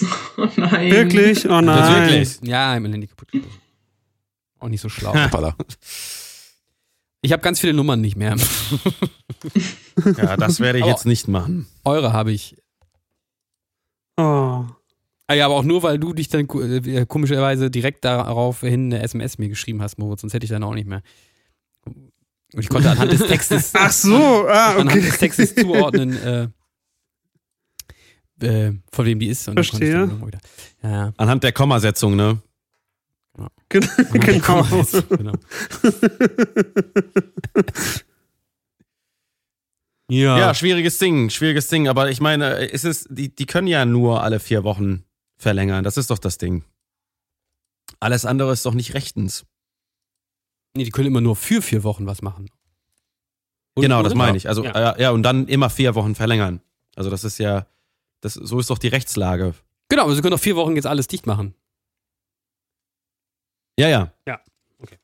[0.36, 0.90] oh nein.
[0.90, 1.44] Wirklich?
[1.46, 2.08] Oh Das nein.
[2.10, 2.38] wirklich.
[2.42, 3.60] Ja, ich hab mein Handy kaputt geschmissen.
[4.58, 5.12] Auch nicht so schlau.
[7.20, 8.36] Ich habe ganz viele Nummern nicht mehr.
[10.16, 11.66] Ja, das werde ich Aber- jetzt nicht machen.
[11.84, 12.56] Eure habe ich.
[14.16, 14.64] Oh.
[15.26, 19.38] Ah ja, aber auch nur, weil du dich dann äh, komischerweise direkt daraufhin eine SMS
[19.38, 21.02] mir geschrieben hast, Moritz, sonst hätte ich dann auch nicht mehr.
[21.84, 25.00] Und ich konnte anhand des Textes, Ach so, ah, anhand okay.
[25.02, 26.48] des Textes zuordnen, äh,
[28.42, 29.48] äh, von wem die ist.
[29.48, 29.92] Und Verstehe.
[29.92, 30.40] dann irgendwo wieder-
[30.82, 31.12] Ja, ja.
[31.16, 32.40] Anhand der Kommasetzung, ne?
[33.72, 34.40] Der genau.
[34.40, 35.32] Kommas, genau.
[40.10, 40.38] Ja.
[40.38, 41.88] Ja, schwieriges Ding, schwieriges Ding.
[41.88, 45.04] Aber ich meine, es ist, die, die können ja nur alle vier Wochen
[45.36, 45.84] verlängern.
[45.84, 46.64] Das ist doch das Ding.
[48.00, 49.46] Alles andere ist doch nicht rechtens.
[50.76, 52.50] Nee, die können immer nur für vier Wochen was machen.
[53.74, 54.48] Oder- genau, das meine ich.
[54.48, 54.78] Also, Ja.
[54.78, 54.98] ja.
[54.98, 56.60] ja, und dann immer vier Wochen verlängern.
[56.94, 57.66] Also, das ist ja,
[58.22, 59.54] das, so ist doch die Rechtslage.
[59.88, 61.54] Genau, aber sie können doch vier Wochen jetzt alles dicht machen.
[63.78, 64.12] Ja, ja.
[64.26, 64.40] Ja,
[64.78, 64.98] okay.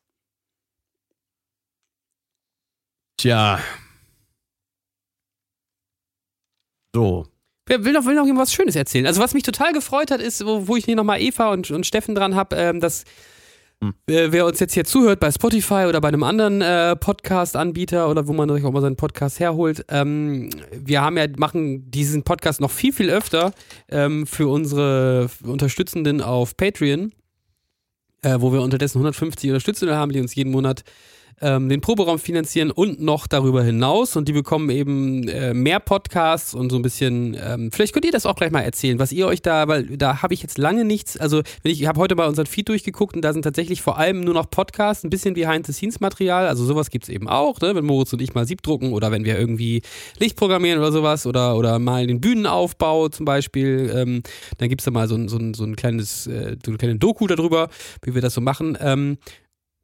[3.17, 3.59] Tja.
[6.95, 7.27] So.
[7.65, 9.05] Wer will noch, will noch irgendwas Schönes erzählen?
[9.05, 11.85] Also, was mich total gefreut hat, ist, wo, wo ich hier nochmal Eva und, und
[11.85, 13.03] Steffen dran habe, ähm, dass
[13.81, 13.93] Hm.
[14.07, 18.33] wer uns jetzt hier zuhört bei Spotify oder bei einem anderen äh, Podcast-Anbieter oder wo
[18.33, 22.71] man sich auch mal seinen Podcast herholt, ähm, wir haben ja, machen diesen Podcast noch
[22.71, 23.53] viel, viel öfter
[23.87, 27.13] ähm, für unsere Unterstützenden auf Patreon,
[28.21, 30.83] äh, wo wir unterdessen 150 Unterstützende haben, die uns jeden Monat
[31.41, 34.15] ähm, den Proberaum finanzieren und noch darüber hinaus.
[34.15, 38.11] Und die bekommen eben äh, mehr Podcasts und so ein bisschen, ähm, vielleicht könnt ihr
[38.11, 40.85] das auch gleich mal erzählen, was ihr euch da, weil da habe ich jetzt lange
[40.85, 43.81] nichts, also wenn ich, ich habe heute mal unseren Feed durchgeguckt und da sind tatsächlich
[43.81, 47.75] vor allem nur noch Podcasts, ein bisschen Behind-the-Scenes-Material, also sowas gibt's eben auch, ne?
[47.75, 49.81] wenn Moritz und ich mal Sieb drucken oder wenn wir irgendwie
[50.17, 54.23] Licht programmieren oder sowas oder, oder mal den Bühnenaufbau zum Beispiel, ähm,
[54.57, 56.95] dann gibt's da mal so ein, so ein, so ein kleines, äh, so eine kleine
[56.97, 57.69] Doku darüber,
[58.03, 58.77] wie wir das so machen.
[58.81, 59.17] Ähm,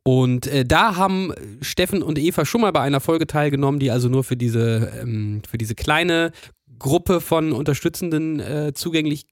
[0.07, 4.07] und äh, da haben Steffen und Eva schon mal bei einer Folge teilgenommen, die also
[4.07, 6.31] nur für diese, ähm, für diese kleine
[6.77, 9.25] Gruppe von Unterstützenden äh, zugänglich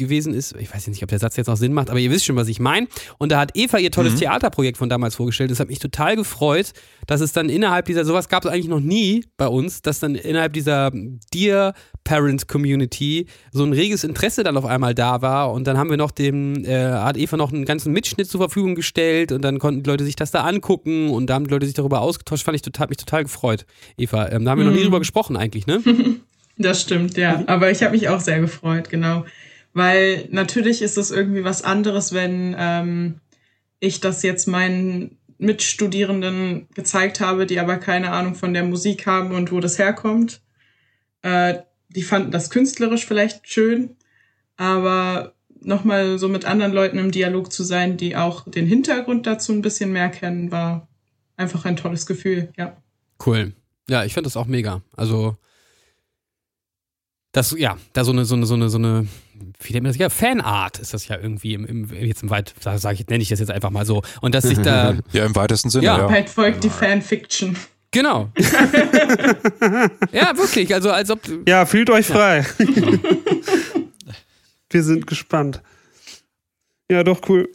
[0.00, 0.56] gewesen ist.
[0.58, 2.48] Ich weiß nicht, ob der Satz jetzt noch Sinn macht, aber ihr wisst schon, was
[2.48, 2.88] ich meine.
[3.18, 4.18] Und da hat Eva ihr tolles Mhm.
[4.18, 5.52] Theaterprojekt von damals vorgestellt.
[5.52, 6.72] Das hat mich total gefreut,
[7.06, 10.16] dass es dann innerhalb dieser, sowas gab es eigentlich noch nie bei uns, dass dann
[10.16, 10.90] innerhalb dieser
[11.32, 15.52] Dear Parent Community so ein reges Interesse dann auf einmal da war.
[15.52, 18.74] Und dann haben wir noch dem, äh, hat Eva noch einen ganzen Mitschnitt zur Verfügung
[18.74, 21.66] gestellt und dann konnten die Leute sich das da angucken und da haben die Leute
[21.66, 22.44] sich darüber ausgetauscht.
[22.44, 23.66] Fand ich total, hat mich total gefreut,
[23.98, 24.28] Eva.
[24.30, 24.84] Ähm, da haben wir noch nie Mhm.
[24.84, 25.82] drüber gesprochen eigentlich, ne?
[26.58, 27.42] Das stimmt, ja.
[27.46, 29.24] Aber ich habe mich auch sehr gefreut, genau.
[29.72, 33.20] Weil natürlich ist es irgendwie was anderes, wenn ähm,
[33.78, 39.32] ich das jetzt meinen Mitstudierenden gezeigt habe, die aber keine Ahnung von der Musik haben
[39.32, 40.42] und wo das herkommt.
[41.22, 43.96] Äh, die fanden das künstlerisch vielleicht schön,
[44.56, 49.52] aber nochmal so mit anderen Leuten im Dialog zu sein, die auch den Hintergrund dazu
[49.52, 50.88] ein bisschen mehr kennen, war
[51.36, 52.76] einfach ein tolles Gefühl, ja.
[53.24, 53.52] Cool.
[53.88, 54.82] Ja, ich finde das auch mega.
[54.96, 55.36] Also,
[57.32, 59.06] das, ja, da so eine, so eine, so eine, so eine,
[59.40, 59.98] nennt man das?
[59.98, 63.28] Ja, Fanart ist das ja irgendwie im, im jetzt im weit, sage ich, nenne ich
[63.28, 64.02] das jetzt einfach mal so.
[64.20, 65.98] Und dass sich da, Ja, im weitesten Sinne, Ja.
[65.98, 66.06] ja.
[66.06, 67.56] Bald folgt die Fanfiction.
[67.90, 68.30] genau.
[70.12, 72.46] ja, wirklich, also als ob, Ja, fühlt euch frei.
[74.70, 75.62] Wir sind gespannt.
[76.90, 77.48] Ja, doch, cool.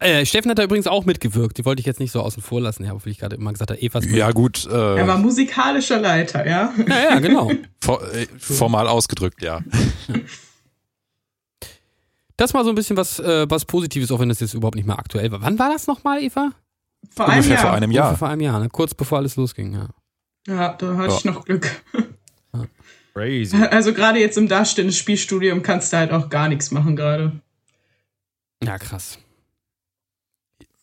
[0.00, 1.58] äh, Steffen hat da übrigens auch mitgewirkt.
[1.58, 3.70] Die wollte ich jetzt nicht so außen vor lassen, ja, obwohl ich gerade immer gesagt
[3.72, 4.04] habe, Evas.
[4.08, 6.72] Ja, gut, Er äh, war musikalischer Leiter, ja.
[6.88, 7.50] ja, ja, genau.
[7.80, 9.60] for, äh, formal ausgedrückt, ja.
[12.36, 14.86] Das mal so ein bisschen was, äh, was Positives, auch wenn das jetzt überhaupt nicht
[14.86, 15.42] mehr aktuell war.
[15.42, 16.50] Wann war das nochmal, Eva?
[17.14, 17.62] Vor einem Ungefähr Jahr.
[17.62, 18.16] vor einem Ungefähr Jahr.
[18.16, 18.68] Vor einem Jahr, ne?
[18.70, 19.88] kurz bevor alles losging, ja.
[20.46, 21.16] Ja, da hatte Ja.
[21.18, 21.82] ich noch Glück.
[23.14, 23.56] Crazy.
[23.70, 27.32] Also gerade jetzt im darstellenden Spielstudium kannst du halt auch gar nichts machen gerade.
[28.62, 29.18] Ja, krass.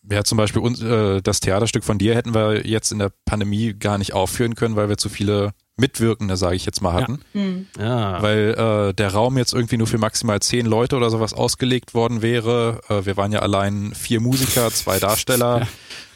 [0.08, 3.74] Ja, zum Beispiel uns, äh, das Theaterstück von dir hätten wir jetzt in der Pandemie
[3.74, 7.20] gar nicht aufführen können, weil wir zu viele Mitwirkende, sage ich jetzt mal, hatten.
[7.32, 7.66] Hm.
[7.78, 8.22] Ja.
[8.22, 8.54] Weil
[8.90, 12.80] äh, der Raum jetzt irgendwie nur für maximal zehn Leute oder sowas ausgelegt worden wäre.
[12.88, 15.66] Äh, wir waren ja allein vier Musiker, zwei Darsteller,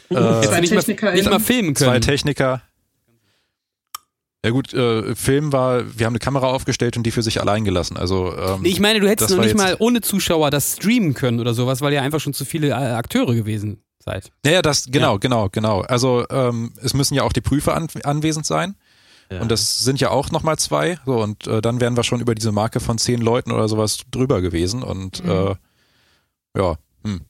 [0.09, 1.29] Zwei äh, nicht, mal, Techniker nicht eben.
[1.31, 1.89] mal filmen können.
[1.89, 2.61] zwei Techniker.
[4.45, 7.65] Ja gut, äh, Film war, wir haben eine Kamera aufgestellt und die für sich allein
[7.65, 7.97] gelassen.
[7.97, 11.53] Also ähm, ich meine, du hättest noch nicht mal ohne Zuschauer das streamen können oder
[11.55, 14.31] sowas, weil ihr einfach schon zu viele äh, Akteure gewesen seid.
[14.43, 15.17] Naja, das, genau, Ja.
[15.17, 15.81] genau, genau.
[15.81, 18.75] Also ähm, es müssen ja auch die Prüfer an, anwesend sein.
[19.31, 19.41] Ja.
[19.41, 20.99] Und das sind ja auch nochmal zwei.
[21.07, 23.97] So, und äh, dann wären wir schon über diese Marke von zehn Leuten oder sowas
[24.11, 24.83] drüber gewesen.
[24.83, 25.31] Und Mhm.
[25.31, 25.55] äh,
[26.59, 27.21] ja, hm.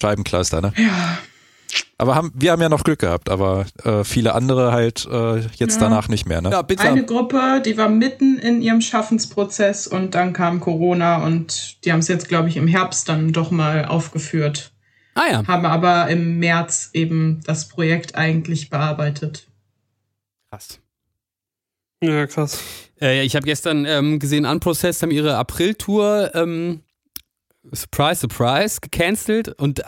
[0.00, 0.72] Scheibenkleister, ne?
[0.76, 1.18] Ja,
[1.98, 5.74] Aber haben, wir haben ja noch Glück gehabt, aber äh, viele andere halt äh, jetzt
[5.76, 5.80] Ja.
[5.88, 6.50] danach nicht mehr, ne?
[6.50, 6.82] Ja, bitte.
[6.82, 12.00] eine Gruppe, die war mitten in ihrem Schaffensprozess und dann kam Corona und die haben
[12.00, 14.72] es jetzt, glaube ich, im Herbst dann doch mal aufgeführt.
[15.14, 19.46] Ah ja, Haben aber im März eben das Projekt eigentlich bearbeitet.
[20.50, 20.78] krass.
[22.02, 22.60] Ja, krass.
[23.00, 26.80] Äh, ich habe gestern ähm, gesehen, Unprocessed haben ihre April-Tour, ähm,
[27.72, 29.82] Surprise, Surprise, gecancelt und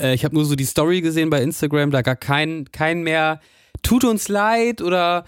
[0.00, 3.40] äh, ich habe nur so die Story gesehen bei Instagram, da gar kein, kein mehr
[3.82, 5.24] tut uns leid oder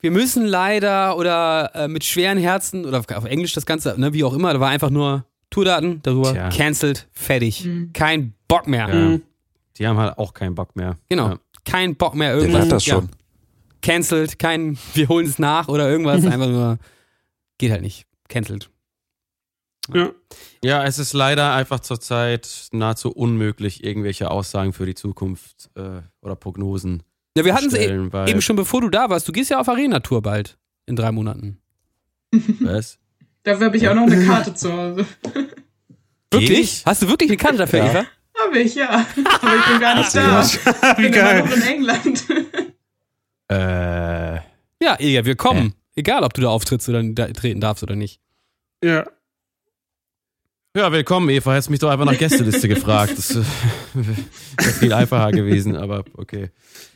[0.00, 4.24] wir müssen leider oder äh, mit schweren Herzen oder auf, Englisch das Ganze, ne, wie
[4.24, 6.50] auch immer, da war einfach nur Tourdaten darüber, Tja.
[6.50, 7.64] cancelled, fertig.
[7.64, 7.92] Mhm.
[7.92, 8.88] Kein Bock mehr.
[8.88, 8.94] Ja.
[8.94, 9.22] Mhm.
[9.78, 10.98] Die haben halt auch keinen Bock mehr.
[11.08, 11.28] Genau.
[11.30, 11.38] Ja.
[11.64, 12.68] Kein Bock mehr Der irgendwas.
[12.68, 13.08] das ja, schon.
[13.82, 16.78] cancelled, kein, wir holen es nach oder irgendwas, einfach nur,
[17.58, 18.06] geht halt nicht.
[18.28, 18.68] Cancelled.
[19.92, 20.10] Ja.
[20.62, 26.36] Ja, es ist leider einfach zurzeit nahezu unmöglich, irgendwelche Aussagen für die Zukunft äh, oder
[26.36, 27.02] Prognosen
[27.36, 29.28] Ja, wir hatten es e eben schon bevor du da warst.
[29.28, 30.56] Du gehst ja auf Arena-Tour bald.
[30.86, 31.58] In drei Monaten.
[32.60, 32.98] Was?
[33.42, 35.06] Dafür habe ich auch noch eine Karte zu Hause.
[36.30, 36.82] Wirklich?
[36.84, 37.90] Hast du wirklich eine Karte dafür, Ja.
[37.90, 38.04] Eva?
[38.44, 38.88] Habe ich, ja.
[38.90, 40.42] Aber ich bin gar nicht da.
[40.42, 41.44] Ich bin immer geil.
[41.44, 42.24] noch in England.
[43.50, 44.36] Äh,
[44.82, 45.74] Ja, Ilja, wir kommen.
[45.94, 48.20] Egal, ob du da auftrittst oder da treten darfst oder nicht.
[48.82, 49.06] Ja.
[50.76, 51.52] Ja, willkommen, Eva.
[51.52, 53.14] Hättest mich doch einfach nach Gästeliste gefragt.
[53.16, 53.34] Das
[53.94, 56.50] wäre viel einfacher gewesen, aber okay.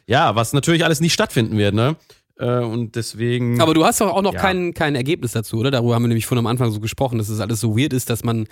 [0.07, 1.97] Ja, was natürlich alles nicht stattfinden wird, ne?
[2.39, 3.61] Äh, und deswegen.
[3.61, 4.41] Aber du hast doch auch noch Ja.
[4.41, 5.71] kein, kein Ergebnis dazu, oder?
[5.71, 8.11] Darüber haben wir nämlich von am Anfang so gesprochen, dass es alles so weird ist,
[8.11, 8.47] dass man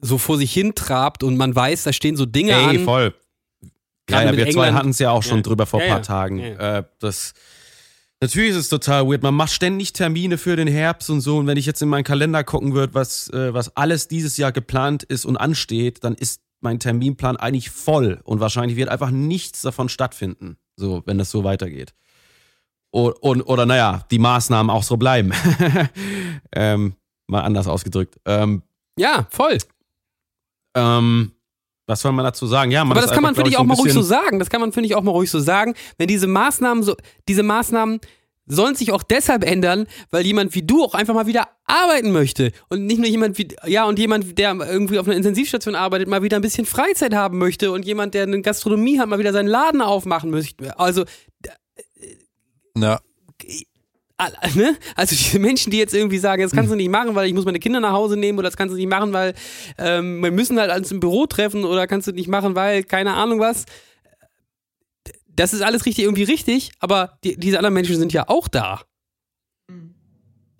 [0.00, 2.78] so vor sich hin trabt und man weiß, da stehen so Dinge Ey, an.
[2.84, 3.14] voll.
[4.08, 4.76] Ja, ja, wir zwei England.
[4.76, 5.42] hatten es ja auch schon Ja.
[5.42, 6.02] drüber vor ein paar.
[6.02, 6.38] Tagen.
[6.40, 7.34] Äh, das,
[8.20, 9.22] natürlich ist es total weird.
[9.22, 11.38] Man macht ständig Termine für den Herbst und so.
[11.38, 14.52] Und wenn ich jetzt in meinen Kalender gucken würde, was, äh, was alles dieses Jahr
[14.52, 18.20] geplant ist und ansteht, dann ist mein Terminplan eigentlich voll.
[18.24, 20.56] Und wahrscheinlich wird einfach nichts davon stattfinden.
[20.76, 21.94] So, wenn das so weitergeht.
[22.90, 25.32] O- Und, oder naja, die Maßnahmen auch so bleiben.
[26.54, 26.94] ähm,
[27.26, 28.18] mal anders ausgedrückt.
[28.24, 28.62] Ähm,
[28.98, 29.58] Ja, voll.
[30.74, 31.32] ähm,
[31.88, 32.70] was soll man dazu sagen?
[32.70, 34.38] Ja, man Aber das kann man, finde ich, auch mal ruhig so sagen.
[34.38, 35.74] Das kann man, finde ich, auch mal ruhig so sagen.
[35.96, 36.94] Wenn diese Maßnahmen so,
[37.28, 38.00] diese Maßnahmen
[38.46, 42.52] sollen sich auch deshalb ändern, weil jemand wie du auch einfach mal wieder arbeiten möchte
[42.68, 46.22] und nicht nur jemand wie ja und jemand, der irgendwie auf einer Intensivstation arbeitet, mal
[46.22, 49.48] wieder ein bisschen Freizeit haben möchte und jemand, der eine Gastronomie hat, mal wieder seinen
[49.48, 50.78] Laden aufmachen möchte.
[50.78, 51.04] Also
[52.76, 53.00] Ja.
[54.54, 54.76] ne?
[54.96, 57.44] Also diese Menschen, die jetzt irgendwie sagen, das kannst du nicht machen, weil ich muss
[57.44, 59.34] meine Kinder nach Hause nehmen oder das kannst du nicht machen, weil
[59.78, 63.14] ähm, wir müssen halt uns im Büro treffen oder kannst du nicht machen, weil keine
[63.14, 63.64] Ahnung was.
[65.28, 68.80] Das ist alles richtig irgendwie richtig, aber die, diese anderen Menschen sind ja auch da.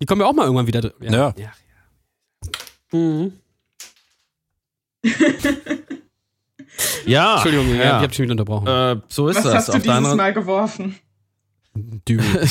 [0.01, 0.79] Die kommen ja auch mal irgendwann wieder.
[0.79, 1.33] dr- Ja.
[1.37, 1.51] ja.
[2.97, 3.33] Mhm.
[7.05, 7.33] Ja.
[7.35, 7.83] Entschuldigung, ja.
[7.83, 7.97] ja.
[7.97, 8.67] ich hab schon wieder unterbrochen.
[8.67, 9.53] Äh, so ist Was das.
[9.55, 10.95] hast du dieses anderen, Mal geworfen?
[11.75, 12.25] Dübel.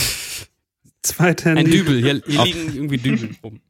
[1.03, 1.71] Zweite Ein.
[1.71, 2.01] Dübel.
[2.01, 3.61] Hier, hier liegen irgendwie Dübel rum.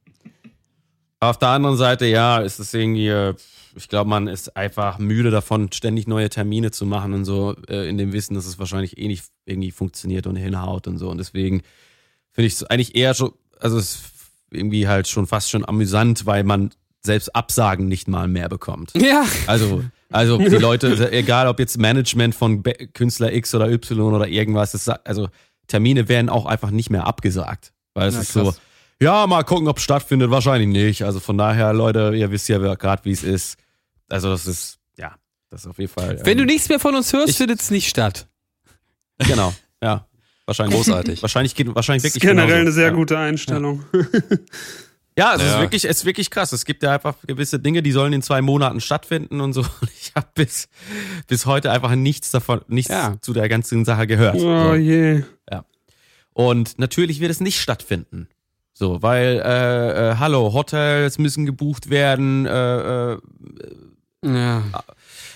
[1.20, 3.34] auf der anderen Seite, ja, ist es irgendwie, äh,
[3.76, 7.88] ich glaube, man ist einfach müde davon, ständig neue Termine zu machen und so, äh,
[7.88, 11.10] in dem Wissen, dass es wahrscheinlich eh nicht irgendwie funktioniert und hinhaut und so.
[11.10, 11.62] Und deswegen
[12.32, 14.04] finde ich es eigentlich eher schon, also es ist
[14.50, 16.70] irgendwie halt schon fast schon amüsant, weil man
[17.02, 18.92] selbst Absagen nicht mal mehr bekommt.
[18.94, 19.24] Ja.
[19.46, 22.62] Also, also die Leute, egal ob jetzt Management von
[22.94, 25.28] Künstler X oder Y oder irgendwas, das, also
[25.68, 27.72] Termine werden auch einfach nicht mehr abgesagt.
[27.94, 28.54] Weil es Ja, ist so,
[29.00, 31.02] ja, mal gucken, ob es stattfindet, wahrscheinlich nicht.
[31.04, 33.58] Also von daher, Leute, ihr wisst ja gerade, wie es ist.
[34.08, 35.14] Also das ist, ja,
[35.50, 36.18] das ist auf jeden Fall.
[36.24, 38.26] Wenn du ähm, nichts mehr von uns hörst, findet es nicht statt.
[39.18, 40.06] Genau, ja.
[40.46, 40.76] Wahrscheinlich.
[40.76, 41.20] Großartig.
[41.20, 42.62] Wahrscheinlich geht, wahrscheinlich Das ist wirklich generell genauso.
[42.62, 42.94] eine sehr ja.
[42.94, 43.84] gute Einstellung.
[43.92, 44.00] Ja,
[45.34, 45.60] es ist Ja.
[45.60, 46.52] wirklich, es ist wirklich krass.
[46.52, 49.60] Es gibt ja einfach gewisse Dinge, die sollen in zwei Monaten stattfinden und so.
[49.62, 49.68] Und
[50.00, 50.68] Ich habe bis,
[51.26, 53.16] bis heute einfach nichts davon, nichts Ja.
[53.20, 54.36] zu der ganzen Sache gehört.
[54.36, 54.38] Oh
[54.70, 54.74] So.
[54.74, 55.22] je.
[56.32, 58.28] Und natürlich wird es nicht stattfinden.
[58.72, 63.18] So, weil, äh, äh, hallo, Hotels müssen gebucht werden, äh, äh,
[64.24, 64.62] Ja.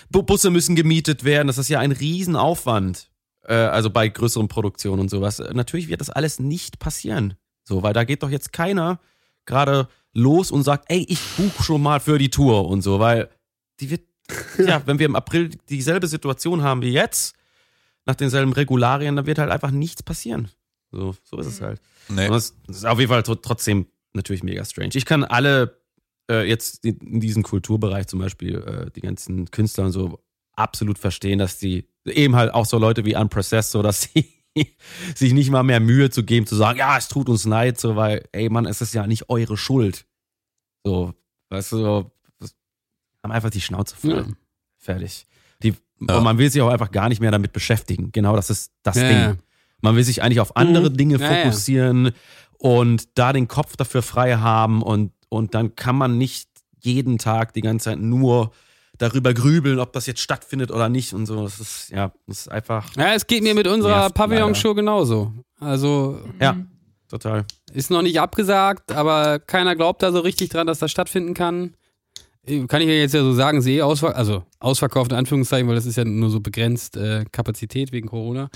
[0.09, 1.47] Bu- Busse müssen gemietet werden.
[1.47, 3.09] Das ist ja ein Riesenaufwand.
[3.45, 5.39] Äh, also bei größeren Produktionen und sowas.
[5.51, 7.33] Natürlich wird das alles nicht passieren.
[7.65, 8.99] So, weil da geht doch jetzt keiner
[9.45, 13.29] gerade los und sagt, ey, ich buche schon mal für die Tour und so, weil
[13.79, 14.01] die wird,
[14.57, 17.35] ja, wenn wir im April dieselbe Situation haben wie jetzt,
[18.05, 20.49] nach denselben Regularien, dann wird halt einfach nichts passieren.
[20.91, 21.81] So, so ist es halt.
[22.09, 22.27] Nee.
[22.27, 24.91] Das, ist auf jeden Fall tr- trotzdem natürlich mega strange.
[24.93, 25.79] Ich kann alle
[26.29, 30.19] äh, jetzt in in diesem Kulturbereich zum Beispiel, äh, die ganzen Künstler und so,
[30.55, 34.29] absolut verstehen, dass die eben halt auch so Leute wie Unprocessed, so dass sie
[35.15, 37.95] sich nicht mal mehr Mühe zu geben, zu sagen, ja, es tut uns leid, so,
[37.95, 40.05] weil, ey Mann, es ist ja nicht eure Schuld.
[40.83, 41.13] So,
[41.49, 42.11] weißt du, so,
[43.23, 44.11] haben einfach die Schnauze voll.
[44.17, 44.25] Ja.
[44.77, 45.25] Fertig.
[45.61, 45.73] Die,
[46.09, 46.17] Ja.
[46.17, 48.11] Und man will sich auch einfach gar nicht mehr damit beschäftigen.
[48.11, 49.39] Genau, das ist das Ja, Ding.
[49.81, 50.97] Man will sich eigentlich auf andere Mhm.
[50.97, 52.11] Dinge fokussieren
[52.57, 56.49] und da den Kopf dafür frei haben und, und dann kann man nicht
[56.81, 58.51] jeden Tag die ganze Zeit nur
[58.97, 61.43] darüber grübeln, ob das jetzt stattfindet oder nicht und so.
[61.43, 65.33] Das ist, ja, das ist einfach, Ja, es geht mir mit unserer Pavillon-Show genauso.
[65.59, 66.57] Also ja,
[67.09, 67.45] total.
[67.73, 71.73] ist noch nicht abgesagt, aber keiner glaubt da so richtig dran, dass das stattfinden kann.
[72.45, 75.75] Äh, Kann ich ja jetzt ja so sagen, sehe ausver also ausverkauft in Anführungszeichen, weil
[75.75, 78.49] das ist ja nur so begrenzt äh, Kapazität wegen Corona.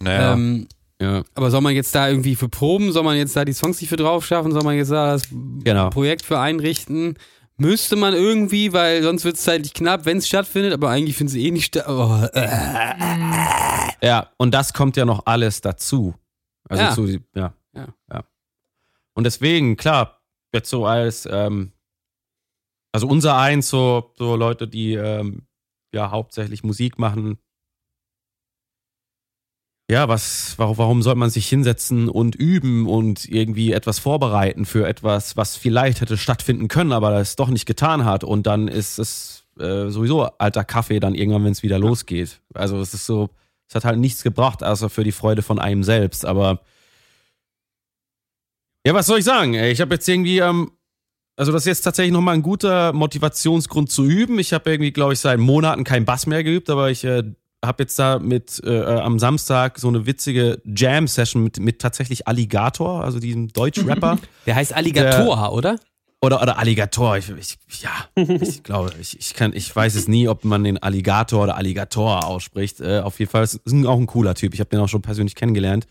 [0.00, 0.32] Naja.
[0.32, 0.66] Ähm,
[1.00, 1.22] Ja.
[1.34, 3.90] aber soll man jetzt da irgendwie für proben, soll man jetzt da die Songs nicht
[3.90, 5.28] für drauf schaffen, soll man jetzt da das
[5.62, 5.90] Genau.
[5.90, 7.16] Projekt für einrichten?
[7.60, 11.36] Müsste man irgendwie, weil sonst wird es zeitlich knapp, wenn es stattfindet, aber eigentlich findet
[11.36, 11.86] es eh nicht statt.
[11.88, 14.06] Oh, äh.
[14.06, 16.14] Ja, und das kommt ja noch alles dazu.
[16.68, 16.94] Also Ja.
[16.94, 17.52] zu, ja.
[17.74, 17.88] Ja.
[18.12, 18.24] ja.
[19.14, 20.20] Und deswegen, klar,
[20.52, 21.72] jetzt so als, ähm,
[22.92, 25.46] also unser eins, so, so Leute, die ähm,
[25.92, 27.38] ja hauptsächlich Musik machen.
[29.90, 34.86] Ja, was, warum, warum soll man sich hinsetzen und üben und irgendwie etwas vorbereiten für
[34.86, 38.98] etwas, was vielleicht hätte stattfinden können, aber das doch nicht getan hat und dann ist
[38.98, 42.42] es äh, sowieso alter Kaffee dann irgendwann, wenn es wieder losgeht.
[42.52, 43.30] Also es ist so,
[43.66, 46.26] es hat halt nichts gebracht, außer für die Freude von einem selbst.
[46.26, 46.60] Aber
[48.86, 49.54] ja, was soll ich sagen?
[49.54, 50.70] Ich habe jetzt irgendwie, ähm,
[51.36, 54.38] also das ist jetzt tatsächlich nochmal ein guter Motivationsgrund zu üben.
[54.38, 57.22] Ich habe irgendwie, glaube ich, seit Monaten keinen Bass mehr geübt, aber ich äh,
[57.64, 62.28] habe jetzt da mit äh, äh, am Samstag so eine witzige Jam-Session mit, mit tatsächlich
[62.28, 64.18] Alligator, also diesem Deutsch-Rapper.
[64.46, 65.78] Der heißt Alligator, oder?
[66.20, 70.28] Oder, oder Alligator, ich, ich, ja, ich glaube, ich, ich kann, ich weiß es nie,
[70.28, 72.80] ob man den Alligator oder Alligator ausspricht.
[72.80, 74.54] Äh, auf jeden Fall ist ist auch ein cooler Typ.
[74.54, 75.86] Ich habe den auch schon persönlich kennengelernt.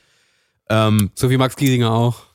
[0.70, 2.27] Ähm, So wie Max Giesinger auch.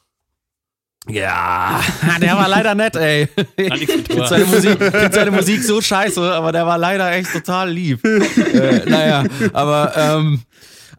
[1.09, 1.81] Ja,
[2.21, 3.29] der war leider nett, ey.
[3.57, 7.71] Ich finde seine, Musik, find seine Musik so scheiße, aber der war leider echt total
[7.71, 8.05] lieb.
[8.05, 10.43] äh, naja, aber, ähm,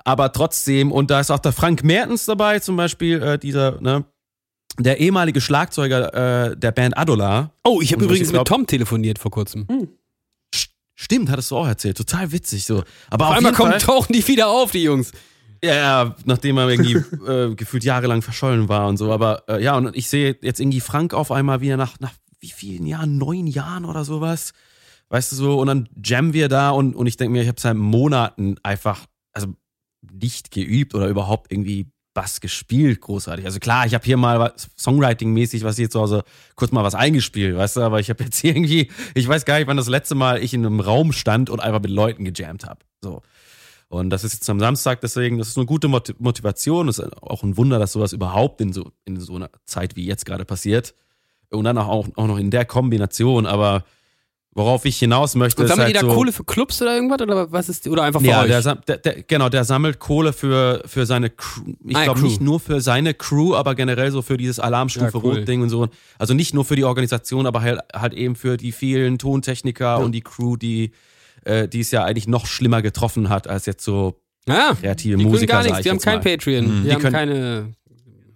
[0.04, 4.04] aber trotzdem, und da ist auch der Frank Mertens dabei, zum Beispiel, äh, dieser, ne,
[4.80, 7.52] der ehemalige Schlagzeuger äh, der Band Adola.
[7.64, 9.68] Oh, ich habe übrigens ich glaub- mit Tom telefoniert vor kurzem.
[10.96, 11.98] Stimmt, hattest du auch erzählt.
[11.98, 12.84] Total witzig so.
[13.10, 15.12] Aber Auf auf, einmal jeden kommen, Fall, tauchen die wieder auf, die Jungs.
[15.64, 16.96] Ja, ja, nachdem er irgendwie
[17.28, 19.14] äh, gefühlt jahrelang verschollen war und so.
[19.14, 22.12] Aber äh, ja, und ich sehe jetzt irgendwie Frank auf einmal wieder nach, nach
[22.42, 23.18] wie vielen Jahren?
[23.18, 24.52] Neun Jahren oder sowas.
[25.08, 27.62] Weißt du so, und dann jammen wir da und, und ich denke mir, ich habe
[27.62, 29.48] seit Monaten einfach, also
[30.12, 33.46] nicht geübt oder überhaupt irgendwie Bass gespielt, großartig.
[33.46, 36.24] Also klar, ich habe hier mal was, Songwriting-mäßig was hier zu Hause
[36.56, 39.68] kurz mal was eingespielt, weißt du, aber ich habe jetzt irgendwie, ich weiß gar nicht,
[39.68, 42.80] wann das letzte Mal ich in einem Raum stand und einfach mit Leuten gejammt habe.
[43.02, 43.22] So.
[43.94, 46.88] Und das ist jetzt am Samstag, deswegen, das ist eine gute Motivation.
[46.88, 50.06] Das ist auch ein Wunder, dass sowas überhaupt in so, in so einer Zeit wie
[50.06, 50.96] jetzt gerade passiert.
[51.52, 53.84] Und dann auch, auch noch in der Kombination, aber
[54.56, 57.22] Worauf ich hinaus möchte, Und sammelt ist halt da so, Kohle für Clubs oder irgendwas?
[57.22, 58.50] Oder was ist oder einfach für ja, euch?
[58.50, 61.74] der, der, der, genau, der sammelt Kohle für, für seine Crew.
[61.88, 65.24] Ich Ah, glaube nicht nur für seine Crew, aber generell so für dieses Alarmstufe Ja,
[65.24, 65.38] cool.
[65.40, 65.88] Rot Ding und so.
[66.20, 70.12] Also nicht nur für die Organisation, aber halt, halt eben für die vielen Tontechniker und
[70.12, 70.92] die Crew, die,
[71.46, 75.24] äh, die es ja eigentlich noch schlimmer getroffen hat als jetzt so ja, kreative die
[75.24, 75.54] können Musiker.
[75.54, 76.24] gar nichts, ich die haben kein mal.
[76.24, 76.82] Patreon, Mhm.
[76.82, 77.74] die, Die haben können- keine.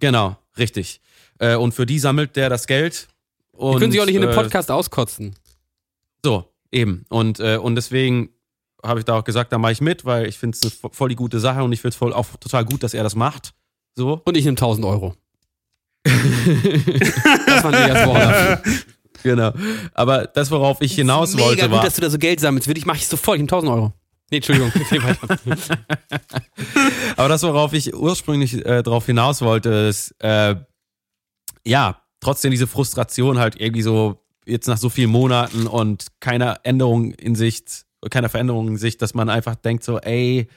[0.00, 1.00] Genau, richtig.
[1.38, 3.08] Äh, und für die sammelt der das Geld.
[3.52, 5.34] Und, Die können sich auch nicht in einem äh, Podcast auskotzen.
[6.24, 7.04] So, eben.
[7.08, 8.30] Und, äh, und deswegen
[8.84, 11.16] habe ich da auch gesagt, da mache ich mit, weil ich finde es voll die
[11.16, 13.52] gute Sache und ich finde es voll auch total gut, dass er das macht.
[13.96, 14.22] So.
[14.24, 15.14] Und ich nehme 1000 Euro.
[16.04, 18.62] das war das Wort dafür.
[19.22, 19.52] Genau.
[19.94, 21.84] Aber das, worauf ich hinaus Mega wollte, gut, war.
[21.84, 22.68] dass du da so Geld sammelst.
[22.68, 23.36] Würde ich, mache ich sofort.
[23.36, 23.92] Ich nehme 1000 Euro.
[24.30, 24.72] Nee, Entschuldigung.
[27.16, 30.56] Aber das, worauf ich ursprünglich äh, darauf hinaus wollte, ist, äh,
[31.64, 37.12] ja, trotzdem diese Frustration halt irgendwie so jetzt nach so vielen Monaten und keiner Änderung
[37.12, 40.48] in Sicht, keiner Veränderung in Sicht, dass man einfach denkt so, ey,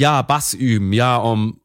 [0.00, 1.60] ja, Bass üben, ja, um,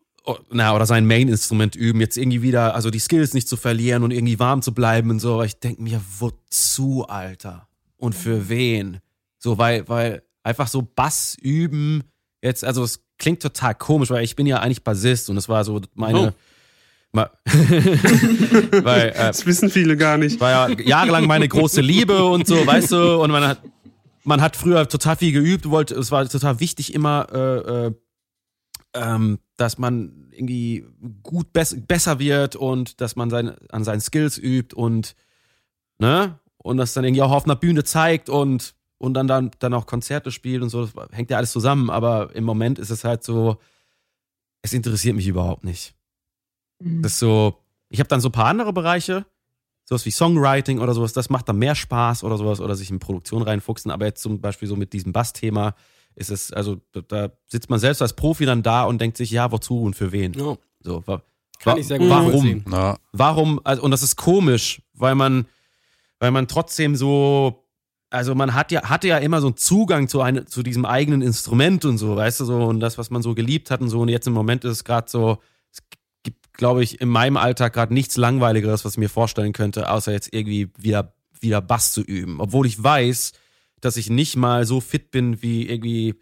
[0.52, 4.12] na, oder sein Main-Instrument üben, jetzt irgendwie wieder, also die Skills nicht zu verlieren und
[4.12, 7.68] irgendwie warm zu bleiben und so, aber ich denke mir, wozu, Alter?
[7.98, 9.00] Und für wen?
[9.38, 12.04] So, weil, weil einfach so Bass üben,
[12.42, 15.64] jetzt, also es klingt total komisch, weil ich bin ja eigentlich Bassist und es war
[15.64, 16.32] so meine, Oh.
[17.16, 20.40] weil, äh, Das wissen viele gar nicht.
[20.40, 23.62] war ja jahrelang meine große Liebe und so, weißt du, und man hat,
[24.24, 27.94] man hat früher total viel geübt, wollte, es war total wichtig immer, äh, äh,
[28.94, 30.86] ähm, dass man irgendwie
[31.24, 35.16] gut bess besser wird und dass man seine, an seinen Skills übt und,
[36.00, 39.74] ne, und das dann irgendwie auch auf einer Bühne zeigt und, und dann, dann, dann
[39.74, 43.04] auch Konzerte spielt und so, das hängt ja alles zusammen, aber im Moment ist es
[43.04, 43.58] halt so,
[44.62, 45.94] es interessiert mich überhaupt nicht.
[46.80, 47.60] Das ist so,
[47.90, 49.26] ich habe dann so ein paar andere Bereiche,
[49.86, 53.00] sowas wie Songwriting oder sowas, das macht dann mehr Spaß oder sowas oder sich in
[53.00, 55.76] Produktion reinfuchsen, aber jetzt zum Beispiel so mit diesem Bass-Thema
[56.16, 59.52] ist es, also da, sitzt man selbst als Profi dann da und denkt sich, ja,
[59.52, 60.34] wozu und für wen?
[60.34, 61.22] Ja, So, wa
[61.60, 62.64] kann wa ich sehr gut warum?
[62.68, 63.62] Na, Warum?
[63.64, 65.46] Also, und das ist komisch, weil man,
[66.20, 67.66] weil man trotzdem so,
[68.10, 71.22] also man hat ja, hatte ja immer so einen Zugang zu, eine, zu diesem eigenen
[71.22, 74.02] Instrument und so, weißt du, so, und das, was man so geliebt hat und so,
[74.02, 75.38] und jetzt im Moment ist es gerade so,
[75.72, 75.80] es
[76.22, 80.12] gibt, glaube ich, in meinem Alltag gerade nichts Langweiligeres, was ich mir vorstellen könnte, außer
[80.12, 82.40] jetzt irgendwie wieder, wieder Bass zu üben.
[82.40, 83.32] Obwohl ich weiß,
[83.84, 86.16] dass ich nicht mal so fit bin wie irgendwie,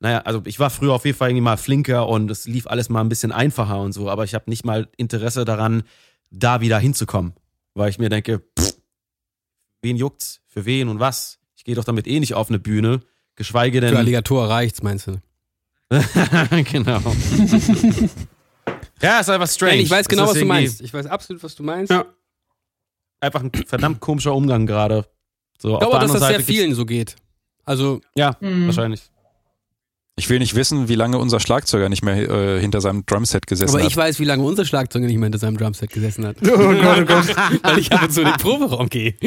[0.00, 2.88] naja, also ich war früher auf jeden Fall irgendwie mal flinker und es lief alles
[2.88, 5.84] mal ein bisschen einfacher und so, aber ich habe nicht mal Interesse daran,
[6.30, 7.34] da wieder hinzukommen.
[7.74, 8.74] Weil ich mir denke, pff,
[9.82, 10.40] wen juckt's?
[10.46, 11.38] Für wen und was?
[11.54, 13.02] Ich gehe doch damit eh nicht auf eine Bühne,
[13.36, 13.96] geschweige Für denn.
[13.96, 15.20] Alligator reicht's, meinst du?
[15.90, 17.00] genau.
[19.00, 19.72] ja, ist einfach strange.
[19.72, 20.80] Nein, ich weiß genau, was du meinst.
[20.80, 21.92] Ich weiß absolut, was du meinst.
[21.92, 22.06] Ja.
[23.20, 25.06] Einfach ein verdammt komischer Umgang gerade.
[25.58, 27.16] So, Ich glaube, dass das sehr Seite gibt's- vielen so geht.
[27.64, 28.66] Also, Ja, Mhm.
[28.66, 29.02] wahrscheinlich.
[30.16, 33.74] ich will nicht wissen, wie lange unser Schlagzeuger nicht mehr äh, hinter seinem Drumset gesessen
[33.74, 33.90] aber hat.
[33.90, 36.36] ich weiß, wie lange unser Schlagzeuger nicht mehr hinter seinem Drumset gesessen hat.
[36.42, 37.36] Oh Gott, oh Gott.
[37.62, 39.14] Weil ich ab und zu in den Proberaum gehe.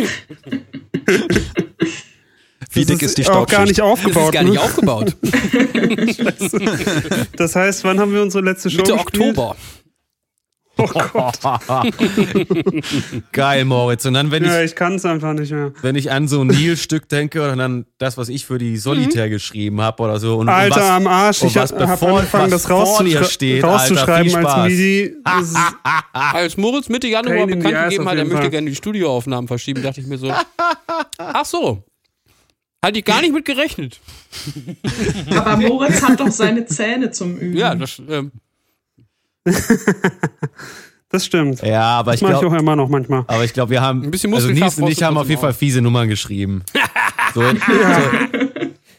[2.72, 3.68] wie Das dick ist die auch gar Staubschicht?
[3.68, 4.26] nicht Das aufgebaut.
[4.26, 5.15] ist gar nicht aufgebaut.
[7.35, 9.22] Das heißt, wann haben wir unsere letzte Show Mitte gespielt?
[9.38, 9.56] Oktober.
[10.80, 11.39] Oh Gott.
[13.31, 14.06] Geil, Moritz.
[14.06, 15.72] Und dann, wenn Ja, ich, ich kann es einfach nicht mehr.
[15.81, 19.30] wenn ich an so ein Neil-Stück denke und dann das, was ich für die Solitär
[19.30, 20.35] geschrieben habe oder so.
[20.35, 21.41] Und, und Alter, was, am Arsch.
[21.41, 22.64] und Ich habe bevor- angefangen, das
[23.34, 24.72] steht, rauszuschreiben Alter, als.
[24.72, 25.15] MIDI.
[26.14, 28.49] Als Moritz Mitte Januar bekannt gegeben hat, er möchte Fall.
[28.49, 30.31] gerne die Studioaufnahmen verschieben, dachte ich mir so,
[31.18, 31.84] ach so.
[32.84, 33.99] Hatte ich gar nicht mit gerechnet.
[35.35, 37.57] Aber Moritz hat doch seine Zähne zum Üben.
[37.57, 38.31] Ja, das, ähm,
[41.10, 41.62] das stimmt.
[41.62, 43.24] Ja, aber ich Das mache ich glaube, auch immer noch manchmal.
[43.28, 45.54] aber ich glaube, wir haben, Ein bisschen also Nils und ich haben auf jeden Fall
[45.54, 46.64] fiese Nummern geschrieben.
[47.36, 47.54] So, so,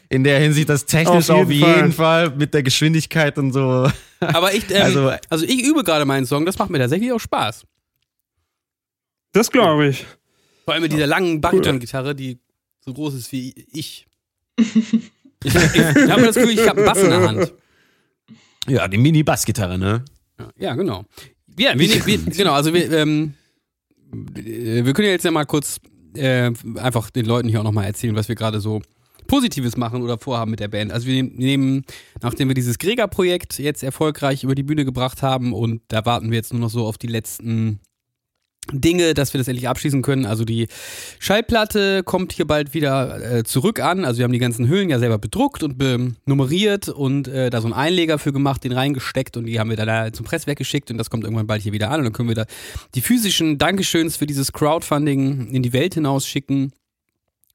[0.07, 2.29] in der Hinsicht, das technisch Auf auf jeden jeden, Fall.
[2.29, 3.91] mit der Geschwindigkeit und so.
[4.21, 7.19] aber ich, ähm, also, Also- ich übe gerade meinen Song, das macht mir tatsächlich auch
[7.19, 7.65] Spaß.
[9.33, 10.05] Das glaube ich.
[10.63, 12.39] Vor allem mit dieser langen Bariton-Gitarre, die
[12.79, 14.07] so groß ist wie ich.
[14.57, 14.75] Ich,
[15.43, 15.53] ich
[16.09, 17.53] habe das Gefühl, ich habe einen Bass in der Hand.
[18.67, 20.05] Ja, die Mini-Bassgitarre, ne?
[20.57, 21.05] Ja, genau.
[21.57, 23.33] Ja, wir, wir, genau, also wir, ähm,
[24.11, 25.79] wir können ja jetzt ja mal kurz
[26.15, 28.81] äh, einfach den Leuten hier auch nochmal erzählen, was wir gerade so
[29.27, 30.91] Positives machen oder vorhaben mit der Band.
[30.91, 31.85] Also wir nehmen,
[32.21, 36.37] nachdem wir dieses Gregor-Projekt jetzt erfolgreich über die Bühne gebracht haben und da warten wir
[36.37, 37.79] jetzt nur noch so auf die letzten
[38.71, 40.25] Dinge, dass wir das endlich abschließen können.
[40.25, 40.67] Also die
[41.19, 44.05] Schallplatte kommt hier bald wieder äh, zurück an.
[44.05, 45.81] Also wir haben die ganzen Hüllen ja selber bedruckt und
[46.25, 49.77] nummeriert und äh, da so einen Einleger für gemacht, den reingesteckt und die haben wir
[49.77, 52.13] dann da zum Presswerk geschickt und das kommt irgendwann bald hier wieder an und dann
[52.13, 52.45] können wir da
[52.93, 56.71] die physischen Dankeschöns für dieses Crowdfunding in die Welt hinaus schicken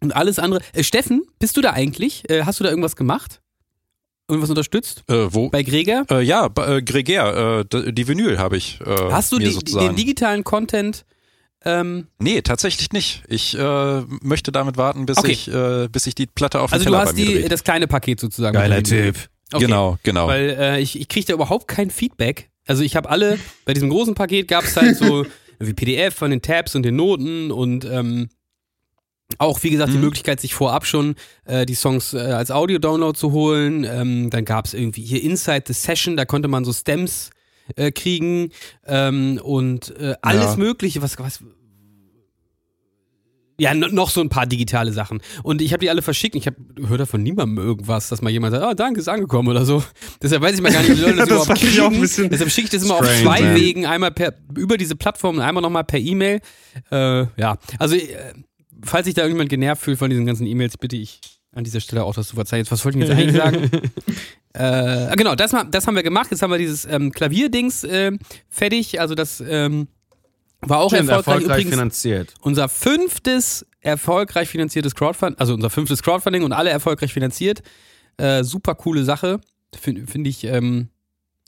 [0.00, 0.60] und alles andere.
[0.72, 2.28] Äh, Steffen, bist du da eigentlich?
[2.28, 3.40] Äh, hast du da irgendwas gemacht?
[4.28, 5.04] Irgendwas unterstützt?
[5.08, 5.50] Äh, wo?
[5.50, 6.04] Bei Greger?
[6.10, 8.80] Äh, ja, bei, äh, Greger, äh, die Vinyl habe ich.
[8.84, 9.86] Äh, Hast du mir die, sozusagen.
[9.86, 11.04] den digitalen Content?
[11.64, 13.22] Ähm, Nee, tatsächlich nicht.
[13.28, 15.32] Ich äh, möchte damit warten, bis Okay.
[15.32, 17.34] ich äh, bis ich die Platte auf den also du Teller hast bei mir die,
[17.42, 17.52] dreht.
[17.52, 18.54] das kleine Paket sozusagen.
[18.54, 18.82] Geiler.
[18.82, 19.16] Tipp.
[19.52, 19.64] Okay.
[19.64, 20.26] Genau, genau.
[20.26, 22.50] Weil äh, ich, ich kriege da überhaupt kein Feedback.
[22.66, 25.24] Also ich habe alle, bei diesem großen Paket gab es halt so
[25.60, 28.28] wie PDF von den Tabs und den Noten und ähm,
[29.38, 30.04] auch, wie gesagt, die Mhm.
[30.04, 33.84] Möglichkeit, sich vorab schon äh, die Songs äh, als Audio-Download zu holen.
[33.84, 37.30] Ähm, dann gab es irgendwie hier Inside the Session, da konnte man so Stems
[37.74, 38.50] äh, kriegen
[38.86, 40.56] ähm, und äh, alles Ja.
[40.56, 41.40] Mögliche, was, was
[43.58, 45.22] ja, no- noch so ein paar digitale Sachen.
[45.42, 46.34] Und ich habe die alle verschickt.
[46.36, 49.64] Ich habe höre davon niemandem irgendwas, dass mal jemand sagt, ah, danke, ist angekommen oder
[49.64, 49.82] so.
[50.22, 51.90] Deshalb weiß ich mal gar nicht, wie Leute das, Das überhaupt fand ich auch ein
[51.92, 52.00] kriegen.
[52.02, 53.54] bisschen Deshalb schicke ich das immer auf zwei man.
[53.56, 53.86] Wegen.
[53.86, 56.40] Einmal per, über diese Plattform und einmal nochmal per E-Mail.
[56.90, 58.04] Äh, ja, also äh,
[58.82, 61.20] falls sich da irgendjemand genervt fühlt von diesen ganzen E-Mails, bitte ich
[61.52, 62.60] an dieser Stelle auch das zu verzeihen.
[62.60, 63.70] Jetzt, was wollte ich jetzt eigentlich sagen?
[64.52, 66.28] äh, genau, das, das haben wir gemacht.
[66.30, 68.12] Jetzt haben wir dieses ähm, Klavierdings äh,
[68.50, 69.00] fertig.
[69.00, 69.88] Also das ähm,
[70.60, 71.34] war auch Stimmt, erfolgreich.
[71.34, 72.34] erfolgreich Übrigens finanziert.
[72.40, 77.62] unser fünftes erfolgreich finanziertes Crowdfunding, also unser fünftes Crowdfunding und alle erfolgreich finanziert.
[78.18, 79.40] Äh, super coole Sache.
[79.74, 80.88] Finde find ich, ähm,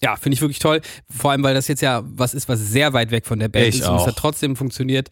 [0.03, 0.81] ja, finde ich wirklich toll.
[1.11, 3.69] Vor allem, weil das jetzt ja was ist, was sehr weit weg von der Band
[3.69, 4.07] Ich ist und es auch.
[4.07, 5.09] hat trotzdem funktioniert.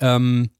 [0.00, 0.50] Ähm,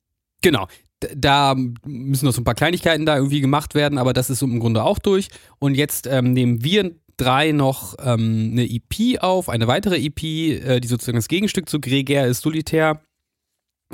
[0.40, 0.68] genau.
[1.14, 1.54] Da
[1.84, 4.82] müssen noch so ein paar Kleinigkeiten da irgendwie gemacht werden, aber das ist im Grunde
[4.82, 5.28] auch durch.
[5.58, 10.80] Und jetzt ähm, nehmen wir drei noch ähm, eine EP auf, eine weitere EP, äh,
[10.80, 13.00] die sozusagen das Gegenstück zu Greger ist Solitär.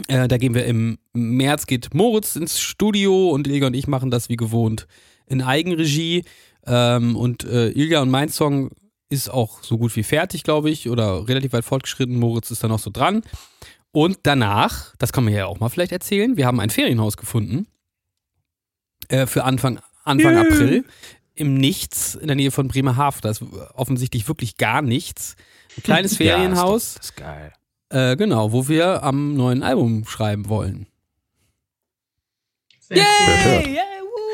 [0.09, 4.11] Äh, da gehen wir im März, geht Moritz ins Studio und Ilga und ich machen
[4.11, 4.87] das wie gewohnt
[5.27, 6.25] in Eigenregie.
[6.67, 8.71] Ähm, und äh, Ilga und mein Song
[9.11, 12.19] ist auch so gut wie fertig, glaube ich, oder relativ weit fortgeschritten.
[12.19, 13.23] Moritz ist da noch so dran.
[13.93, 17.67] Und danach, das kann man ja auch mal vielleicht erzählen, wir haben ein Ferienhaus gefunden
[19.09, 20.47] äh, für Anfang, Anfang Yay.
[20.47, 20.85] April
[21.35, 23.21] im Nichts in der Nähe von Bremerhaven.
[23.23, 23.43] Da ist
[23.75, 25.37] offensichtlich wirklich gar nichts.
[25.77, 26.95] Ein kleines Ferienhaus.
[26.95, 27.53] Das ist geil.
[27.89, 30.87] Äh, genau, wo wir am neuen Album schreiben wollen.
[32.81, 33.05] Sehr
[33.45, 33.79] cool.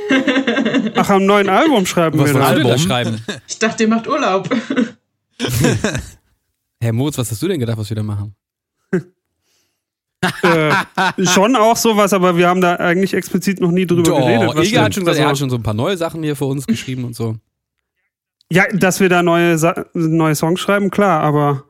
[0.96, 2.48] Ach, am neuen Album schreiben Was wir das.
[2.48, 2.78] Album?
[2.78, 3.24] schreiben?
[3.48, 4.48] Ich dachte, ihr macht Urlaub.
[6.80, 8.34] Herr Moritz, was hast du denn gedacht, was wir da machen?
[10.42, 10.72] Äh,
[11.24, 14.50] schon auch sowas, aber wir haben da eigentlich explizit noch nie drüber geredet.
[14.54, 16.34] Was Ilga hat schon gesagt, er hat Also, schon so ein paar neue Sachen hier
[16.36, 17.36] für uns geschrieben und so.
[18.50, 21.64] ja, dass wir da neue, Sa neue Songs schreiben, klar, aber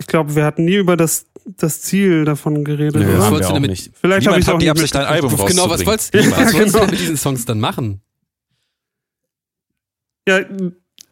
[0.00, 2.96] ich glaube, wir hatten nie über das, das Ziel davon geredet.
[3.02, 3.24] Nö, was oder?
[3.24, 3.90] haben wolltest du damit- nicht.
[4.00, 6.78] Vielleicht habe ich auch die Absicht, ein Album Genau, was wolltest, was wolltest du genau.
[6.80, 8.00] denn mit diesen Songs dann machen?
[10.28, 10.40] Ja,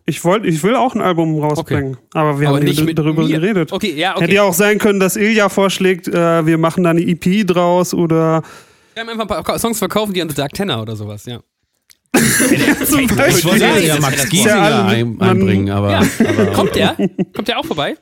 [0.06, 3.22] ich wollte, ich will auch ein Album rausbringen, aber wir Aber haben nicht mit darüber
[3.24, 3.40] mir.
[3.40, 3.72] geredet.
[3.72, 4.22] Okay, ja, okay.
[4.24, 7.92] Hätte ja auch sein können, dass Ilja vorschlägt, äh, wir machen da eine EP draus
[7.92, 8.42] oder
[8.94, 11.40] Wir haben einfach ein paar Songs verkaufen, die an The Dark Tenor oder sowas, ja.
[12.86, 13.50] zum Ich Beispiel.
[13.50, 16.02] wollte Ja, Max Giesinger ja alle- ein, einbringen, aber, Ja.
[16.20, 16.96] aber Kommt der?
[17.34, 17.96] Kommt der auch vorbei?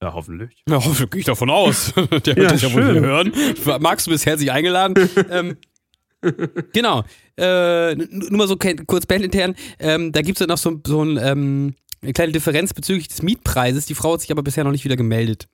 [0.00, 0.62] Ja, hoffentlich.
[0.68, 1.92] Ja, gehe ich davon aus.
[2.24, 3.32] Der Ja, dich ja wohl hören.
[3.80, 4.94] Max, du bist herzlich eingeladen.
[5.30, 5.56] ähm,
[6.72, 7.02] genau.
[7.38, 9.54] Äh, nur mal so kurz bandintern.
[9.78, 13.22] Ähm, da gibt es ja noch so, so ein, ähm, eine kleine Differenz bezüglich des
[13.22, 13.86] Mietpreises.
[13.86, 15.48] Die Frau hat sich aber bisher noch nicht wieder gemeldet.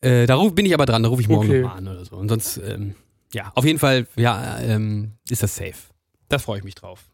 [0.00, 1.60] Äh, da ruf, bin ich aber dran, da rufe ich morgen Okay.
[1.62, 2.16] nochmal an oder so.
[2.16, 2.94] Und sonst, ähm,
[3.32, 5.74] ja, auf jeden Fall, ja, ähm, ist das safe.
[6.28, 7.04] Da freue ich mich drauf.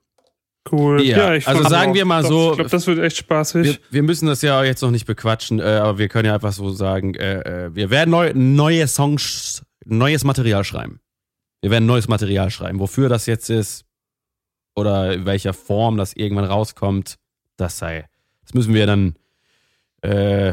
[0.71, 1.03] Cool.
[1.03, 1.95] Ja, ich also sagen auch.
[1.95, 3.65] wir mal so- Ich glaube, das wird echt spaßig.
[3.65, 6.53] Wir, wir müssen das ja jetzt noch nicht bequatschen, äh, aber wir können ja einfach
[6.53, 11.01] so sagen, äh, äh, wir werden neu, neue Songs, neues Material schreiben.
[11.63, 12.81] Wir werden neues Material schreiben.
[12.81, 13.87] Wofür das jetzt ist
[14.75, 17.19] oder in welcher Form das irgendwann rauskommt,
[17.57, 18.07] das sei.
[18.43, 19.15] Das müssen wir dann
[20.03, 20.53] äh,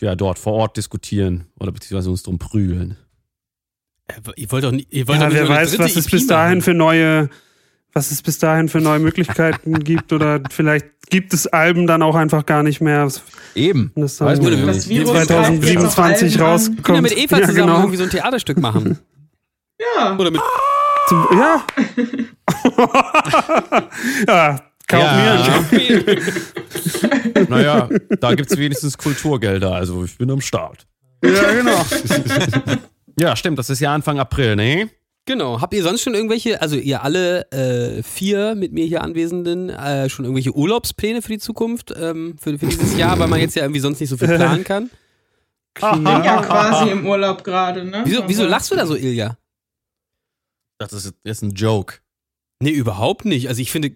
[0.00, 2.96] ja dort vor Ort diskutieren oder beziehungsweise uns drum prügeln.
[4.08, 6.26] Äh, ihr wollt doch nie, ihr wollt doch ja, nicht wer weiß, was es bis
[6.26, 7.30] dahin für neue,
[7.94, 12.16] was es bis dahin für neue Möglichkeiten gibt oder vielleicht gibt es Alben dann auch
[12.16, 13.10] einfach gar nicht mehr.
[13.54, 13.92] Eben.
[13.96, 14.68] Das Weiß dann man nicht.
[14.68, 16.50] Das Virus 2027 greift jetzt auf Alben an.
[16.50, 16.76] rauskommt.
[16.76, 17.78] Wir können ja mit Eva ja, zusammen genau.
[17.78, 18.98] irgendwie so ein Theaterstück machen.
[19.96, 20.16] Ja.
[20.16, 20.40] Oder mit
[21.08, 21.64] Zum, ja.
[24.28, 25.64] ja, Kauf Ja.
[25.70, 26.18] mir
[27.48, 27.88] naja,
[28.20, 30.86] da gibt's wenigstens Kulturgelder, also ich bin am Start.
[31.24, 31.84] Ja, genau.
[33.18, 34.88] Ja, stimmt, das ist ja Anfang April, ne?
[35.26, 35.60] Genau.
[35.60, 40.08] Habt ihr sonst schon irgendwelche, also ihr alle äh, vier mit mir hier Anwesenden, äh,
[40.08, 43.62] schon irgendwelche Urlaubspläne für die Zukunft, ähm, für, für dieses Jahr, weil man jetzt ja
[43.64, 44.90] irgendwie sonst nicht so viel planen kann?
[45.76, 48.02] Ich bin ja quasi im Urlaub gerade, ne?
[48.06, 49.36] Wieso, wieso lachst du da so, Ilja?
[50.80, 51.96] Das ist jetzt ein Joke.
[52.62, 53.48] Nee, überhaupt nicht.
[53.48, 53.94] Also ich finde äh,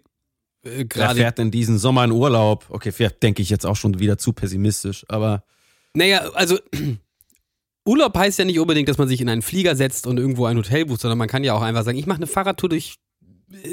[0.62, 1.20] Wer gerade.
[1.20, 2.66] fährt denn diesen Sommer in Urlaub?
[2.68, 5.44] Okay, vielleicht denke ich jetzt auch schon wieder zu pessimistisch, aber
[5.94, 6.58] Naja, also
[7.86, 10.56] Urlaub heißt ja nicht unbedingt, dass man sich in einen Flieger setzt und irgendwo ein
[10.56, 12.96] Hotel bucht, sondern man kann ja auch einfach sagen, ich mache eine Fahrradtour durch
[13.52, 13.72] äh,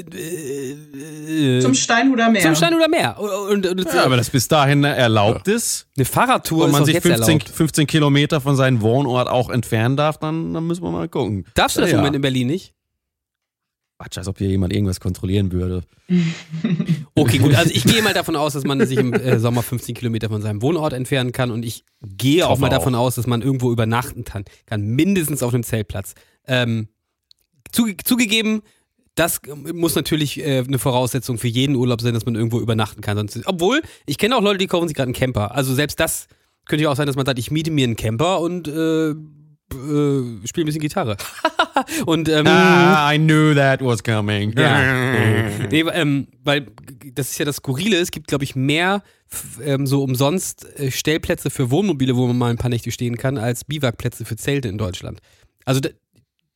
[0.70, 2.42] äh, Zum Steinhuder Meer.
[2.42, 3.18] zum Stein oder Meer.
[3.18, 6.94] Und, und, und ja, aber das bis dahin erlaubt ist eine Fahrradtour und man sich
[6.94, 7.48] jetzt 15, erlaubt.
[7.48, 11.46] 15 Kilometer von seinem Wohnort auch entfernen darf, dann, dann müssen wir mal gucken.
[11.54, 12.02] Darfst du das Ja, im ja.
[12.02, 12.74] Moment in Berlin nicht?
[14.02, 15.82] Quatsch, als ob hier jemand irgendwas kontrollieren würde.
[17.14, 17.54] Okay, gut.
[17.54, 20.40] Also ich gehe mal davon aus, dass man sich im äh, Sommer 15 Kilometer von
[20.40, 23.00] seinem Wohnort entfernen kann und ich gehe auch hoffe mal davon auch.
[23.00, 26.14] aus, dass man irgendwo übernachten kann, kann mindestens auf einem Zeltplatz.
[26.46, 26.88] Ähm,
[27.70, 28.62] zuge zugegeben,
[29.14, 29.42] das
[29.74, 33.18] muss natürlich äh, eine Voraussetzung für jeden Urlaub sein, dass man irgendwo übernachten kann.
[33.18, 35.54] Sonst, obwohl, ich kenne auch Leute, die kaufen sich gerade einen Camper.
[35.54, 36.28] Also selbst das
[36.64, 39.14] könnte ja auch sein, dass man sagt, ich miete mir einen Camper und äh,
[39.72, 41.16] äh, spiele ein bisschen Gitarre.
[42.06, 44.52] und ähm, Ah, I knew that was coming.
[44.58, 45.48] ja.
[45.70, 46.66] nee, ähm, weil
[47.14, 47.96] das ist ja das Skurrile.
[47.98, 49.02] Es gibt, glaube ich, mehr
[49.62, 53.38] ähm, so umsonst äh, Stellplätze für Wohnmobile, wo man mal ein paar Nächte stehen kann,
[53.38, 55.20] als Biwakplätze für Zelte in Deutschland.
[55.64, 55.80] Also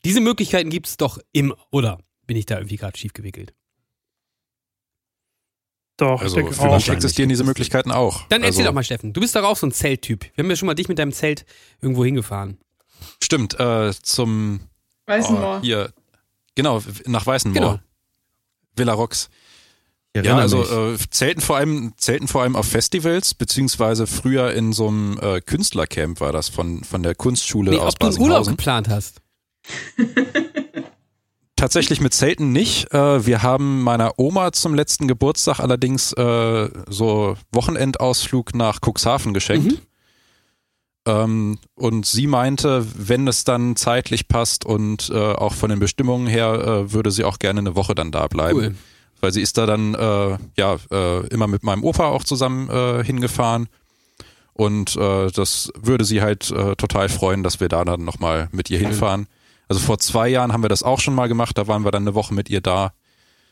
[0.05, 1.99] diese Möglichkeiten gibt es doch immer, oder?
[2.27, 3.55] Bin ich da irgendwie gerade schief gewickelt?
[5.99, 6.75] Doch, Also denke für auch.
[6.75, 8.27] mich existieren diese Möglichkeiten auch.
[8.29, 9.13] Dann erzähl also, doch mal, Steffen.
[9.15, 10.25] Du bist doch auch so ein Zelttyp.
[10.35, 11.47] Wir haben ja schon mal dich mit deinem Zelt
[11.81, 12.59] irgendwo hingefahren.
[13.23, 14.61] Stimmt, äh, zum
[15.07, 15.59] Weißenmoor.
[15.59, 15.93] oh, hier,
[16.55, 17.61] genau, nach Weißenmoor.
[17.61, 17.81] Genau.
[18.77, 19.29] Villa Rocks.
[20.13, 24.73] Ich Ja, also äh, zelten vor allem zelten vor allem auf Festivals beziehungsweise früher in
[24.73, 28.19] so einem äh, Künstlercamp war das von von der Kunstschule Nee, aus ob du einen
[28.21, 29.21] Urlaub geplant hast.
[31.57, 32.93] Tatsächlich mit Zelten nicht.
[32.93, 39.73] Äh, wir haben meiner Oma zum letzten Geburtstag allerdings äh, so Wochenendausflug nach Cuxhaven geschenkt.
[39.73, 39.79] Mhm.
[41.07, 46.27] Ähm, und sie meinte, wenn es dann zeitlich passt und äh, auch von den Bestimmungen
[46.27, 48.59] her, äh, würde sie auch gerne eine Woche dann da bleiben.
[48.59, 48.75] Cool.
[49.21, 53.03] Weil sie ist da dann äh, ja äh, immer mit meinem Opa auch zusammen äh,
[53.05, 53.69] hingefahren.
[54.53, 58.79] Und äh, das würde sie halt total freuen, dass wir da dann nochmal mit ihr
[58.79, 59.27] hinfahren.
[59.69, 62.05] Also vor zwei Jahren haben wir das auch schon mal gemacht, da waren wir dann
[62.05, 62.93] eine Woche mit ihr da.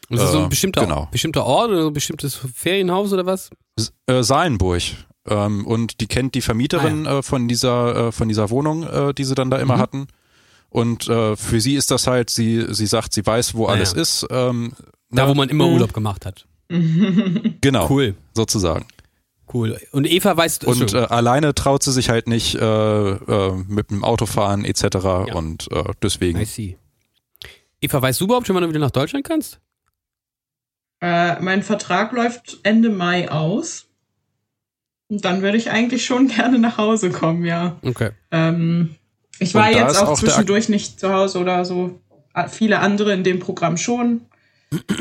[0.09, 1.09] Und das ist so ein bestimmter, genau.
[1.11, 3.51] bestimmter Ort oder ein bestimmtes Ferienhaus oder was?
[3.77, 4.83] S- Äh, Salenburg.
[5.27, 9.25] Ähm, und die kennt die Vermieterin äh, von dieser äh, von dieser Wohnung, äh, die
[9.25, 9.81] sie dann da immer Mhm.
[9.81, 10.07] hatten.
[10.69, 13.93] Und äh, für sie ist das halt, sie sie sagt, sie weiß, wo Ah, alles
[13.95, 14.03] ja.
[14.03, 14.27] ist.
[14.31, 14.73] Ähm,
[15.11, 15.75] Da, na, wo man immer Mhm.
[15.75, 16.47] Urlaub gemacht hat.
[17.61, 18.15] genau, Cool.
[18.35, 18.87] sozusagen.
[19.53, 19.79] Cool.
[19.93, 22.61] Und Eva weißt Und äh, alleine traut sie sich halt nicht äh,
[23.11, 24.97] äh, mit dem Auto fahren etc.
[25.35, 26.41] Und äh, deswegen.
[26.41, 26.79] I see.
[27.81, 29.61] Eva, weißt du überhaupt schon, wann du wieder nach Deutschland kannst?
[31.01, 33.87] Äh, mein Vertrag läuft Ende Mai aus.
[35.09, 37.77] Und dann würde ich eigentlich schon gerne nach Hause kommen, ja.
[37.83, 38.11] Okay.
[38.31, 38.97] Ähm,
[39.39, 42.01] ich Und war jetzt auch auch zwischendurch nicht zu Hause oder so.
[42.49, 44.23] Viele andere in dem Programm schon.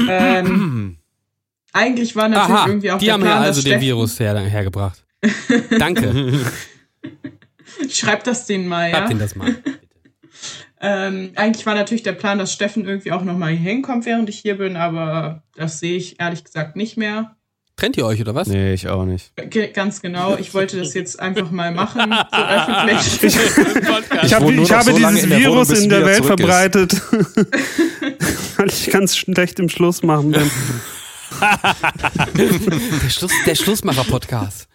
[0.08, 0.98] ähm,
[1.74, 4.38] eigentlich war natürlich Aha, irgendwie auch die der haben Plan, ja also den Virus her,
[4.40, 5.04] hergebracht.
[5.80, 6.34] Danke.
[7.90, 9.08] Schreib das denen mal, Schreib ja.
[9.08, 9.56] den das mal.
[10.86, 14.40] Ähm, eigentlich war natürlich der Plan, dass Steffen irgendwie auch nochmal hier hinkommt, während ich
[14.40, 17.38] hier bin, aber das sehe ich ehrlich gesagt nicht mehr.
[17.76, 18.48] Trennt ihr euch oder was?
[18.48, 19.34] Nee, ich auch nicht.
[19.50, 20.38] Ge ganz genau.
[20.38, 23.24] Ich wollte das jetzt einfach mal machen, so öffentlich.
[24.24, 26.94] Ich, hab, wohne nur ich habe so dieses in Wohnung, Virus in der Welt verbreitet,
[28.58, 30.52] weil ich ganz schlecht im Schluss machen bin.
[32.38, 34.68] Der, Schluss, der Schlussmacher-Podcast.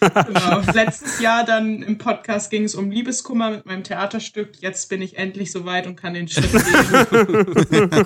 [0.00, 0.60] Genau.
[0.74, 4.56] Letztes Jahr dann im Podcast ging es um Liebeskummer mit meinem Theaterstück.
[4.60, 6.50] Jetzt bin ich endlich soweit und kann den Schritt
[7.70, 8.04] gehen.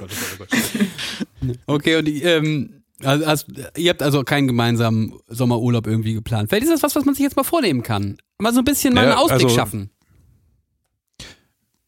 [1.67, 3.47] Okay, und die, ähm, also, hast,
[3.77, 6.49] ihr habt also keinen gemeinsamen Sommerurlaub irgendwie geplant.
[6.49, 8.19] Vielleicht ist das was, was man sich jetzt mal vornehmen kann.
[8.39, 9.91] Mal so ein bisschen mal Ja, einen Ausblick also- schaffen.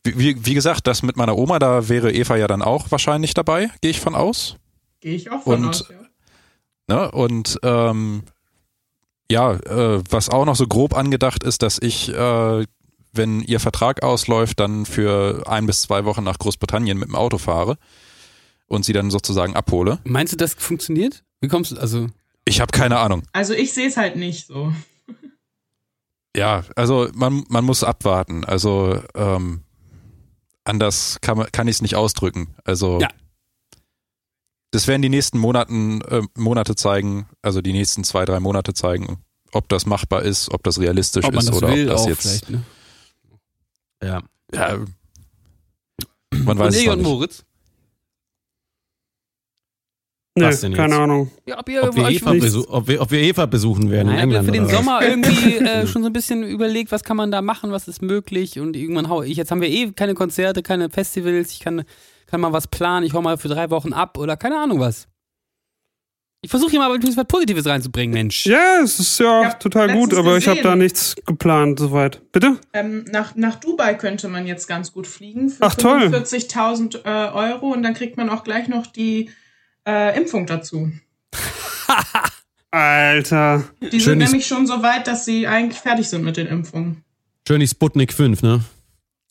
[0.04, 3.34] Wie, wie, wie gesagt, das mit meiner Oma, da wäre Eva ja dann auch wahrscheinlich
[3.34, 4.56] dabei, gehe ich von aus.
[5.00, 5.84] Gehe ich auch von Und- aus.
[5.88, 6.96] Ja.
[6.96, 7.10] Ne?
[7.12, 8.24] Und ähm,
[9.30, 12.66] ja, äh, was auch noch so grob angedacht ist, dass ich, äh,
[13.12, 17.38] wenn ihr Vertrag ausläuft, dann für ein bis zwei Wochen nach Großbritannien mit dem Auto
[17.38, 17.76] fahre
[18.66, 19.98] und sie dann sozusagen abhole.
[20.04, 21.24] Meinst du, das funktioniert?
[21.40, 22.06] Wie kommst du, also,
[22.44, 23.22] Ich habe keine Ahnung.
[23.32, 24.72] Also ich sehe es halt nicht so.
[26.34, 28.44] Ja, also man, man muss abwarten.
[28.46, 29.64] Also ähm,
[30.64, 32.54] anders kann, kann ich es nicht ausdrücken.
[32.64, 33.08] Also Ja.
[34.70, 39.18] das werden die nächsten Monaten, äh, Monate zeigen, also die nächsten zwei, drei Monate zeigen,
[39.52, 42.00] ob das machbar ist, ob das realistisch Ob man ist das oder will ob das
[42.02, 42.22] auch jetzt.
[42.22, 42.62] vielleicht, ne?
[44.02, 44.22] Ja.
[44.54, 44.78] Ja,
[46.30, 47.06] man weiß und es und nicht.
[47.06, 47.44] Moritz?
[50.34, 51.02] Nee, Was denn keine jetzt?
[51.02, 51.30] Ahnung.
[51.44, 52.30] Ja, ob ihr Ob wir, Eva
[52.68, 54.70] ob, wir, ob wir Eva besuchen werden Nein, in habt ihr England.
[54.70, 54.84] für den?
[54.84, 58.00] Sommer irgendwie äh, schon so ein bisschen überlegt, was kann man da machen, was ist
[58.00, 61.84] möglich und irgendwann hau ich, jetzt haben wir eh keine Konzerte, keine Festivals, ich kann,
[62.26, 65.06] kann mal was planen, ich hau mal für drei Wochen ab oder keine Ahnung was.
[66.44, 68.46] Ich versuche hier mal was Positives reinzubringen, Mensch.
[68.46, 70.70] Ja, es ist ja, Ja, total gut, aber ich habe gesehen.
[70.70, 72.20] da nichts geplant soweit.
[72.32, 72.56] Bitte?
[72.72, 76.06] Ähm, nach, nach Dubai könnte man jetzt ganz gut fliegen für Ach, toll.
[76.08, 79.30] 45.000 äh, Euro und dann kriegt man auch gleich noch die
[79.86, 80.90] äh, Impfung dazu.
[82.70, 83.64] Alter.
[83.80, 87.04] Die sind die- nämlich schon so weit, dass sie eigentlich fertig sind mit den Impfungen.
[87.46, 88.64] Schön die Sputnik 5, ne?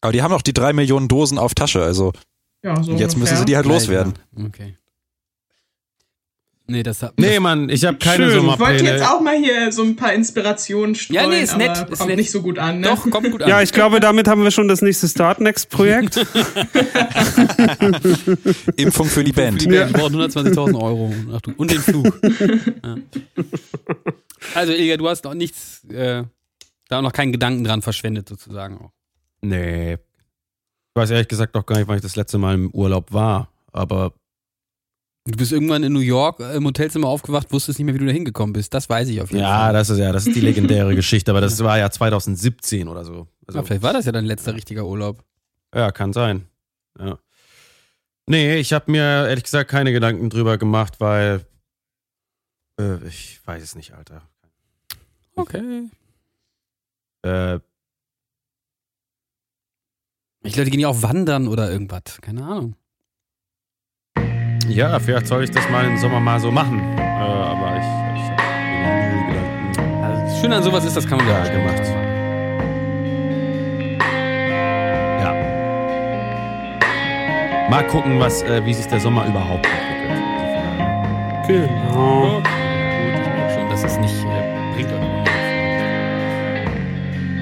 [0.02, 2.12] Aber die haben noch die drei Millionen Dosen auf Tasche, also
[2.64, 3.38] Ja, so jetzt müssen ungefähr.
[3.38, 4.14] sie die halt loswerden.
[4.46, 4.76] Okay.
[6.72, 7.14] Nee, das hat.
[7.20, 8.46] Nee, Mann, ich habe keine Schön.
[8.48, 9.12] Ich wollte jetzt Sommerpläne.
[9.12, 12.10] auch mal hier so ein paar Inspirationen streuen, Ja, nee, ist nett, aber ist kommt
[12.12, 12.18] nett.
[12.20, 12.80] nicht so gut an.
[12.80, 12.88] Ne?
[12.88, 13.50] Doch, kommt gut an.
[13.50, 16.16] Ja, ich glaube, damit haben wir schon das nächste Startnext-Projekt.
[18.78, 19.62] Impfung für die Für Band.
[19.62, 21.14] die Band, brauchen 120.000 Euro.
[21.34, 22.20] Ach du, und den Flug.
[22.84, 22.96] ja.
[24.56, 26.24] Also, Ilja, du hast noch nichts, äh,
[26.88, 28.92] da noch keinen Gedanken dran verschwendet, sozusagen auch.
[29.42, 29.94] Nee.
[29.94, 30.00] Ich
[30.96, 33.50] weiß ehrlich gesagt auch gar nicht, wann ich das letzte Mal im Urlaub war.
[33.72, 34.14] Aber
[35.26, 38.06] Du bist irgendwann in New York äh, im Hotelzimmer aufgewacht, wusstest nicht mehr, wie du
[38.08, 38.74] da hingekommen bist.
[38.74, 39.74] Das weiß ich auf jeden ja, Fall.
[39.74, 43.28] das ist ja, das ist die legendäre Geschichte, aber das war ja 2017 oder so.
[43.46, 45.24] Also, Ja, vielleicht war das ja dein letzter richtiger Urlaub.
[45.76, 46.48] Ja, kann sein.
[47.00, 47.20] Ja.
[48.26, 51.46] Nee, ich habe mir ehrlich gesagt keine Gedanken drüber gemacht, weil
[52.80, 54.24] äh, ich weiß es nicht, Alter.
[55.36, 55.90] Okay.
[57.24, 57.60] Äh,
[60.44, 62.20] Ich Leute gehen ja auch wandern oder irgendwas.
[62.22, 62.76] Keine Ahnung.
[64.70, 66.82] Ja, vielleicht soll ich das mal im Sommer mal so machen.
[66.98, 68.42] Äh, aber ich, ich habe
[68.82, 71.82] mir Gedanken Also, das Schöne an sowas ist, das kann man ja, ja gemacht.
[75.22, 75.34] Ja.
[77.70, 80.22] Mal gucken, was, äh, wie sich der Sommer überhaupt entwickelt.
[81.48, 82.36] Genau.
[82.38, 84.90] Gut, ich merke schon, dass es nicht äh, bringt.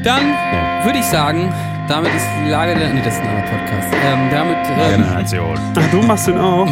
[0.05, 0.85] Dann Ja.
[0.85, 1.53] würde ich sagen,
[1.87, 2.93] damit ist die Lage der.
[2.93, 3.93] Nee, das ist ein anderer Podcast.
[4.05, 4.57] Ähm, damit.
[4.69, 5.59] Ähm, Generation.
[5.77, 6.67] Ach, du machst den auch.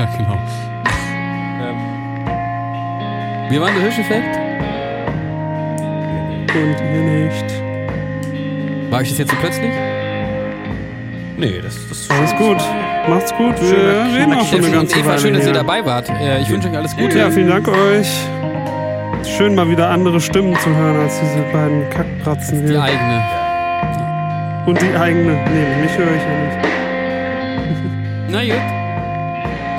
[0.00, 0.38] Ja, genau.
[1.62, 1.78] Ähm,
[3.50, 4.36] wir waren der Hirscheffekt.
[6.52, 7.48] Und ihr nicht.
[8.90, 9.70] War ich das jetzt so plötzlich?
[11.36, 12.56] Nee, das, das ist Alles gut.
[13.08, 13.54] Macht's gut.
[13.60, 16.08] Wir Schöner- reden auch schon eine ganze Eva, Weile schön, dass ihr dabei wart.
[16.10, 17.18] Äh, ich wünsche euch alles Gute.
[17.18, 18.08] Ja, vielen Dank euch.
[19.36, 22.82] Schön mal wieder andere Stimmen zu hören als diese beiden Kackbratzen Die hier.
[22.82, 23.22] eigene.
[24.66, 25.32] Und die eigene.
[25.32, 26.58] Nee, mich höre ich ja nicht.
[28.30, 28.79] Na gut.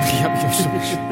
[0.04, 1.11] Ich hab mich auch schon.